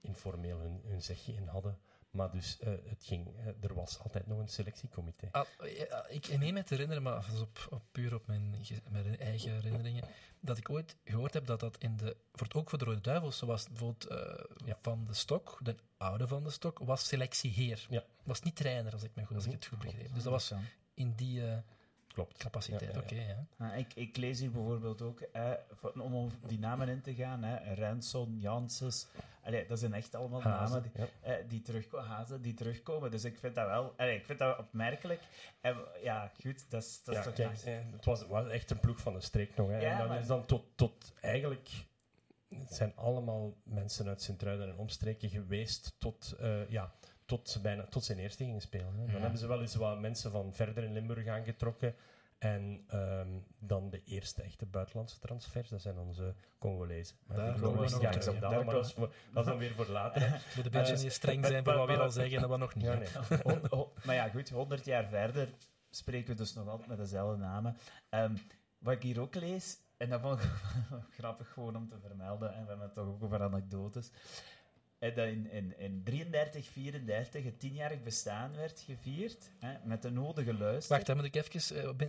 informeel 0.00 0.58
hun, 0.58 0.80
hun 0.84 1.02
zegje 1.02 1.32
in 1.34 1.46
hadden. 1.46 1.78
Maar 2.12 2.30
dus, 2.30 2.58
eh, 2.58 2.72
het 2.84 3.04
ging, 3.04 3.26
eh, 3.36 3.46
er 3.60 3.74
was 3.74 3.98
altijd 3.98 4.26
nog 4.26 4.38
een 4.38 4.48
selectiecomité. 4.48 5.28
Ah, 5.30 5.46
ja, 5.76 6.06
ik 6.08 6.38
meen 6.38 6.54
me 6.54 6.62
te 6.62 6.74
herinneren, 6.74 7.02
maar 7.02 7.14
dat 7.14 7.34
is 7.34 7.40
op, 7.40 7.66
op, 7.70 7.82
puur 7.92 8.14
op 8.14 8.26
mijn, 8.26 8.56
mijn 8.90 9.18
eigen 9.18 9.52
herinneringen, 9.52 10.04
dat 10.40 10.58
ik 10.58 10.70
ooit 10.70 10.96
gehoord 11.04 11.34
heb 11.34 11.46
dat 11.46 11.60
dat 11.60 11.78
in 11.78 11.96
de, 11.96 12.16
voor 12.32 12.46
het, 12.46 12.56
ook 12.56 12.70
voor 12.70 12.78
de 12.78 12.84
Rode 12.84 13.00
Duivels, 13.00 13.38
zoals 13.38 13.68
bijvoorbeeld 13.68 14.06
eh, 14.06 14.44
Ja. 14.64 14.78
Van 14.82 15.04
de 15.04 15.14
Stok, 15.14 15.58
de 15.62 15.76
oude 15.96 16.28
Van 16.28 16.44
de 16.44 16.50
Stok, 16.50 16.78
was 16.78 17.06
selectieheer. 17.06 17.86
Ja. 17.90 18.04
Was 18.22 18.42
niet 18.42 18.56
trainer, 18.56 18.92
als 18.92 19.02
ik, 19.02 19.10
me 19.14 19.24
goed, 19.24 19.36
als 19.36 19.46
ik 19.46 19.52
het 19.52 19.66
goed 19.66 19.78
begreep. 19.78 20.14
Dus 20.14 20.22
dat 20.22 20.32
was 20.32 20.52
in 20.94 21.12
die 21.14 21.46
eh, 21.46 21.58
Klopt. 22.12 22.36
capaciteit. 22.36 22.80
Ja, 22.80 22.88
ja, 22.88 22.94
ja. 22.94 23.00
Oké, 23.02 23.44
ja. 23.64 23.66
Ah, 23.70 23.78
ik, 23.78 23.94
ik 23.94 24.16
lees 24.16 24.40
hier 24.40 24.50
bijvoorbeeld 24.50 25.02
ook, 25.02 25.20
eh, 25.20 25.50
om 25.98 26.14
op 26.14 26.32
die 26.46 26.58
namen 26.58 26.88
in 26.88 27.00
te 27.00 27.14
gaan, 27.14 27.42
hè, 27.42 27.74
Renson, 27.74 28.38
Janssens, 28.38 29.06
allee, 29.42 29.66
dat 29.66 29.78
zijn 29.78 29.92
echt 29.94 30.14
allemaal 30.14 30.42
Hazen, 30.42 30.82
namen 30.82 30.90
die, 30.94 31.04
eh, 31.20 31.34
die, 31.48 31.62
terugko- 31.62 31.98
Hazen, 32.00 32.42
die 32.42 32.54
terugkomen. 32.54 33.10
Dus 33.10 33.24
ik 33.24 33.38
vind 33.38 33.54
dat 33.54 33.66
wel, 33.66 33.94
allee, 33.96 34.16
ik 34.16 34.24
vind 34.24 34.38
dat 34.38 34.58
opmerkelijk. 34.58 35.20
En 35.60 35.76
ja, 36.02 36.32
goed, 36.42 36.70
dat 36.70 36.82
is, 36.82 37.02
dat 37.04 37.14
is 37.14 37.20
Ja, 37.20 37.26
toch 37.26 37.34
kijk, 37.34 37.58
eh, 37.58 37.92
het 37.92 38.04
was, 38.04 38.26
was 38.26 38.48
echt 38.48 38.70
een 38.70 38.80
ploeg 38.80 39.00
van 39.00 39.12
de 39.12 39.20
streek 39.20 39.56
nog. 39.56 39.68
Hè. 39.68 39.78
Ja, 39.80 39.90
en 39.92 39.98
dan 39.98 40.08
maar- 40.08 40.18
is 40.20 40.26
dan 40.26 40.46
tot, 40.46 40.64
tot 40.74 41.12
eigenlijk... 41.20 41.68
Het 42.58 42.74
zijn 42.74 42.92
allemaal 42.96 43.54
mensen 43.62 44.06
uit 44.08 44.22
Sint-Truiden 44.22 44.68
en 44.68 44.76
omstreken 44.76 45.28
geweest 45.30 45.94
tot, 45.98 46.34
eh, 46.40 46.68
ja, 46.70 46.92
tot, 47.38 47.58
bijna, 47.62 47.84
tot 47.84 48.04
zijn 48.04 48.18
eerste 48.18 48.44
gingen 48.44 48.60
spelen. 48.60 48.92
Hè. 48.94 49.04
Dan 49.04 49.14
Ja. 49.14 49.20
hebben 49.20 49.38
ze 49.38 49.46
wel 49.46 49.60
eens 49.60 49.74
wat 49.74 50.00
mensen 50.00 50.30
van 50.30 50.52
verder 50.54 50.84
in 50.84 50.92
Limburg 50.92 51.26
aangetrokken. 51.26 51.94
En 52.38 52.84
ehm, 52.88 53.28
dan 53.58 53.90
de 53.90 54.02
eerste 54.04 54.42
echte 54.42 54.66
buitenlandse 54.66 55.18
transfers, 55.18 55.68
dat 55.68 55.80
zijn 55.82 55.98
onze 55.98 56.34
Congolezen. 56.58 57.16
Daar 57.26 57.52
komen 57.60 57.80
we 57.80 57.90
nog 57.90 58.00
terug, 58.00 58.24
dat, 58.24 58.40
Daar 58.40 58.64
maar 58.64 58.74
dat 58.74 58.86
is, 58.86 58.92
voor- 58.92 59.12
dat 59.32 59.44
is 59.44 59.50
dan 59.50 59.58
weer 59.58 59.74
voor 59.74 59.86
later. 59.88 60.20
Moet 60.56 60.64
een 60.64 60.70
beetje 60.70 60.94
Eh, 60.94 61.00
niet 61.02 61.12
streng 61.12 61.46
zijn 61.46 61.64
voor 61.64 61.74
wat 61.76 61.86
we 61.88 61.98
al 61.98 62.10
zeggen 62.20 62.42
en 62.42 62.48
wat 62.48 62.58
nog 62.58 62.74
niet. 62.74 62.84
Ja, 62.84 62.92
hè. 62.92 62.98
nee. 62.98 63.38
Hon- 63.42 63.60
ho- 63.78 63.92
maar 64.04 64.14
ja, 64.14 64.28
goed, 64.28 64.48
100 64.50 64.84
jaar 64.84 65.08
verder 65.08 65.48
spreken 65.90 66.28
we 66.28 66.34
dus 66.34 66.54
nog 66.54 66.68
altijd 66.68 66.88
met 66.88 66.98
dezelfde 66.98 67.36
namen. 67.36 67.76
Ehm, 68.08 68.36
wat 68.78 68.94
ik 68.94 69.02
hier 69.02 69.20
ook 69.20 69.34
lees, 69.34 69.78
en 69.96 70.08
dat 70.08 70.20
vond 70.20 70.42
ik 70.42 70.50
grappig 71.10 71.52
gewoon 71.52 71.76
om 71.76 71.88
te 71.88 71.98
vermelden, 72.00 72.54
en 72.54 72.62
we 72.62 72.68
hebben 72.68 72.86
het 72.86 72.94
toch 72.94 73.06
ook 73.06 73.22
over 73.22 73.42
anekdotes, 73.42 74.10
dat 75.10 75.26
in, 75.26 75.50
in, 75.50 75.78
in 75.78 76.00
33, 76.04 76.68
34 76.68 77.44
het 77.44 77.60
tienjarig 77.60 78.02
bestaan 78.02 78.56
werd 78.56 78.80
gevierd, 78.86 79.50
hè, 79.58 79.74
met 79.84 80.02
de 80.02 80.10
nodige 80.10 80.54
luister. 80.54 80.94
Wacht, 80.94 81.06
dan 81.06 81.16
moet 81.16 81.24
ik 81.24 81.34
even... 81.34 81.76
eh, 81.98 82.08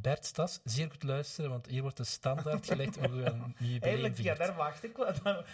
Bert 0.00 0.24
Stas, 0.24 0.60
zeer 0.64 0.90
goed 0.90 1.02
luisteren, 1.02 1.50
want 1.50 1.66
hier 1.66 1.82
wordt 1.82 1.96
de 1.96 2.04
standaard 2.04 2.66
gelegd 2.66 2.96
hoe 2.96 3.08
we 3.10 3.24
een 3.24 3.42
jubileum 3.58 3.82
Eigenlijk, 3.82 4.18
ja, 4.18 4.34
daar 4.34 4.56
wacht 4.56 4.84
ik 4.84 4.96
wel. 4.96 5.12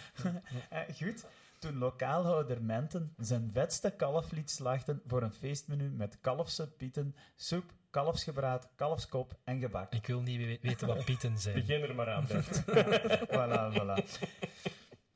Eh, 0.69 0.79
goed. 0.95 1.25
Toen 1.59 1.77
lokaalhouder 1.77 2.61
Menten 2.61 3.13
zijn 3.17 3.49
vetste 3.53 3.89
kalflied 3.91 4.49
slachten 4.51 5.01
voor 5.07 5.21
een 5.21 5.31
feestmenu 5.33 5.89
met 5.89 6.17
kalfse 6.21 6.67
pieten, 6.71 7.15
soep, 7.35 7.73
kalfsgebraad, 7.89 8.69
kalfskop 8.75 9.35
en 9.43 9.59
gebak. 9.59 9.93
Ik 9.93 10.07
wil 10.07 10.21
niet 10.21 10.37
we- 10.37 10.57
weten 10.61 10.87
wat 10.87 11.05
pieten 11.05 11.37
zijn. 11.37 11.55
Begin 11.55 11.81
er 11.81 11.95
maar 11.95 12.09
aan, 12.09 12.25
Bert. 12.27 12.63
voilà, 13.35 13.73
voilà. 13.79 14.03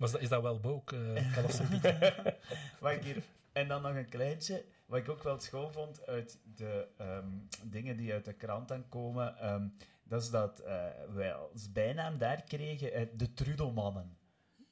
Maar 0.02 0.22
is 0.22 0.30
dat, 0.30 0.42
wel 0.42 0.84
eh? 0.86 2.24
Wat 2.82 2.92
ik 2.92 3.04
hier, 3.04 3.24
en 3.52 3.68
dan 3.68 3.82
nog 3.82 3.96
een 3.96 4.10
kleintje, 4.10 4.66
wat 4.86 5.00
ik 5.00 5.10
ook 5.10 5.24
wel 5.24 5.40
schoon 5.40 5.74
vond 5.74 6.06
uit 6.08 6.40
de 6.56 6.88
ehm, 6.98 7.28
dingen 7.64 7.98
die 7.98 8.14
uit 8.14 8.26
de 8.26 8.34
krant 8.34 8.68
dan 8.68 8.90
komen, 8.90 9.38
ehm, 9.38 9.68
dat 10.04 10.22
is 10.22 10.30
dat 10.30 10.60
eh, 10.60 10.86
wij 11.14 11.34
als 11.34 11.72
bijnaam 11.72 12.18
daar 12.18 12.44
kregen 12.44 12.94
eh, 12.94 13.08
de 13.14 13.34
Trudelmannen. 13.34 14.18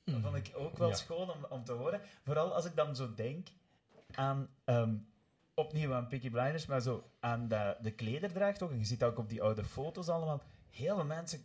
Dat 0.03 0.21
vond 0.21 0.35
ik 0.35 0.51
ook 0.55 0.77
wel 0.77 0.87
Ja. 0.89 0.95
schoon 0.95 1.31
om, 1.31 1.45
om 1.49 1.63
te 1.63 1.71
horen. 1.73 2.01
Vooral 2.23 2.53
als 2.53 2.65
ik 2.65 2.75
dan 2.75 2.95
zo 2.95 3.13
denk 3.13 3.47
aan, 4.11 4.49
ehm, 4.63 4.95
opnieuw 5.53 5.93
aan 5.93 6.07
Peaky 6.07 6.29
Blinders, 6.29 6.65
maar 6.65 6.81
zo 6.81 7.11
aan 7.19 7.47
de, 7.47 7.77
de 7.81 7.91
klederdracht 7.91 8.61
ook. 8.61 8.71
En 8.71 8.77
je 8.79 8.85
ziet 8.85 8.99
dat 8.99 9.11
ook 9.11 9.17
op 9.17 9.29
die 9.29 9.41
oude 9.41 9.63
foto's 9.63 10.09
allemaal. 10.09 10.41
Heel 10.69 10.95
veel 10.95 11.05
mensen 11.05 11.39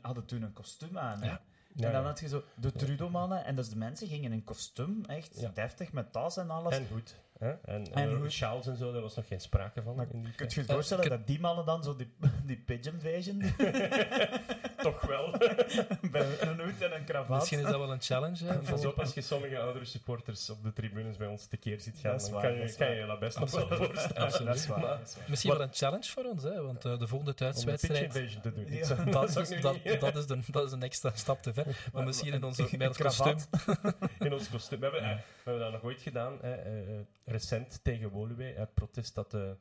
hadden 0.00 0.24
toen 0.24 0.42
een 0.42 0.52
kostuum 0.52 0.98
aan. 0.98 1.20
Ja. 1.20 1.40
Ja, 1.74 1.86
en 1.86 1.92
dan 1.92 2.04
had 2.04 2.20
je 2.20 2.28
zo 2.28 2.44
de 2.54 2.72
Trudelmannen. 2.72 3.44
En 3.44 3.56
dus 3.56 3.68
de 3.68 3.76
mensen 3.76 4.08
gingen 4.08 4.32
in 4.32 4.44
kostuum, 4.44 5.04
echt 5.04 5.54
deftig, 5.54 5.92
met 5.92 6.12
tas 6.12 6.36
en 6.36 6.50
alles. 6.50 6.76
En 6.76 6.86
goed. 6.86 7.20
Hè? 7.38 7.50
En, 7.50 7.92
en, 7.92 8.22
En 8.22 8.30
sjaals 8.32 8.66
en 8.66 8.76
zo, 8.76 8.92
daar 8.92 9.02
was 9.02 9.16
nog 9.16 9.26
geen 9.26 9.40
sprake 9.40 9.82
van. 9.82 9.96
Maar 9.96 10.06
in 10.10 10.22
die 10.22 10.32
Kun 10.34 10.46
je 10.48 10.60
je 10.60 10.66
voorstellen 10.66 11.04
Eh, 11.04 11.10
dat 11.10 11.26
die 11.26 11.40
mannen 11.40 11.64
dan 11.64 11.82
zo 11.82 11.96
die, 11.96 12.12
die 12.46 12.56
pigeon 12.56 12.94
invasion 12.94 13.42
Toch 14.82 15.00
wel. 15.00 15.30
bij 16.10 16.40
een 16.40 16.60
hoed 16.60 16.82
en 16.82 16.94
een 16.94 17.04
kravaat? 17.04 17.28
Misschien 17.38 17.58
is 17.58 17.64
dat 17.64 17.78
wel 17.78 17.92
een 17.92 18.00
challenge. 18.00 18.44
Hè, 18.44 18.58
Pas 18.58 18.80
voor- 18.80 18.90
op, 18.90 18.98
als 18.98 19.14
je 19.14 19.20
sommige 19.20 19.58
oudere 19.58 19.84
supporters 19.84 20.50
op 20.50 20.62
de 20.62 20.72
tribunes 20.72 21.16
bij 21.16 21.26
ons 21.26 21.46
tekeer 21.46 21.80
ziet 21.80 21.98
gaan, 21.98 22.18
dan 22.18 22.30
waar, 22.32 22.42
kan 22.42 22.58
dat 22.58 22.70
je 22.70 22.76
kan 22.76 22.94
je 22.94 23.06
dat 23.06 23.18
best 23.20 23.38
nog 23.38 23.50
wel 23.50 23.66
voorstellen. 23.76 24.16
Absoluut. 24.16 24.46
Dat 24.46 24.56
is 24.56 24.66
waar. 24.66 24.78
Maar- 24.80 24.98
dat 24.98 25.08
is 25.08 25.14
waar. 25.16 25.24
Misschien 25.28 25.52
wel 25.52 25.62
een 25.62 25.72
challenge 25.72 26.08
voor 26.10 26.24
ons, 26.24 26.42
hè, 26.42 26.62
want 26.62 26.84
eh, 26.84 26.98
de 26.98 27.06
volgende 27.06 27.30
Om 27.32 27.36
thuiswedstrijd... 27.36 28.14
invasion 28.14 28.42
te 28.42 28.52
doen. 28.52 28.66
Ja. 28.66 28.94
Dat, 29.18 29.28
is, 29.28 29.34
dat, 29.34 29.76
is 30.14 30.26
de, 30.26 30.40
dat 30.50 30.64
is 30.66 30.72
een 30.72 30.82
extra 30.82 31.10
stap 31.14 31.42
te 31.42 31.52
ver. 31.52 31.66
Maar 31.66 31.74
Maar- 31.92 32.04
misschien 32.04 32.32
in 32.32 32.44
onze 32.44 32.68
met 32.78 32.88
ons 32.88 32.96
kostuum. 32.96 33.36
in 34.18 34.32
ons 34.32 34.50
kostuum. 34.50 34.78
We 34.80 34.84
hebben, 34.84 35.02
eh, 35.02 35.16
we 35.16 35.22
hebben 35.44 35.62
dat 35.62 35.72
nog 35.72 35.82
ooit 35.82 36.00
gedaan, 36.02 36.38
hè, 36.40 36.54
eh, 36.54 36.78
eh, 36.94 37.00
recent 37.24 37.80
tegen 37.82 38.10
Woluwe, 38.10 38.54
uit 38.58 38.74
protest 38.74 39.14
dat 39.14 39.30
de 39.30 39.56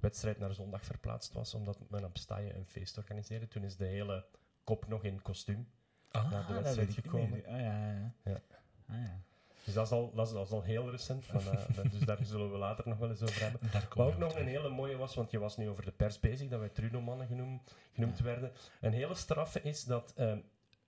wedstrijd 0.00 0.38
naar 0.38 0.54
zondag 0.54 0.84
verplaatst 0.84 1.32
was, 1.32 1.54
omdat 1.54 1.78
men 1.88 2.04
op 2.04 2.16
Staaien 2.18 2.54
een 2.56 2.66
feest 2.66 2.96
organiseerde. 2.98 3.48
Toen 3.48 3.64
is 3.64 3.76
de 3.76 3.84
hele 3.86 4.24
kop 4.68 4.88
nog 4.88 5.04
in 5.04 5.22
kostuum 5.22 5.68
Ah, 6.10 6.30
naar 6.30 6.46
de 6.46 6.52
wedstrijd 6.52 6.94
gekomen. 6.94 7.46
Ah, 7.46 7.60
ja, 7.60 7.92
ja. 7.92 8.14
Ja. 8.24 8.40
Ah, 8.88 8.96
ja. 8.96 9.20
Dus 9.64 9.74
dat 9.74 9.86
is 9.86 9.92
al, 9.92 10.14
dat 10.14 10.26
is, 10.26 10.32
dat 10.32 10.46
is 10.46 10.52
al 10.52 10.62
heel 10.62 10.90
recent. 10.90 11.32
Maar, 11.32 11.46
eh, 11.46 11.90
dus 11.92 12.00
daar 12.00 12.18
zullen 12.24 12.52
we 12.52 12.58
later 12.58 12.88
nog 12.88 12.98
wel 12.98 13.08
eens 13.08 13.22
over 13.22 13.40
hebben. 13.40 13.60
Wat 13.94 14.06
ook 14.06 14.18
nog 14.18 14.38
een 14.38 14.46
hele 14.46 14.68
mooie 14.68 14.96
was, 14.96 15.14
want 15.14 15.30
je 15.30 15.38
was 15.38 15.56
nu 15.56 15.68
over 15.68 15.84
de 15.84 15.92
pers 15.92 16.20
bezig, 16.20 16.48
dat 16.48 16.60
wij 16.60 16.68
Trudeau-mannen 16.68 17.26
genoemd, 17.26 17.74
genoemd 17.92 18.20
werden. 18.20 18.52
Een 18.80 18.92
hele 18.92 19.14
straffe 19.14 19.62
is 19.62 19.84
dat 19.84 20.12
eh, 20.16 20.36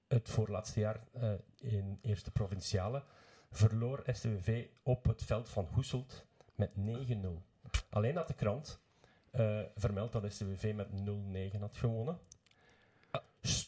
het 0.09 0.29
voorlaatste 0.29 0.81
jaar 0.81 1.01
eh, 1.13 1.33
in 1.59 1.99
Eerste 2.03 2.31
Provinciale 2.31 3.03
verloor 3.51 4.03
STWV 4.07 4.67
op 4.83 5.05
het 5.05 5.23
veld 5.25 5.49
van 5.49 5.69
Hoeselt 5.73 6.27
met 6.55 6.71
9-0. 6.77 7.27
Alleen 7.91 8.17
had 8.17 8.29
de 8.29 8.35
krant 8.35 8.81
eh, 9.31 9.61
vermeld 9.77 10.13
dat 10.13 10.33
STWV 10.33 10.73
met 10.75 10.89
0-9 11.55 11.59
had 11.61 11.77
gewonnen. 11.77 12.19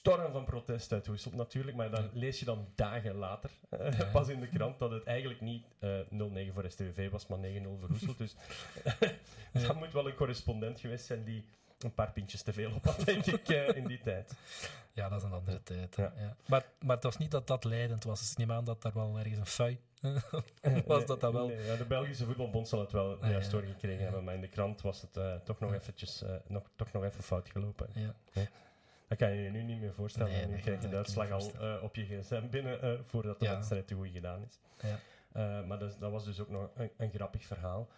Storm 0.02 0.32
van 0.32 0.44
protest 0.44 0.92
uit 0.92 1.32
natuurlijk, 1.34 1.76
maar 1.76 1.90
dan 1.90 2.10
lees 2.12 2.38
je 2.38 2.44
dan 2.44 2.68
dagen 2.74 3.14
later 3.14 3.50
Ja. 3.98 4.04
pas 4.12 4.28
in 4.28 4.40
de 4.40 4.48
krant 4.48 4.78
dat 4.78 4.90
het 4.90 5.04
eigenlijk 5.04 5.40
niet 5.40 5.64
eh 5.78 6.00
0-9 6.00 6.52
voor 6.52 6.64
STWV 6.70 7.10
was, 7.10 7.26
maar 7.26 7.38
9-0 7.38 7.42
voor 7.80 7.88
Hoeselt. 7.88 8.18
Dus 8.18 8.34
Ja. 9.52 9.66
dat 9.66 9.76
moet 9.76 9.92
wel 9.92 10.06
een 10.08 10.14
correspondent 10.14 10.80
geweest 10.80 11.04
zijn 11.06 11.24
die 11.24 11.44
een 11.78 11.94
paar 11.94 12.12
pintjes 12.12 12.42
te 12.42 12.52
veel 12.52 12.70
op 12.74 12.84
had, 12.84 13.04
denk 13.04 13.26
ik, 13.26 13.48
eh, 13.48 13.76
in 13.76 13.86
die 13.86 14.00
tijd. 14.00 14.32
Ja, 14.92 15.08
dat 15.08 15.18
is 15.18 15.24
een 15.24 15.32
andere 15.32 15.62
tijd. 15.62 15.96
Ja. 15.96 16.12
Ja. 16.16 16.36
Maar, 16.46 16.64
maar 16.80 16.94
het 16.94 17.04
was 17.04 17.16
niet 17.18 17.30
dat 17.30 17.46
dat 17.46 17.64
leidend 17.64 18.04
was. 18.04 18.20
Dus 18.20 18.36
neem 18.36 18.52
aan 18.52 18.64
dat 18.64 18.82
daar 18.82 18.92
wel 18.94 19.18
ergens 19.18 19.38
een 19.38 19.46
fui 19.46 19.80
was 20.86 21.06
dat 21.06 21.20
dan 21.20 21.32
wel. 21.32 21.46
Nee, 21.48 21.64
ja, 21.64 21.76
de 21.76 21.84
Belgische 21.84 22.24
voetbalbond 22.24 22.68
zal 22.68 22.80
het 22.80 22.92
wel 22.92 23.18
Ah, 23.20 23.30
juist 23.30 23.50
doorgekregen 23.50 24.02
hebben, 24.02 24.24
maar 24.24 24.34
in 24.34 24.40
de 24.40 24.48
krant 24.48 24.80
was 24.82 25.00
het 25.00 25.16
eh, 25.16 25.34
toch, 25.34 25.60
nog 25.60 25.72
eventjes, 25.74 26.22
nog, 26.46 26.62
toch 26.76 26.92
nog 26.92 27.04
even 27.04 27.22
fout 27.22 27.48
gelopen. 27.48 27.88
Ja. 27.94 28.14
Dat 29.12 29.20
kan 29.20 29.36
je 29.36 29.42
je 29.42 29.50
nu 29.50 29.62
niet 29.62 29.80
meer 29.80 29.92
voorstellen. 29.94 30.32
Nee, 30.32 30.46
nu 30.46 30.58
krijg 30.58 30.82
je 30.82 30.88
de 30.88 30.96
uitslag 30.96 31.30
al 31.30 31.52
eh, 31.60 31.82
op 31.82 31.94
je 31.96 32.04
gsm 32.04 32.48
binnen 32.48 32.80
eh, 32.82 32.92
voordat 33.02 33.38
de 33.40 33.44
Ja. 33.44 33.54
wedstrijd 33.54 33.86
te 33.86 33.94
goed 33.94 34.08
gedaan 34.08 34.42
is. 34.44 34.60
Ja. 34.80 34.98
Eh, 35.32 35.66
maar 35.66 35.78
dat, 35.78 35.96
dat 36.00 36.10
was 36.10 36.24
dus 36.24 36.40
ook 36.40 36.48
nog 36.48 36.70
een, 36.74 36.90
een 36.96 37.10
grappig 37.10 37.44
verhaal. 37.46 37.88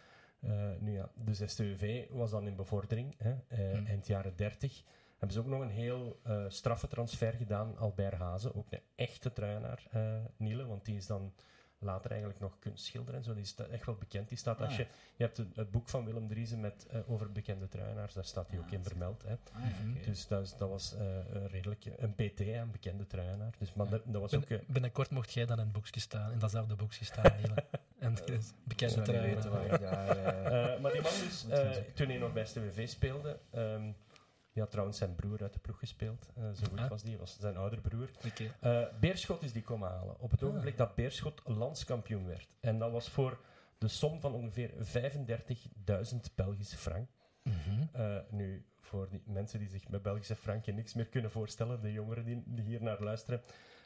Nu 0.79 0.93
ja, 0.93 1.09
dus 1.15 1.43
STUV 1.47 2.05
was 2.11 2.31
dan 2.31 2.47
in 2.47 2.57
bevordering, 2.57 3.15
hè, 3.19 3.35
Hmm. 3.49 3.87
eind 3.87 4.07
jaren 4.07 4.37
30. 4.37 4.83
Hebben 5.11 5.31
ze 5.33 5.39
ook 5.39 5.47
nog 5.47 5.61
een 5.61 5.71
heel 5.71 6.21
straffe 6.49 6.87
transfer 6.87 7.33
gedaan, 7.33 7.77
Albert 7.79 8.15
Hazen, 8.15 8.55
ook 8.55 8.67
een 8.73 8.83
echte 8.95 9.33
eh 9.91 10.17
Niele, 10.37 10.67
want 10.67 10.85
die 10.85 10.97
is 10.97 11.07
dan 11.07 11.35
later 11.85 12.11
eigenlijk 12.11 12.41
nog 12.41 12.53
kunstschilder 12.59 13.14
en 13.14 13.22
zo. 13.24 13.35
Die 13.35 13.43
is 13.43 13.55
echt 13.70 13.87
wel 13.87 13.95
bekend. 13.95 14.28
Die 14.28 14.39
staat, 14.39 14.61
als 14.61 14.70
Ah. 14.72 14.76
je, 14.76 14.87
je 15.16 15.22
hebt 15.24 15.37
het, 15.37 15.57
het 15.57 15.70
boek 15.70 15.89
van 15.89 16.05
Willem 16.05 16.28
Driessen 16.28 16.61
met, 16.61 16.87
eh, 16.91 17.11
over 17.11 17.32
bekende 17.32 17.68
truienaars, 17.68 18.14
daar 18.14 18.24
staat 18.24 18.49
hij 18.51 18.59
ook 18.59 18.64
Ah, 18.66 18.72
in 18.72 18.76
dat 18.78 18.87
is- 18.87 18.93
vermeld. 18.93 19.22
Hè. 19.22 19.32
Ah, 19.53 19.62
ja. 19.95 20.05
Dus 20.05 20.26
dat, 20.26 20.43
is- 20.43 20.57
dat 20.57 20.68
was 20.68 20.95
een 20.99 21.47
redelijk 21.49 21.85
een 21.97 22.14
BT, 22.14 22.39
hè, 22.39 22.61
een 22.61 22.70
bekende 22.70 23.07
truienaar. 23.07 23.53
Dus, 23.59 23.72
maar 23.74 23.89
dat, 23.89 24.01
dat 24.05 24.20
was 24.20 24.35
ook... 24.35 24.43
eh, 24.43 24.49
Bin- 24.49 24.64
binnenkort 24.68 25.11
mocht 25.11 25.32
jij 25.32 25.47
dan 25.47 25.59
in 25.59 25.64
het 25.64 25.72
boekje 25.72 26.01
staan, 26.01 26.32
in 26.32 26.39
datzelfde 26.39 26.74
boekje 26.74 27.05
staan. 27.05 27.32
En 27.99 28.14
dus 28.14 28.53
bekende 28.64 28.95
Ik 29.01 29.05
zou 29.05 29.16
niet 29.18 29.26
weten 29.26 29.41
truien. 29.51 29.68
waar 29.68 29.74
ik 29.74 29.80
daar... 29.80 30.16
eh, 30.16 30.74
Eh, 30.74 30.80
maar 30.80 30.93
die 30.93 31.01
man 31.01 31.12
dus, 31.28 31.47
toen 31.95 32.07
hij 32.09 32.18
nog 32.18 32.32
bij 32.32 32.45
STWV 32.45 32.89
speelde, 32.89 33.39
ehm, 33.51 33.91
die 34.55 34.62
had 34.62 34.70
trouwens 34.70 34.98
zijn 34.98 35.14
broer 35.14 35.42
uit 35.42 35.52
de 35.52 35.59
ploeg 35.59 35.78
gespeeld. 35.78 36.28
Eh, 36.36 36.44
zo 36.52 36.64
goed 36.68 36.78
Ah. 36.80 36.88
was 36.88 37.02
die, 37.02 37.18
was 37.18 37.36
zijn 37.40 37.57
oudere 37.57 37.80
broer. 37.80 38.11
Eh, 38.61 38.82
Beerschot 39.00 39.42
is 39.42 39.52
die 39.52 39.62
komen 39.62 39.88
halen. 39.88 40.20
Op 40.20 40.30
het 40.30 40.42
Ah. 40.42 40.48
ogenblik 40.48 40.76
dat 40.76 40.94
Beerschot 40.94 41.40
landskampioen 41.44 42.26
werd. 42.26 42.48
En 42.61 42.78
dat 42.78 42.90
was 42.92 43.09
voor 43.09 43.40
de 43.78 43.88
som 43.88 44.20
van 44.20 44.32
ongeveer 44.34 44.70
35.000 44.80 46.34
Belgische 46.34 46.76
frank. 46.76 47.09
Mhm. 47.42 47.86
Eh, 47.92 48.16
nu, 48.30 48.64
voor 48.80 49.09
die 49.11 49.22
mensen 49.26 49.59
die 49.59 49.68
zich 49.68 49.88
met 49.88 50.02
Belgische 50.02 50.36
franken 50.36 50.74
niks 50.74 50.94
meer 50.94 51.07
kunnen 51.07 51.30
voorstellen, 51.30 51.80
de 51.80 51.92
jongeren 51.92 52.24
die, 52.24 52.42
die 52.46 52.64
hier 52.64 52.82
naar 52.82 53.00
luisteren, 53.02 53.42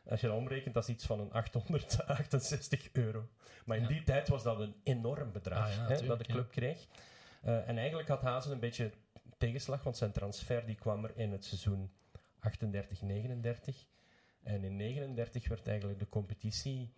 als 0.08 0.20
je 0.20 0.26
dat 0.26 0.36
omrekent, 0.36 0.74
dat 0.74 0.82
is 0.82 0.94
iets 0.94 1.06
van 1.06 1.20
een 1.20 1.32
868 1.32 2.88
euro. 2.92 3.28
Maar 3.64 3.76
in 3.76 3.82
Ja. 3.82 3.88
die 3.88 4.02
tijd 4.02 4.28
was 4.28 4.42
dat 4.42 4.60
een 4.60 4.74
enorm 4.82 5.32
bedrag 5.32 5.68
Ah, 5.70 5.74
ja, 5.74 5.86
hè, 5.96 6.06
dat 6.06 6.18
de 6.18 6.24
club 6.24 6.50
kreeg. 6.50 6.86
En 7.42 7.78
eigenlijk 7.78 8.08
had 8.08 8.20
Hazen 8.20 8.52
een 8.52 8.60
beetje 8.60 8.90
tegenslag, 9.38 9.82
want 9.82 9.96
zijn 9.96 10.12
transfer 10.12 10.66
die 10.66 10.74
kwam 10.76 11.04
er 11.04 11.12
in 11.16 11.32
het 11.32 11.44
seizoen 11.44 11.90
38-39. 12.40 13.86
En 14.42 14.64
in 14.64 14.76
39 14.76 15.48
werd 15.48 15.66
eigenlijk 15.68 15.98
de 15.98 16.08
competitie, 16.08 16.92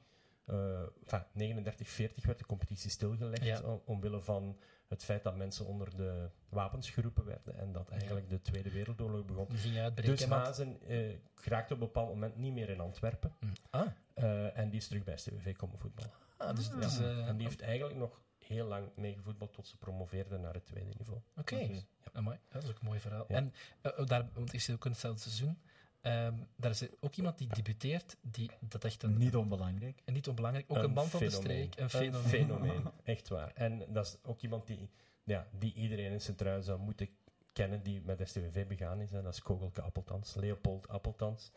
eh 0.44 0.82
enfin, 1.06 1.64
39-40 1.64 2.24
werd 2.26 2.38
de 2.38 2.46
competitie 2.46 2.90
stilgelegd, 2.90 3.44
Ja. 3.44 3.60
om- 3.60 3.82
omwille 3.84 4.20
van 4.20 4.58
het 4.88 5.04
feit 5.04 5.22
dat 5.22 5.36
mensen 5.36 5.66
onder 5.66 5.96
de 5.96 6.28
wapens 6.48 6.90
geroepen 6.90 7.24
werden 7.24 7.58
en 7.58 7.72
dat 7.72 7.88
eigenlijk 7.88 8.28
de 8.28 8.40
Tweede 8.40 8.70
Wereldoorlog 8.70 9.24
begon. 9.24 9.46
Dus 9.94 10.24
Hazen 10.24 10.80
eh, 10.88 11.14
geraakte 11.34 11.74
op 11.74 11.80
een 11.80 11.86
bepaald 11.86 12.08
moment 12.08 12.36
niet 12.36 12.52
meer 12.52 12.68
in 12.68 12.80
Antwerpen. 12.80 13.32
Hm. 13.40 13.46
Ah, 13.70 13.86
eh, 14.14 14.58
en 14.58 14.70
die 14.70 14.80
is 14.80 14.86
terug 14.88 15.04
bij 15.04 15.16
STVV 15.16 15.56
komen 15.56 15.78
voetballen. 15.78 16.10
ah, 16.36 16.56
dus 16.56 16.66
Ja. 16.98 17.04
eh, 17.04 17.28
en 17.28 17.36
die 17.36 17.46
heeft 17.46 17.60
eigenlijk 17.60 17.98
nog 17.98 18.20
heel 18.50 18.66
lang 18.66 18.88
meegevoetbald 18.94 19.52
tot 19.52 19.66
ze 19.66 19.76
promoveerde 19.76 20.38
naar 20.38 20.54
het 20.54 20.66
tweede 20.66 20.92
niveau. 20.98 21.20
Oké, 21.36 21.56
ja. 21.56 22.38
Dat 22.48 22.62
is 22.62 22.68
ook 22.68 22.78
een 22.80 22.86
mooi 22.86 23.00
verhaal. 23.00 23.24
Ja. 23.28 23.36
En 23.36 23.52
eh, 23.80 24.06
daar, 24.06 24.28
want 24.34 24.52
ik 24.52 24.60
zit 24.60 24.74
ook 24.74 24.84
in 24.84 24.90
hetzelfde 24.90 25.20
seizoen. 25.20 25.58
Ehm, 26.00 26.34
daar 26.56 26.70
is 26.70 26.86
ook 27.00 27.14
iemand 27.14 27.38
die 27.38 27.48
debuteert, 27.48 28.16
die 28.20 28.50
dat 28.60 28.84
echt 28.84 29.02
een... 29.02 29.16
Niet 29.16 29.36
onbelangrijk. 29.36 30.02
En 30.04 30.12
niet 30.12 30.28
onbelangrijk, 30.28 30.66
ook 30.68 30.76
een, 30.76 30.94
band 30.94 31.10
van 31.10 31.20
de 31.20 31.30
streek, 31.30 31.78
een 31.78 31.90
fenomeen. 31.90 32.28
fenomeen, 32.28 32.82
echt 33.04 33.28
waar. 33.28 33.52
En 33.54 33.92
dat 33.92 34.06
is 34.06 34.16
ook 34.22 34.40
iemand 34.40 34.66
die, 34.66 34.90
ja, 35.24 35.46
die 35.58 35.74
iedereen 35.74 36.12
in 36.12 36.20
Sint-Truiden 36.20 36.64
zou 36.64 36.78
moeten 36.78 37.08
kennen, 37.52 37.82
die 37.82 38.02
met 38.04 38.28
STVV 38.28 38.66
begaan 38.66 39.00
is. 39.00 39.10
Hè. 39.10 39.22
Dat 39.22 39.34
is 39.34 39.42
Kogelke 39.42 39.82
Appeltans, 39.82 40.34
Leopold 40.34 40.88
Appeltans. 40.88 41.50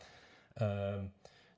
Ehm, 0.54 1.06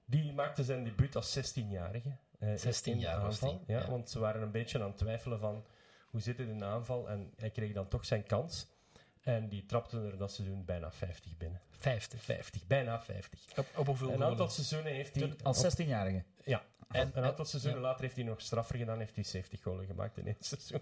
die 0.06 0.34
maakte 0.34 0.64
zijn 0.64 0.84
debuut 0.84 1.16
als 1.16 1.38
16-jarige. 1.38 2.16
Eh, 2.40 2.50
16 2.56 2.94
in 2.94 3.00
de 3.00 3.06
jaar 3.06 3.22
was 3.22 3.40
die, 3.40 3.60
Ja, 3.68 3.80
ja. 3.80 3.90
Want 3.90 4.10
ze 4.10 4.20
waren 4.20 4.42
een 4.42 4.52
beetje 4.52 4.80
aan 4.82 4.88
het 4.88 4.98
twijfelen 4.98 5.40
van 5.40 5.66
hoe 6.10 6.22
zit 6.22 6.38
het 6.38 6.48
in 6.48 6.60
de 6.60 6.66
aanval. 6.66 7.10
En 7.10 7.34
hij 7.36 7.50
kreeg 7.50 7.74
dan 7.74 7.88
toch 7.88 8.06
zijn 8.06 8.24
kans. 8.24 8.68
En 9.22 9.50
die 9.50 9.66
trapte 9.66 10.02
er 10.02 10.18
dat 10.18 10.32
seizoen 10.32 10.66
bijna 10.66 10.92
50 10.92 11.38
binnen. 11.38 11.62
50. 11.72 12.22
50, 12.22 12.68
bijna 12.68 13.02
50. 13.02 13.40
Op, 13.58 13.68
op 13.76 13.86
hoeveel 13.86 14.12
Een 14.12 14.24
aantal 14.24 14.50
seizoenen 14.50 14.94
heeft 14.94 15.16
hij... 15.16 15.36
Als 15.44 15.64
16-jarige. 15.66 16.24
Ja, 16.44 16.64
En- 16.88 17.12
een 17.14 17.24
aantal 17.24 17.46
seizoenen 17.46 17.82
ja. 17.82 17.88
later 17.88 18.02
heeft 18.02 18.16
hij 18.16 18.26
nog 18.26 18.42
straffer 18.42 18.78
gedaan, 18.78 19.00
heeft 19.00 19.16
hij 19.16 19.24
70 19.24 19.62
golen 19.62 19.86
gemaakt 19.86 20.18
in 20.18 20.26
één 20.26 20.36
seizoen. 20.40 20.82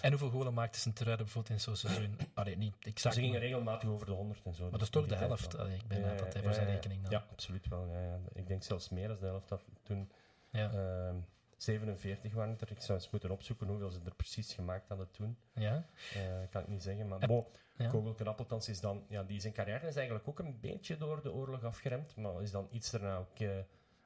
En 0.00 0.10
hoeveel 0.10 0.30
goalen 0.30 0.54
maakte 0.54 0.78
Sint-Truiden 0.78 1.24
bijvoorbeeld 1.24 1.54
in 1.54 1.60
zo'n 1.60 1.76
seizoen? 1.76 2.18
Allee, 2.34 2.56
niet 2.56 2.74
exact, 2.80 3.14
Ze 3.14 3.20
gingen 3.20 3.40
regelmatig 3.40 3.88
over 3.88 4.06
de 4.06 4.12
100 4.12 4.44
en 4.44 4.54
zo. 4.54 4.62
maar 4.62 4.70
dat 4.70 4.80
dus 4.80 4.88
is 4.88 4.94
toch 4.94 5.06
de 5.06 5.14
helft. 5.14 5.58
Allee, 5.58 5.74
ik 5.76 5.86
ben 5.86 6.00
Ja, 6.00 6.14
dat 6.14 6.32
hij 6.32 6.42
voor 6.42 6.54
zijn 6.54 6.66
rekening 6.66 7.02
dan. 7.02 7.10
Ja, 7.10 7.26
absoluut 7.30 7.68
wel. 7.68 7.86
Ja, 7.86 8.00
ja. 8.02 8.18
Ik 8.32 8.46
denk 8.46 8.62
zelfs 8.62 8.88
meer 8.88 9.08
dan 9.08 9.16
de 9.20 9.26
helft. 9.26 9.48
Dat 9.48 9.62
toen 9.82 10.10
Ja. 10.52 10.70
ehm, 10.72 11.16
47 11.56 12.32
waren 12.32 12.50
het 12.52 12.60
er. 12.60 12.70
Ik 12.70 12.80
zou 12.80 12.98
eens 12.98 13.10
moeten 13.10 13.30
opzoeken 13.30 13.66
hoeveel 13.66 13.90
ze 13.90 14.00
er 14.04 14.14
precies 14.14 14.52
gemaakt 14.54 14.88
hadden 14.88 15.10
toen. 15.10 15.36
Ja? 15.54 15.86
Eh, 16.14 16.20
kan 16.50 16.62
ik 16.62 16.68
niet 16.68 16.82
zeggen. 16.82 17.08
Maar 17.08 17.18
En- 17.20 17.28
bon, 17.28 17.46
Ja. 17.76 17.88
Kogelken 17.88 18.26
Appeltans 18.26 18.68
is 18.68 18.80
dan... 18.80 19.04
Ja, 19.08 19.22
die 19.22 19.40
zijn 19.40 19.52
carrière 19.52 19.86
is 19.86 19.96
eigenlijk 19.96 20.28
ook 20.28 20.38
een 20.38 20.60
beetje 20.60 20.96
door 20.96 21.22
de 21.22 21.32
oorlog 21.32 21.64
afgeremd. 21.64 22.16
Maar 22.16 22.42
is 22.42 22.50
dan 22.50 22.68
iets 22.70 22.90
daarna 22.90 23.16
ook... 23.16 23.38
eh, 23.38 23.50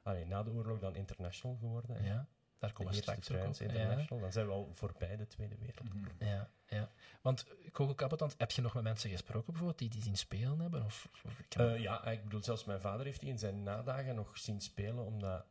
allee, 0.03 0.25
na 0.25 0.43
de 0.43 0.51
oorlog 0.51 0.79
dan 0.79 0.95
international 0.95 1.57
geworden. 1.59 2.03
ja, 2.03 2.27
daar 2.59 2.73
komen 2.73 2.93
we 2.93 2.97
straks 2.99 3.31
ook 3.31 3.45
op. 3.47 3.53
Ja. 3.55 3.65
international. 3.65 4.19
Dan 4.21 4.31
zijn 4.31 4.45
we 4.45 4.51
al 4.51 4.71
voorbij 4.73 5.15
de 5.17 5.27
Tweede 5.27 5.55
Wereldoorlog. 5.57 6.13
Ja, 6.19 6.49
ja. 6.67 6.89
Want 7.21 7.45
Kogel 7.71 7.95
Kappetant, 7.95 8.35
heb 8.37 8.51
je 8.51 8.61
nog 8.61 8.73
met 8.73 8.83
mensen 8.83 9.09
gesproken 9.09 9.45
bijvoorbeeld 9.45 9.79
die 9.79 9.89
die 9.89 10.01
zien 10.01 10.17
spelen 10.17 10.59
hebben? 10.59 10.83
Of, 10.85 11.09
of 11.25 11.39
ik 11.39 11.53
heb- 11.53 11.67
Eh, 11.67 11.79
ja, 11.79 12.05
ik 12.05 12.23
bedoel, 12.23 12.43
zelfs 12.43 12.65
mijn 12.65 12.81
vader 12.81 13.05
heeft 13.05 13.19
die 13.19 13.29
in 13.29 13.39
zijn 13.39 13.63
nadagen 13.63 14.15
nog 14.15 14.37
zien 14.37 14.61
spelen, 14.61 15.05
omdat 15.05 15.45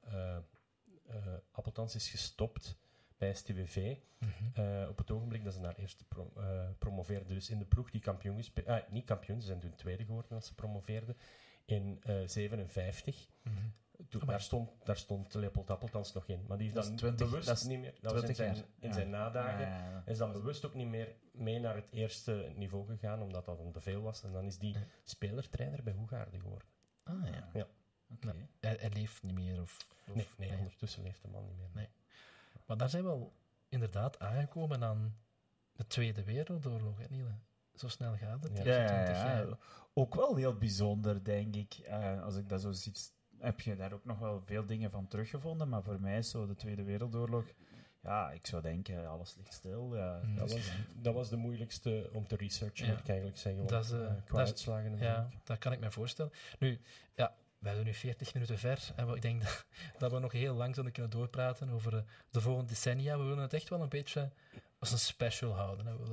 eh, 1.09 1.17
Appeltans 1.51 1.95
is 1.95 2.09
gestopt 2.09 2.77
bij 3.17 3.35
STWV. 3.35 3.97
Mhm. 4.19 4.31
eh, 4.55 4.89
op 4.89 4.99
het 4.99 5.11
ogenblik 5.11 5.45
dat 5.45 5.53
ze 5.55 5.61
naar 5.61 5.75
eerste 5.75 6.05
pro 6.05 6.33
eh, 6.37 6.69
promoveerden. 6.79 7.35
Dus 7.35 7.51
in 7.51 7.59
de 7.59 7.65
ploeg 7.65 7.91
die 7.91 8.01
kampioen 8.01 8.39
is, 8.39 8.53
ah, 8.67 8.91
niet 8.91 9.05
kampioen, 9.05 9.41
ze 9.41 9.47
zijn 9.47 9.61
toen 9.61 9.75
tweede 9.75 10.05
geworden 10.05 10.33
als 10.33 10.47
ze 10.47 10.55
promoveerden, 10.55 11.17
in 11.65 12.01
eh 12.03 12.17
57. 12.27 13.29
Mhm. 13.43 13.55
Toen, 14.09 14.23
daar, 14.27 14.41
stond, 14.41 14.71
daar 14.85 14.97
stond 14.97 15.35
Leopold 15.35 15.71
Appeltans 15.71 16.13
nog 16.13 16.27
in. 16.27 16.45
Maar 16.49 16.59
die 16.59 16.67
is 16.67 16.73
Dat 16.73 16.85
dan 16.85 16.93
is 16.93 16.99
20 16.99 17.29
bewust 17.29 17.47
dat 17.47 17.57
is 17.57 17.63
niet 17.63 17.79
meer... 17.79 17.95
Dat 18.01 18.13
was 18.13 18.23
in 18.23 18.35
20 18.35 18.65
zijn, 18.81 19.09
Ja. 19.09 19.19
nadagen. 19.19 19.67
Ja, 19.67 20.03
is 20.07 20.19
dan 20.19 20.33
bewust 20.33 20.65
ook 20.67 20.75
niet 20.75 20.89
meer 20.89 21.15
mee 21.33 21.59
naar 21.59 21.75
het 21.75 21.89
eerste 21.91 22.53
niveau 22.57 22.87
gegaan, 22.87 23.23
omdat 23.23 23.45
dat 23.45 23.61
een 23.61 23.73
te 23.73 23.81
veel 23.81 24.03
was. 24.03 24.23
En 24.23 24.33
dan 24.33 24.45
is 24.45 24.59
die 24.59 24.77
spelertrainer 25.05 25.83
bij 25.83 25.93
Hoegaarden 25.93 26.41
geworden. 26.41 26.69
Ah 27.03 27.27
ja. 27.53 27.67
Hij, 28.61 28.77
hij 28.81 28.91
leeft 28.91 29.23
niet 29.23 29.35
meer. 29.35 29.61
Of, 29.61 29.87
of- 30.09 30.35
Nee, 30.39 30.49
nee, 30.51 30.59
ondertussen 30.59 31.03
leeft 31.03 31.23
de 31.23 31.29
man 31.29 31.45
niet 31.47 31.57
meer. 31.57 31.69
Nee. 31.73 31.89
Maar 32.67 32.77
daar 32.77 32.89
zijn 32.89 33.03
we 33.03 33.09
wel 33.09 33.33
inderdaad 33.69 34.19
aangekomen 34.19 34.85
aan 34.85 35.17
de 35.73 35.87
Tweede 35.87 36.25
Wereldoorlog, 36.25 36.99
hè, 36.99 37.07
Niele? 37.11 37.31
Zo 37.75 37.89
snel 37.89 38.17
gaat 38.17 38.43
het. 38.45 38.59
Ja. 38.59 38.65
Ja, 38.65 38.81
ja, 38.83 38.87
20 38.87 39.15
ja. 39.17 39.25
jaar. 39.37 39.47
Ook 39.95 40.15
wel 40.15 40.37
heel 40.37 40.55
bijzonder, 40.55 41.25
denk 41.25 41.55
ik. 41.55 41.75
Eh, 41.75 42.23
als 42.23 42.37
ik 42.37 42.49
dat 42.49 42.61
zo 42.61 42.73
zie, 42.73 42.93
heb 43.39 43.61
je 43.61 43.77
daar 43.77 43.93
ook 43.93 44.05
nog 44.05 44.19
wel 44.19 44.43
veel 44.45 44.67
dingen 44.67 44.91
van 44.91 45.09
teruggevonden. 45.09 45.69
Maar 45.69 45.83
voor 45.83 46.01
mij 46.01 46.19
is 46.19 46.31
zo 46.31 46.47
de 46.47 46.55
Tweede 46.57 46.83
Wereldoorlog... 46.83 47.45
Ja, 48.03 48.31
ik 48.31 48.47
zou 48.47 48.63
denken, 48.63 49.07
alles 49.09 49.35
ligt 49.37 49.53
stil. 49.53 49.97
Ja, 49.97 50.21
Mm. 50.25 50.37
Dat 50.37 50.53
was, 50.53 50.71
dat 50.97 51.15
was 51.15 51.29
de 51.29 51.37
moeilijkste 51.37 52.11
om 52.13 52.27
te 52.27 52.37
researchen, 52.37 52.87
Ja. 52.87 52.91
moet 52.93 53.01
ik 53.01 53.09
eigenlijk 53.09 53.39
zeggen. 53.39 53.67
Dat 53.67 53.85
is, 53.85 53.91
qua 54.25 54.45
dat 54.45 54.55
is- 54.59 54.65
Ja, 54.99 55.29
dat 55.45 55.59
kan 55.59 55.73
ik 55.73 55.81
me 55.81 55.91
voorstellen. 55.91 56.33
Nu, 56.59 56.81
ja, 57.15 57.35
wij 57.67 57.75
zijn 57.75 57.87
nu 57.87 57.95
40 57.95 58.35
minuten 58.35 58.59
ver. 58.59 58.93
En 58.97 59.09
ik 59.09 59.23
denk 59.23 59.65
dat, 59.99 60.13
we 60.13 60.19
nog 60.19 60.33
heel 60.33 60.55
lang 60.55 60.75
zouden 60.75 60.95
kunnen 60.95 61.11
doorpraten 61.11 61.71
over 61.71 61.97
eh, 61.97 62.03
de 62.31 62.41
volgende 62.41 62.69
decennia. 62.69 63.19
We 63.19 63.25
willen 63.25 63.43
het 63.43 63.53
echt 63.53 63.69
wel 63.69 63.83
een 63.83 63.89
beetje 63.89 64.33
als 64.79 64.93
een 64.93 64.99
special 64.99 65.55
houden. 65.55 65.85
We 65.85 66.09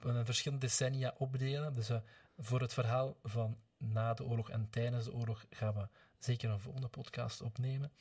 willen 0.00 0.16
het 0.16 0.24
verschillende 0.24 0.66
decennia 0.66 1.14
opdelen. 1.18 1.72
Dus 1.72 1.88
eh, 1.88 2.00
voor 2.38 2.60
het 2.60 2.72
verhaal 2.72 3.16
van 3.22 3.58
na 3.76 4.14
de 4.14 4.24
oorlog 4.24 4.50
en 4.50 4.70
tijdens 4.70 5.04
de 5.04 5.12
oorlog 5.12 5.44
gaan 5.50 5.74
we 5.74 5.88
zeker 6.18 6.50
een 6.50 6.60
volgende 6.60 6.88
podcast 6.88 7.40
opnemen. 7.40 7.92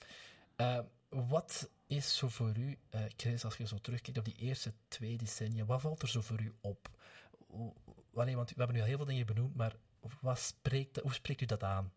Eh, 0.55 0.79
wat 1.09 1.69
is 1.87 2.17
zo 2.17 2.27
voor 2.27 2.57
u, 2.57 2.77
Chris, 3.17 3.45
als 3.45 3.57
je 3.57 3.67
zo 3.67 3.77
terugkijkt 3.77 4.19
op 4.19 4.25
die 4.25 4.35
eerste 4.35 4.73
twee 4.87 5.17
decennia, 5.17 5.65
wat 5.65 5.81
valt 5.81 6.01
er 6.01 6.09
zo 6.09 6.21
voor 6.21 6.41
u 6.41 6.53
op? 6.61 6.89
Allee, 8.13 8.35
want 8.35 8.49
we 8.49 8.55
hebben 8.57 8.75
nu 8.75 8.81
al 8.81 8.87
heel 8.87 8.97
veel 8.97 9.05
dingen 9.05 9.25
benoemd, 9.25 9.55
maar 9.55 9.75
wat 10.21 10.39
spreekt, 10.39 10.99
hoe 10.99 11.13
spreekt 11.13 11.41
u 11.41 11.45
dat 11.45 11.63
aan? 11.63 11.91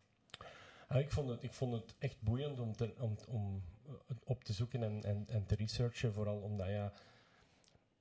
Ja, 0.93 0.99
ik, 0.99 1.11
vond 1.11 1.29
het, 1.29 1.43
ik 1.43 1.53
vond 1.53 1.73
het 1.73 1.95
echt 1.99 2.23
boeiend 2.23 2.59
om, 2.61 2.77
te, 2.77 2.95
om, 2.99 3.17
om 3.29 3.63
het 4.07 4.19
op 4.25 4.45
te 4.45 4.53
zoeken 4.53 4.83
en, 4.83 5.03
en, 5.05 5.25
en 5.29 5.47
te 5.47 5.55
researchen. 5.55 6.13
Vooral 6.13 6.37
omdat 6.41 6.67
ja, 6.69 6.93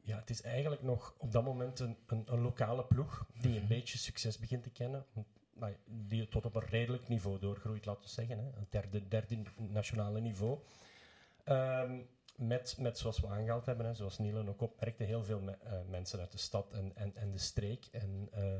ja, 0.01 0.17
het 0.19 0.29
is 0.29 0.41
eigenlijk 0.41 0.81
nog 0.81 1.15
op 1.17 1.31
dat 1.31 1.43
moment 1.43 1.79
een, 1.79 1.97
een, 2.07 2.23
een 2.25 2.41
lokale 2.41 2.83
ploeg 2.85 3.25
die 3.41 3.51
een 3.55 3.57
Mhm. 3.59 3.67
beetje 3.67 3.97
succes 3.97 4.37
begint 4.37 4.63
te 4.63 4.69
kennen. 4.69 5.05
Die 5.85 6.27
tot 6.27 6.45
op 6.45 6.55
een 6.55 6.65
redelijk 6.65 7.07
niveau 7.07 7.39
doorgroeit, 7.39 7.85
laten 7.85 8.03
we 8.03 8.09
zeggen. 8.09 8.37
Hè. 8.37 8.43
Een 8.57 8.67
derde, 8.69 9.07
derde 9.07 9.41
nationale 9.55 10.19
niveau. 10.21 10.59
Ehm, 11.43 11.99
met, 12.35 12.77
met, 12.79 12.97
zoals 12.97 13.19
we 13.19 13.27
aangehaald 13.27 13.65
hebben, 13.65 13.85
hè, 13.85 13.93
zoals 13.93 14.17
Nielen 14.17 14.49
ook 14.49 14.61
opmerkte, 14.61 15.03
heel 15.03 15.23
veel 15.23 15.39
me- 15.41 15.57
eh, 15.63 15.73
mensen 15.89 16.19
uit 16.19 16.31
de 16.31 16.37
stad 16.37 16.73
en, 16.73 16.95
en, 16.95 17.15
en 17.15 17.31
de 17.31 17.37
streek. 17.37 17.85
En 17.91 18.27
eh, 18.31 18.55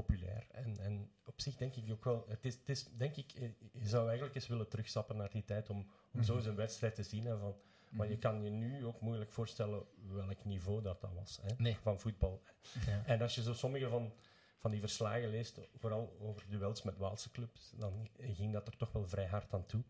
populair. 0.00 0.46
En, 0.50 0.76
en 0.78 1.10
op 1.24 1.40
zich 1.40 1.56
denk 1.56 1.74
ik 1.74 1.92
ook 1.92 2.04
wel, 2.04 2.24
het 2.28 2.44
is, 2.44 2.54
het 2.54 2.68
is 2.68 2.84
denk 2.96 3.16
ik, 3.16 3.32
eh, 3.32 3.48
je 3.72 3.88
zou 3.88 4.04
eigenlijk 4.06 4.34
eens 4.34 4.46
willen 4.46 4.68
terugstappen 4.68 5.16
naar 5.16 5.30
die 5.30 5.44
tijd 5.44 5.70
om, 5.70 5.86
om 6.12 6.22
zo 6.22 6.32
Mhm. 6.32 6.40
eens 6.40 6.46
een 6.50 6.56
wedstrijd 6.56 6.94
te 6.94 7.02
zien. 7.02 7.24
Hè, 7.26 7.38
van, 7.38 7.54
maar 7.88 8.08
je 8.08 8.18
kan 8.18 8.42
je 8.42 8.50
nu 8.50 8.84
ook 8.84 9.00
moeilijk 9.00 9.32
voorstellen 9.32 9.82
welk 10.12 10.44
niveau 10.44 10.82
dat, 10.82 11.00
dat 11.00 11.12
was 11.14 11.38
hè, 11.42 11.54
Nee. 11.56 11.76
van 11.82 12.00
voetbal. 12.00 12.42
Ja. 12.86 13.02
En 13.06 13.20
als 13.20 13.34
je 13.34 13.42
zo 13.42 13.52
sommige 13.52 13.88
van, 13.88 14.12
van 14.58 14.70
die 14.70 14.80
verslagen 14.80 15.28
leest, 15.30 15.60
vooral 15.78 16.16
over 16.20 16.44
duels 16.48 16.82
met 16.82 16.96
Waalse 16.98 17.30
clubs, 17.30 17.72
dan 17.76 18.08
ging 18.18 18.52
dat 18.52 18.66
er 18.68 18.76
toch 18.76 18.92
wel 18.92 19.08
vrij 19.08 19.26
hard 19.26 19.52
aan 19.54 19.66
toe. 19.66 19.82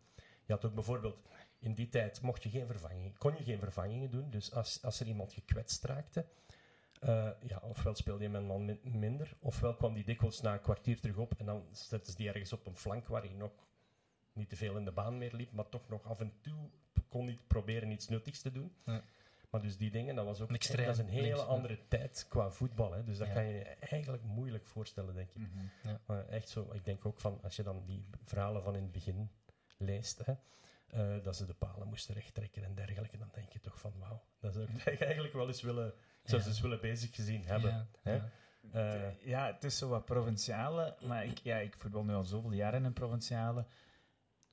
Je 0.46 0.52
had 0.52 0.64
ook 0.64 0.74
bijvoorbeeld, 0.74 1.16
in 1.58 1.74
die 1.74 1.88
tijd 1.88 2.20
mocht 2.20 2.42
je 2.42 2.50
geen 2.50 2.66
vervanging, 2.66 3.18
kon 3.18 3.34
je 3.36 3.44
geen 3.44 3.58
vervangingen 3.58 4.10
doen. 4.10 4.30
Dus 4.30 4.52
als, 4.52 4.82
als 4.82 5.00
er 5.00 5.06
iemand 5.06 5.32
gekwetst 5.32 5.84
raakte, 5.84 6.26
eh, 7.04 7.30
ja, 7.46 7.58
ofwel 7.62 7.94
speelde 7.94 8.22
je 8.22 8.28
met 8.28 8.40
een 8.40 8.46
man 8.46 8.64
min- 8.64 8.80
minder, 8.82 9.36
ofwel 9.40 9.74
kwam 9.74 9.94
die 9.94 10.04
dikwijls 10.04 10.40
na 10.40 10.52
een 10.52 10.60
kwartier 10.60 11.00
terug 11.00 11.16
op 11.16 11.34
en 11.38 11.46
dan 11.46 11.66
zetten 11.70 12.12
ze 12.12 12.18
die 12.18 12.28
ergens 12.28 12.52
op 12.52 12.66
een 12.66 12.76
flank 12.76 13.06
waar 13.06 13.22
hij 13.22 13.32
nog 13.32 13.52
niet 14.32 14.48
te 14.48 14.56
veel 14.56 14.76
in 14.76 14.84
de 14.84 14.92
baan 14.92 15.18
meer 15.18 15.34
liep, 15.34 15.52
maar 15.52 15.68
toch 15.68 15.88
nog 15.88 16.04
af 16.04 16.20
en 16.20 16.32
toe 16.40 16.70
kon 17.08 17.26
hij 17.26 17.38
proberen 17.46 17.90
iets 17.90 18.08
nuttigs 18.08 18.40
te 18.40 18.52
doen. 18.52 18.72
Ja. 18.84 19.02
Maar 19.50 19.62
dus 19.62 19.76
die 19.76 19.90
dingen, 19.90 20.14
dat 20.14 20.24
was 20.24 20.40
ook 20.40 20.48
dat 20.48 20.60
is 20.78 20.98
een 20.98 21.08
hele 21.08 21.22
links, 21.22 21.40
ja. 21.40 21.46
andere 21.46 21.78
tijd 21.88 22.26
qua 22.28 22.50
voetbal. 22.50 22.92
Hè. 22.92 23.04
Dus 23.04 23.18
dat 23.18 23.26
Ja. 23.26 23.32
kan 23.34 23.44
je 23.46 23.54
je 23.54 23.62
eigenlijk 23.64 24.22
moeilijk 24.22 24.66
voorstellen, 24.66 25.14
denk 25.14 25.28
ik. 25.30 25.36
Mhm. 25.48 25.96
Maar 26.06 26.28
echt 26.28 26.48
zo, 26.48 26.68
ik 26.72 26.84
denk 26.84 27.06
ook 27.06 27.20
van, 27.20 27.38
als 27.42 27.56
je 27.56 27.62
dan 27.62 27.82
die 27.86 28.04
verhalen 28.24 28.62
van 28.62 28.76
in 28.76 28.82
het 28.82 28.92
begin 28.92 29.30
leest, 29.76 30.24
hè, 30.26 30.34
eh, 30.86 31.22
dat 31.22 31.36
ze 31.36 31.46
de 31.46 31.54
palen 31.54 31.88
moesten 31.88 32.14
rechttrekken 32.14 32.64
en 32.64 32.74
dergelijke, 32.74 33.18
dan 33.18 33.28
denk 33.32 33.52
je 33.52 33.60
toch 33.60 33.80
van 33.80 33.92
wauw, 33.98 34.22
dat 34.40 34.52
zou 34.54 34.66
ik 34.84 35.00
eigenlijk 35.00 35.34
wel 35.34 35.46
eens 35.46 35.62
willen, 35.62 35.88
ik 36.22 36.28
zou 36.28 36.42
ze 36.42 36.48
eens 36.48 36.60
willen 36.60 36.80
bezig 36.80 37.14
gezien 37.14 37.44
hebben. 37.44 37.70
Ja, 37.70 37.86
hè? 38.02 38.14
ja. 38.14 38.30
Eh, 38.72 39.26
ja, 39.26 39.46
het 39.46 39.64
is 39.64 39.78
zo 39.78 39.88
wat 39.88 40.04
provinciale, 40.04 40.96
maar 41.06 41.24
ik, 41.24 41.38
ja, 41.38 41.56
ik 41.56 41.74
voetbal 41.78 42.04
nu 42.04 42.14
al 42.14 42.24
zoveel 42.24 42.52
jaren 42.52 42.78
in 42.78 42.84
een 42.84 42.92
provinciale. 42.92 43.66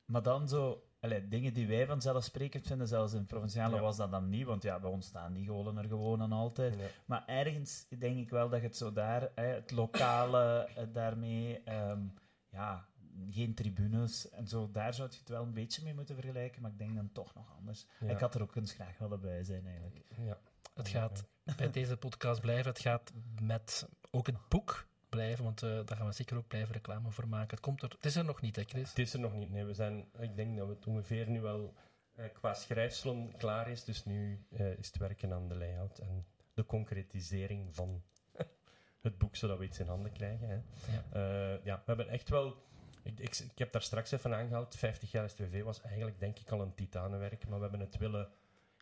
Maar 0.06 0.24
dan 0.24 0.48
zo, 0.48 0.84
allee, 1.00 1.28
dingen 1.28 1.54
die 1.54 1.68
wij 1.68 1.86
vanzelfsprekend 1.86 2.68
vinden, 2.68 2.88
zelfs 2.88 3.14
in 3.14 3.26
provinciale 3.26 3.76
Ja. 3.76 3.82
was 3.82 3.98
dat 3.98 4.12
dan 4.12 4.30
niet, 4.30 4.46
want 4.46 4.64
ja, 4.64 4.80
bij 4.80 4.90
ons 4.90 5.06
staan 5.06 5.34
die 5.34 5.48
golen 5.48 5.78
er 5.78 5.88
gewoon 5.88 6.22
aan 6.22 6.32
altijd. 6.32 6.76
ja. 6.80 6.86
Maar 7.06 7.24
ergens 7.26 7.86
denk 8.00 8.18
ik 8.18 8.30
wel 8.30 8.50
dat 8.50 8.60
je 8.62 8.66
het 8.68 8.78
zo 8.78 8.94
daar, 8.94 9.32
hè, 9.36 9.46
het 9.46 9.72
lokale 9.72 10.70
eh, 10.76 10.84
daarmee, 10.94 11.62
ehm, 11.64 12.02
ja, 12.50 12.86
geen 13.30 13.54
tribunes 13.54 14.30
en 14.30 14.48
zo, 14.48 14.72
daar 14.72 14.94
zou 14.94 15.10
je 15.12 15.18
het 15.18 15.30
wel 15.30 15.44
een 15.44 15.54
beetje 15.54 15.84
mee 15.84 15.94
moeten 15.94 16.16
vergelijken, 16.16 16.62
maar 16.62 16.72
ik 16.72 16.78
denk 16.78 16.96
dan 16.96 17.12
toch 17.12 17.34
nog 17.36 17.56
anders. 17.58 17.86
Ja. 18.00 18.10
Ik 18.10 18.20
had 18.20 18.36
er 18.36 18.42
ook 18.42 18.56
eens 18.56 18.72
graag 18.72 18.98
willen 18.98 19.22
bij 19.22 19.44
zijn, 19.44 19.66
eigenlijk. 19.66 20.00
Ja. 20.18 20.38
Het 20.74 20.88
gaat 20.88 21.26
bij 21.58 21.72
deze 21.82 21.98
podcast 21.98 22.42
blijven. 22.42 22.72
Het 22.72 22.80
gaat 22.80 23.14
met 23.42 23.90
ook 24.12 24.26
het 24.26 24.48
boek 24.48 24.88
blijven, 25.10 25.44
want 25.44 25.64
eh, 25.64 25.70
daar 25.70 25.98
gaan 25.98 26.08
we 26.08 26.14
zeker 26.14 26.38
ook 26.38 26.48
blijven 26.48 26.74
reclame 26.74 27.12
voor 27.12 27.28
maken. 27.28 27.50
Het, 27.50 27.60
komt 27.60 27.82
er, 27.82 27.90
het 27.90 28.06
is 28.06 28.16
er 28.16 28.26
nog 28.26 28.42
niet, 28.42 28.56
hè, 28.56 28.64
Chris? 28.64 28.90
Het 28.90 29.00
is 29.00 29.14
er 29.14 29.20
nog 29.20 29.34
niet. 29.34 29.50
Nee, 29.50 29.66
we 29.66 29.74
zijn, 29.74 30.06
ik 30.20 30.36
denk 30.36 30.58
dat 30.58 30.68
het 30.68 30.88
ongeveer 30.88 31.30
nu 31.30 31.42
wel 31.42 31.74
eh, 32.16 32.26
qua 32.34 32.54
schrijfselen 32.54 33.38
klaar 33.38 33.70
is. 33.70 33.84
Dus 33.84 34.06
nu 34.06 34.46
eh, 34.50 34.78
is 34.78 34.88
het 34.88 34.98
werken 34.98 35.34
aan 35.34 35.48
de 35.48 35.56
layout 35.56 36.00
en 36.00 36.26
de 36.54 36.66
concretisering 36.66 37.76
van 37.76 38.04
het 39.02 39.18
boek, 39.18 39.36
zodat 39.36 39.58
we 39.58 39.66
iets 39.66 39.80
in 39.80 39.88
handen 39.88 40.12
krijgen. 40.12 40.48
Hè. 40.50 40.56
Ja. 40.56 41.04
Eh, 41.12 41.66
ja, 41.66 41.76
we 41.76 41.84
hebben 41.86 42.10
echt 42.10 42.30
wel... 42.30 42.70
Ik, 43.04 43.20
ik, 43.20 43.38
ik 43.38 43.58
heb 43.58 43.72
daar 43.72 43.82
straks 43.82 44.12
even 44.12 44.36
aangehaald. 44.36 44.76
50 44.76 45.12
jaar 45.12 45.30
STV 45.30 45.64
was 45.64 45.82
eigenlijk 45.82 46.20
denk 46.20 46.40
ik 46.40 46.50
al 46.52 46.62
een 46.62 46.76
titanenwerk. 46.76 47.48
Maar 47.48 47.56
we 47.58 47.62
hebben 47.62 47.80
het 47.88 47.98
willen 47.98 48.30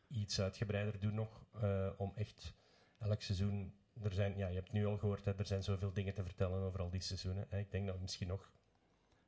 iets 0.08 0.42
uitgebreider 0.42 1.00
doen 1.00 1.14
nog. 1.14 1.46
eh, 1.62 1.90
om 1.98 2.12
echt 2.16 2.54
elk 3.00 3.22
seizoen... 3.22 3.74
Er 4.04 4.14
zijn, 4.14 4.38
ja, 4.38 4.48
je 4.48 4.56
hebt 4.56 4.72
nu 4.72 4.86
al 4.86 4.98
gehoord, 4.98 5.26
hè, 5.26 5.34
er 5.38 5.46
zijn 5.46 5.64
zoveel 5.64 5.94
dingen 5.94 6.14
te 6.14 6.24
vertellen 6.24 6.62
over 6.62 6.80
al 6.80 6.90
die 6.90 7.02
seizoenen. 7.02 7.46
Hè. 7.50 7.58
Ik 7.60 7.72
denk 7.72 7.86
dat 7.86 7.96
we 7.96 8.02
misschien 8.02 8.28
nog 8.28 8.52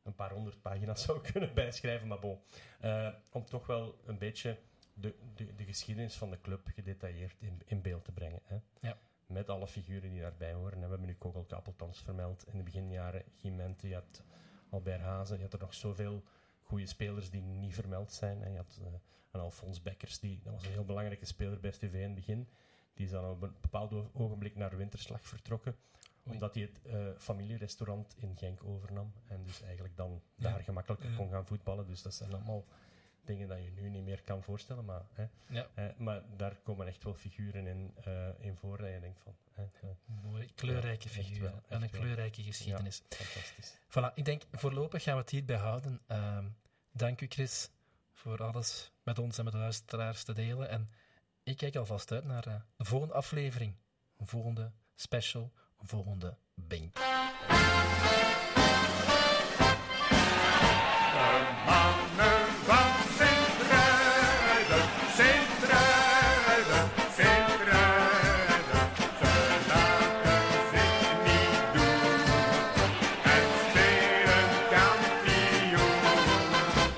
een 0.04 0.16
paar 0.16 0.32
honderd 0.32 0.62
pagina's 0.62 1.04
zou 1.06 1.22
kunnen 1.32 1.54
bijschrijven. 1.54 2.08
Maar 2.08 2.20
bon, 2.20 2.40
Eh, 2.80 3.08
om 3.32 3.46
toch 3.46 3.68
wel 3.68 4.02
een 4.06 4.18
beetje 4.18 4.58
de, 4.94 5.16
de, 5.36 5.56
de 5.56 5.64
geschiedenis 5.66 6.16
van 6.16 6.30
de 6.30 6.42
club 6.42 6.68
gedetailleerd 6.76 7.42
in, 7.42 7.62
in 7.66 7.82
beeld 7.82 8.04
te 8.06 8.12
brengen. 8.12 8.40
Hè. 8.44 8.58
Ja. 8.82 8.98
Met 9.26 9.50
alle 9.50 9.68
figuren 9.68 10.10
die 10.12 10.22
daarbij 10.22 10.54
horen. 10.54 10.74
En 10.74 10.80
we 10.84 10.88
hebben 10.90 11.08
nu 11.08 11.16
Kogel 11.16 11.44
Kapeltans 11.44 12.02
vermeld. 12.02 12.48
In 12.48 12.58
de 12.58 12.64
beginjaren 12.64 13.24
Gimente, 13.38 13.88
je 13.88 13.94
had 13.94 14.24
Albert 14.72 15.02
Hazen. 15.02 15.38
Je 15.38 15.44
had 15.44 15.54
er 15.54 15.60
nog 15.60 15.74
zoveel 15.74 16.24
goede 16.62 16.86
spelers 16.86 17.30
die 17.30 17.42
niet 17.42 17.74
vermeld 17.74 18.12
zijn. 18.12 18.44
En 18.44 18.52
je 18.52 18.58
had 18.58 18.80
eh, 18.82 18.88
een 19.32 19.40
Alfons 19.42 19.82
Bekkers, 19.82 20.20
die, 20.20 20.40
dat 20.44 20.54
was 20.54 20.66
een 20.66 20.72
heel 20.72 20.86
belangrijke 20.86 21.26
speler 21.26 21.60
bij 21.60 21.72
STV 21.72 21.94
in 21.94 22.02
het 22.02 22.16
begin. 22.16 22.48
Die 22.94 23.06
is 23.06 23.12
dan 23.12 23.30
op 23.30 23.42
een 23.42 23.54
bepaald 23.62 23.94
ogenblik 24.14 24.56
naar 24.56 24.78
Winterslag 24.78 25.22
vertrokken. 25.28 25.76
Oei. 26.28 26.34
Omdat 26.34 26.54
hij 26.54 26.64
het 26.64 26.82
eh, 26.86 27.08
familierestaurant 27.18 28.16
in 28.18 28.36
Genk 28.38 28.64
overnam. 28.64 29.12
En 29.28 29.44
dus 29.44 29.62
eigenlijk 29.62 29.96
dan 29.98 30.22
Ja. 30.36 30.50
daar 30.52 30.60
gemakkelijker 30.64 31.10
kon 31.16 31.30
gaan 31.30 31.46
voetballen. 31.46 31.88
Dus 31.88 32.02
dat 32.02 32.14
zijn 32.14 32.34
allemaal 32.34 32.66
dingen 33.26 33.48
dat 33.48 33.58
je 33.64 33.72
nu 33.72 33.90
niet 33.90 34.04
meer 34.04 34.22
kan 34.22 34.44
voorstellen. 34.44 34.86
Maar, 34.86 35.02
hè, 35.14 35.26
Ja. 35.48 35.68
eh, 35.74 35.86
maar 35.98 36.22
daar 36.36 36.56
komen 36.64 36.88
echt 36.88 37.04
wel 37.04 37.14
figuren 37.14 37.68
in, 37.68 37.94
eh, 38.04 38.28
in 38.40 38.56
voor 38.58 38.78
dat 38.78 38.90
je 38.94 39.00
denkt 39.00 39.20
van... 39.24 39.36
Hè, 39.52 39.64
eh, 39.64 39.90
Mooi, 40.24 40.52
kleurrijke 40.56 41.08
Ja, 41.08 41.14
figuren 41.14 41.42
wel, 41.52 41.62
en 41.68 41.82
een 41.82 41.90
wel. 41.92 42.02
kleurrijke 42.02 42.44
geschiedenis. 42.44 43.02
fantastisch. 43.10 43.78
Voilà, 43.90 44.14
ik 44.16 44.26
denk 44.26 44.42
voorlopig 44.52 45.04
gaan 45.04 45.14
we 45.16 45.22
het 45.22 45.30
hierbij 45.30 45.56
houden. 45.58 46.02
Ehm, 46.08 46.46
dank 46.92 47.22
u, 47.22 47.26
Chris, 47.30 47.70
voor 48.12 48.44
alles 48.44 48.92
met 49.04 49.20
ons 49.20 49.38
en 49.38 49.44
met 49.44 49.54
de 49.54 49.60
luisteraars 49.60 50.24
te 50.24 50.34
delen. 50.34 50.70
En 50.70 50.90
ik 51.44 51.58
kijk 51.58 51.76
alvast 51.76 52.12
uit 52.12 52.26
naar 52.26 52.48
eh, 52.48 52.56
de 52.76 52.86
volgende 52.86 53.14
aflevering, 53.14 53.76
een 54.18 54.28
volgende 54.28 54.72
special, 54.96 55.52
een 55.80 55.88
volgende 55.88 56.38
Bing. 56.54 56.92